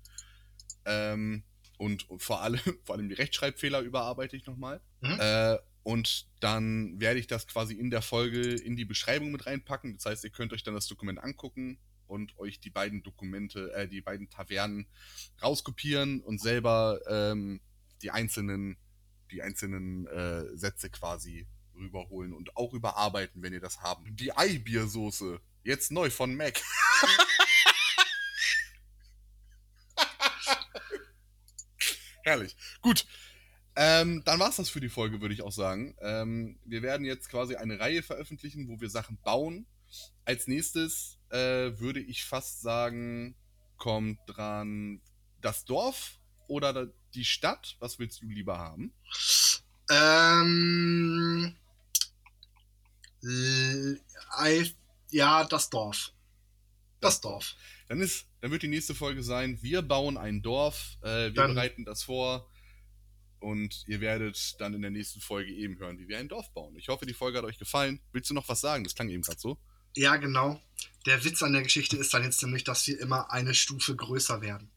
Ähm, 0.87 1.45
und 1.79 2.07
vor 2.19 2.41
allem, 2.41 2.61
vor 2.85 2.97
allem 2.97 3.09
die 3.09 3.15
Rechtschreibfehler 3.15 3.81
überarbeite 3.81 4.37
ich 4.37 4.47
nochmal. 4.47 4.81
Mhm. 5.01 5.21
Äh, 5.21 5.59
und 5.87 6.27
dann 6.41 7.01
werde 7.01 7.21
ich 7.21 7.29
das 7.29 7.47
quasi 7.47 7.75
in 7.75 7.91
der 7.91 8.03
Folge 8.03 8.41
in 8.41 8.75
die 8.75 8.85
Beschreibung 8.85 9.31
mit 9.31 9.47
reinpacken. 9.47 9.95
Das 9.95 10.07
heißt, 10.07 10.25
ihr 10.25 10.31
könnt 10.31 10.53
euch 10.53 10.65
dann 10.65 10.75
das 10.75 10.89
Dokument 10.89 11.23
angucken 11.23 11.79
und 12.09 12.37
euch 12.41 12.59
die 12.59 12.71
beiden 12.71 13.05
Dokumente, 13.05 13.73
äh, 13.73 13.87
die 13.87 14.01
beiden 14.01 14.29
Tavernen 14.29 14.89
rauskopieren 15.41 16.23
und 16.23 16.41
selber 16.41 16.99
ähm, 17.09 17.61
die 18.03 18.11
einzelnen, 18.11 18.77
die 19.31 19.43
einzelnen 19.43 20.09
äh, 20.09 20.57
Sätze 20.57 20.91
quasi 20.91 21.47
rüberholen 21.77 22.33
und 22.33 22.57
auch 22.57 22.75
überarbeiten, 22.75 23.41
wenn 23.45 23.53
ihr 23.53 23.61
das 23.61 23.81
habt. 23.81 24.09
Die 24.11 24.37
Eibiersoße, 24.37 25.41
jetzt 25.63 25.93
neu 25.93 26.11
von 26.11 26.35
Mac. 26.35 26.61
Herrlich. 32.25 32.57
Gut. 32.81 33.07
Ähm, 33.77 34.23
dann 34.25 34.41
war's 34.41 34.57
das 34.57 34.71
für 34.71 34.81
die 34.81 34.89
Folge, 34.89 35.21
würde 35.21 35.35
ich 35.35 35.43
auch 35.43 35.53
sagen. 35.53 35.95
Ähm, 36.01 36.59
wir 36.65 36.81
werden 36.83 37.05
jetzt 37.05 37.29
quasi 37.29 37.57
eine 37.57 37.79
Reihe 37.79 38.03
veröffentlichen, 38.03 38.69
wo 38.69 38.81
wir 38.81 38.89
Sachen 38.89 39.19
bauen. 39.23 39.67
Als 40.25 40.47
nächstes 40.47 41.19
äh, 41.29 41.79
würde 41.79 42.01
ich 42.01 42.25
fast 42.25 42.63
sagen, 42.63 43.37
kommt 43.77 44.19
dran 44.27 45.03
das 45.43 45.67
Dorf 45.67 46.19
oder 46.49 46.89
die 47.15 47.25
Stadt. 47.25 47.77
Was 47.79 47.99
willst 47.99 48.23
du 48.23 48.27
lieber 48.27 48.59
haben? 48.59 48.95
Ähm, 49.91 51.55
ja, 55.11 55.45
das 55.45 55.69
Dorf. 55.69 56.13
Das 57.01 57.21
Dorf. 57.21 57.55
Dann 57.89 58.01
ist, 58.01 58.27
dann 58.41 58.51
wird 58.51 58.63
die 58.63 58.69
nächste 58.69 58.95
Folge 58.95 59.23
sein, 59.23 59.59
wir 59.63 59.83
bauen 59.83 60.17
ein 60.17 60.41
Dorf, 60.43 60.97
äh, 61.03 61.07
wir 61.07 61.31
dann, 61.33 61.55
bereiten 61.55 61.85
das 61.85 62.03
vor 62.03 62.49
und 63.47 63.85
ihr 63.87 64.01
werdet 64.01 64.61
dann 64.61 64.75
in 64.75 64.83
der 64.83 64.91
nächsten 64.91 65.21
Folge 65.21 65.53
eben 65.53 65.79
hören, 65.79 66.01
wie 66.01 66.09
wir 66.09 66.19
ein 66.19 66.29
Dorf 66.29 66.53
bauen. 66.53 66.77
Ich 66.77 66.89
hoffe, 66.89 67.07
die 67.07 67.15
Folge 67.15 67.39
hat 67.39 67.45
euch 67.45 67.61
gefallen. 67.61 68.01
Willst 68.11 68.29
du 68.29 68.35
noch 68.35 68.49
was 68.49 68.61
sagen? 68.61 68.83
Das 68.83 68.97
klang 68.97 69.09
eben 69.09 69.23
gerade 69.23 69.39
so. 69.39 69.57
Ja, 69.95 70.17
genau. 70.17 70.61
Der 71.07 71.25
Witz 71.25 71.45
an 71.45 71.53
der 71.53 71.63
Geschichte 71.63 71.97
ist 71.97 72.13
dann 72.13 72.25
jetzt 72.25 72.43
nämlich, 72.43 72.65
dass 72.65 72.85
wir 72.89 72.99
immer 72.99 73.31
eine 73.31 73.55
Stufe 73.55 73.95
größer 73.95 74.43
werden. 74.43 74.69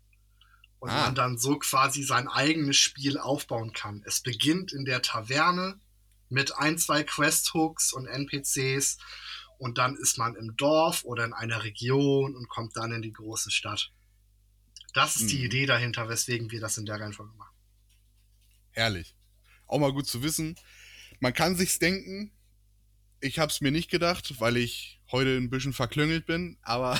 Und 0.78 0.91
ah. 0.91 1.05
man 1.05 1.15
dann 1.15 1.39
so 1.39 1.57
quasi 1.57 2.03
sein 2.03 2.28
eigenes 2.28 2.78
Spiel 2.78 3.17
aufbauen 3.17 3.74
kann. 3.74 4.03
Es 4.05 4.22
beginnt 4.22 4.72
in 4.72 4.86
der 4.86 5.01
Taverne 5.01 5.80
mit 6.30 6.55
ein, 6.55 6.78
zwei 6.78 7.01
Quest-Hooks 7.01 7.91
und 7.91 8.05
NPCs 8.05 8.99
und 9.57 9.80
dann 9.80 9.95
ist 9.95 10.20
man 10.20 10.36
im 10.36 10.55
Dorf 10.57 11.03
oder 11.05 11.26
in 11.26 11.34
einer 11.34 11.63
Region 11.63 12.36
und 12.36 12.47
kommt 12.49 12.78
dann 12.78 12.91
in 12.91 13.01
die 13.01 13.13
große 13.13 13.49
Stadt. 13.49 13.91
Das 14.93 15.15
ist 15.15 15.24
hm. 15.24 15.28
die 15.30 15.43
Idee 15.45 15.65
dahinter, 15.65 16.07
weswegen 16.07 16.51
wir 16.51 16.61
das 16.61 16.78
in 16.78 16.86
der 16.86 16.99
Reihenfolge 16.99 17.34
machen. 17.36 17.48
Herrlich. 18.72 19.15
Auch 19.67 19.80
mal 19.80 19.93
gut 19.93 20.07
zu 20.07 20.24
wissen. 20.24 20.55
Man 21.20 21.34
kann 21.34 21.55
sich's 21.55 21.80
denken. 21.80 22.32
Ich 23.22 23.39
hab's 23.39 23.61
mir 23.61 23.72
nicht 23.72 23.91
gedacht, 23.91 24.39
weil 24.39 24.57
ich 24.57 25.01
heute 25.11 25.38
ein 25.38 25.49
bisschen 25.49 25.74
verklüngelt 25.74 26.26
bin, 26.26 26.57
aber 26.61 26.99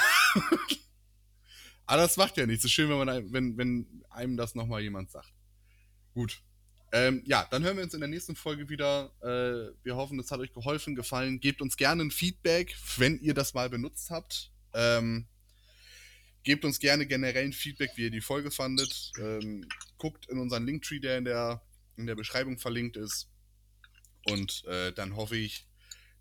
aber 1.86 1.98
das 2.02 2.18
macht 2.18 2.38
ja 2.38 2.46
nichts. 2.46 2.64
Es 2.66 2.72
ist 2.72 2.74
schön, 2.74 2.90
wenn, 2.90 2.98
man, 2.98 3.34
wenn, 3.34 3.58
wenn 3.58 4.04
einem 4.10 4.36
das 4.36 4.56
nochmal 4.56 4.82
jemand 4.82 5.12
sagt. 5.12 5.32
Gut. 6.14 6.42
Ähm, 6.92 7.22
ja, 7.26 7.48
dann 7.52 7.64
hören 7.64 7.78
wir 7.78 7.84
uns 7.84 7.94
in 7.94 8.00
der 8.00 8.10
nächsten 8.10 8.36
Folge 8.36 8.68
wieder. 8.68 9.12
Äh, 9.22 9.76
wir 9.84 9.96
hoffen, 9.96 10.20
es 10.20 10.32
hat 10.32 10.40
euch 10.40 10.54
geholfen, 10.54 10.96
gefallen. 10.96 11.40
Gebt 11.40 11.62
uns 11.62 11.78
gerne 11.78 12.04
ein 12.04 12.12
Feedback, 12.12 12.76
wenn 12.98 13.20
ihr 13.20 13.34
das 13.34 13.54
mal 13.54 13.70
benutzt 13.70 14.10
habt. 14.10 14.52
Ähm, 14.74 15.28
gebt 16.44 16.66
uns 16.66 16.80
gerne 16.80 17.06
generell 17.06 17.46
ein 17.46 17.54
Feedback, 17.54 17.92
wie 17.96 18.04
ihr 18.04 18.12
die 18.12 18.22
Folge 18.22 18.52
fandet. 18.52 19.12
Ähm, 19.20 19.68
guckt 19.98 20.28
in 20.28 20.40
unseren 20.40 20.66
Linktree, 20.66 21.00
der 21.00 21.18
in 21.18 21.26
der, 21.26 21.62
in 21.98 22.06
der 22.06 22.16
Beschreibung 22.16 22.58
verlinkt 22.58 22.98
ist. 22.98 23.30
Und 24.26 24.64
äh, 24.66 24.92
dann 24.94 25.16
hoffe 25.16 25.38
ich, 25.38 25.68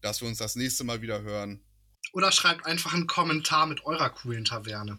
dass 0.00 0.20
wir 0.20 0.28
uns 0.28 0.38
das 0.38 0.56
nächste 0.56 0.84
Mal 0.84 1.02
wieder 1.02 1.22
hören. 1.22 1.62
Oder 2.12 2.32
schreibt 2.32 2.66
einfach 2.66 2.94
einen 2.94 3.06
Kommentar 3.06 3.66
mit 3.66 3.84
eurer 3.84 4.10
coolen 4.10 4.44
Taverne. 4.44 4.98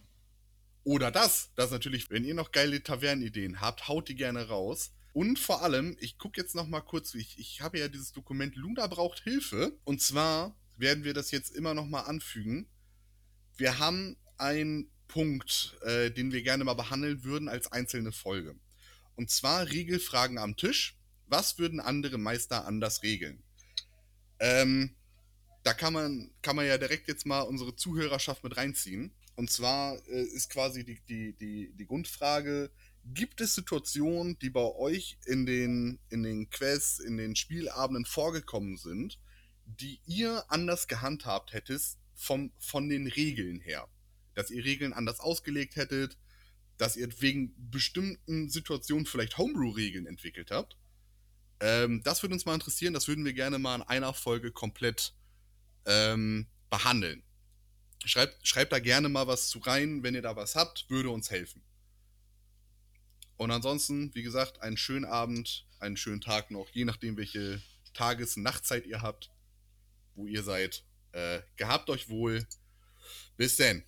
Oder 0.84 1.12
das, 1.12 1.52
das 1.56 1.72
natürlich, 1.72 2.10
wenn 2.10 2.24
ihr 2.24 2.34
noch 2.34 2.52
geile 2.52 2.82
Tavernenideen 2.82 3.62
habt, 3.62 3.88
haut 3.88 4.10
die 4.10 4.16
gerne 4.16 4.48
raus. 4.48 4.92
Und 5.14 5.40
vor 5.40 5.64
allem, 5.64 5.98
ich 6.00 6.18
gucke 6.18 6.40
jetzt 6.40 6.56
noch 6.56 6.68
mal 6.68 6.82
kurz, 6.82 7.14
ich, 7.16 7.38
ich 7.40 7.62
habe 7.62 7.80
ja 7.80 7.88
dieses 7.88 8.12
Dokument 8.12 8.56
Luna 8.56 8.88
braucht 8.88 9.20
Hilfe. 9.24 9.78
Und 9.84 10.02
zwar 10.02 10.56
werden 10.78 11.04
wir 11.04 11.14
das 11.14 11.32
jetzt 11.32 11.56
immer 11.56 11.74
noch 11.74 11.86
mal 11.86 12.02
anfügen. 12.02 12.70
Wir 13.58 13.80
haben 13.80 14.18
einen 14.38 14.90
Punkt, 15.10 15.78
äh, 15.82 16.10
den 16.10 16.32
wir 16.32 16.42
gerne 16.42 16.64
mal 16.64 16.76
behandeln 16.76 17.26
würden 17.26 17.50
als 17.50 17.70
einzelne 17.74 18.14
Folge. 18.14 18.56
Und 19.16 19.30
zwar 19.30 19.70
Regelfragen 19.70 20.38
am 20.38 20.56
Tisch. 20.56 20.98
Was 21.28 21.60
würden 21.60 21.82
andere 21.82 22.18
Meister 22.18 22.66
anders 22.66 23.04
regeln? 23.04 23.44
Ähm, 24.40 24.96
da 25.64 25.74
kann 25.74 25.92
man, 25.92 26.32
kann 26.42 26.56
man 26.56 26.66
ja 26.66 26.78
direkt 26.78 27.10
jetzt 27.10 27.26
mal 27.26 27.42
unsere 27.42 27.76
Zuhörerschaft 27.76 28.46
mit 28.46 28.56
reinziehen. 28.56 29.12
Und 29.36 29.52
zwar 29.52 29.98
äh, 30.08 30.24
ist 30.24 30.50
quasi 30.50 30.86
die, 30.86 31.02
die, 31.10 31.34
die, 31.34 31.74
die 31.76 31.86
Grundfrage, 31.86 32.72
Gibt 33.06 33.42
es 33.42 33.56
Situationen, 33.56 34.38
die 34.40 34.50
bei 34.50 34.62
euch 34.76 35.18
in 35.26 35.46
den, 35.46 36.00
in 36.10 36.22
den 36.22 36.50
Quests, 36.50 37.00
in 37.00 37.18
den 37.18 37.36
Spielabenden 37.36 38.06
vorgekommen 38.06 38.78
sind, 38.78 39.20
die 39.66 40.00
ihr 40.06 40.44
anders 40.50 40.88
gehandhabt 40.88 41.54
hättet 41.54 41.82
vom, 42.16 42.52
von 42.60 42.88
den 42.88 43.08
Regeln 43.08 43.62
her? 43.62 43.88
Dass 44.36 44.52
ihr 44.52 44.64
Regeln 44.64 44.94
anders 44.94 45.20
ausgelegt 45.20 45.76
hättet, 45.76 46.18
dass 46.78 46.96
ihr 46.96 47.10
wegen 47.22 47.54
bestimmten 47.70 48.50
Situationen 48.50 49.06
vielleicht 49.06 49.38
Homebrew-Regeln 49.38 50.06
entwickelt 50.06 50.52
habt? 50.52 50.78
Ähm, 51.60 52.02
das 52.04 52.24
würde 52.24 52.34
uns 52.34 52.46
mal 52.46 52.54
interessieren, 52.54 52.94
das 52.94 53.08
würden 53.08 53.26
wir 53.26 53.34
gerne 53.34 53.60
mal 53.60 53.76
in 53.76 53.82
einer 53.82 54.14
Folge 54.14 54.52
komplett 54.52 55.14
ähm, 55.86 56.48
behandeln. 56.70 57.24
Schreibt, 58.06 58.48
schreibt 58.48 58.72
da 58.72 58.80
gerne 58.80 59.10
mal 59.10 59.28
was 59.28 59.50
zu 59.50 59.60
rein, 59.60 60.04
wenn 60.04 60.16
ihr 60.16 60.22
da 60.22 60.36
was 60.36 60.56
habt, 60.56 60.90
würde 60.90 61.10
uns 61.10 61.32
helfen. 61.32 61.62
Und 63.36 63.52
ansonsten, 63.52 64.14
wie 64.16 64.24
gesagt, 64.24 64.62
einen 64.62 64.78
schönen 64.78 65.06
Abend, 65.06 65.66
einen 65.80 65.98
schönen 65.98 66.22
Tag 66.22 66.52
noch, 66.52 66.70
je 66.72 66.86
nachdem, 66.86 67.18
welche 67.18 67.62
Tages- 67.94 68.38
und 68.38 68.44
Nachtzeit 68.44 68.86
ihr 68.86 69.02
habt, 69.02 69.32
wo 70.16 70.28
ihr 70.28 70.44
seid. 70.44 70.84
Äh, 71.12 71.42
gehabt 71.56 71.90
euch 71.90 72.10
wohl. 72.10 72.46
Bis 73.38 73.56
denn. 73.58 73.84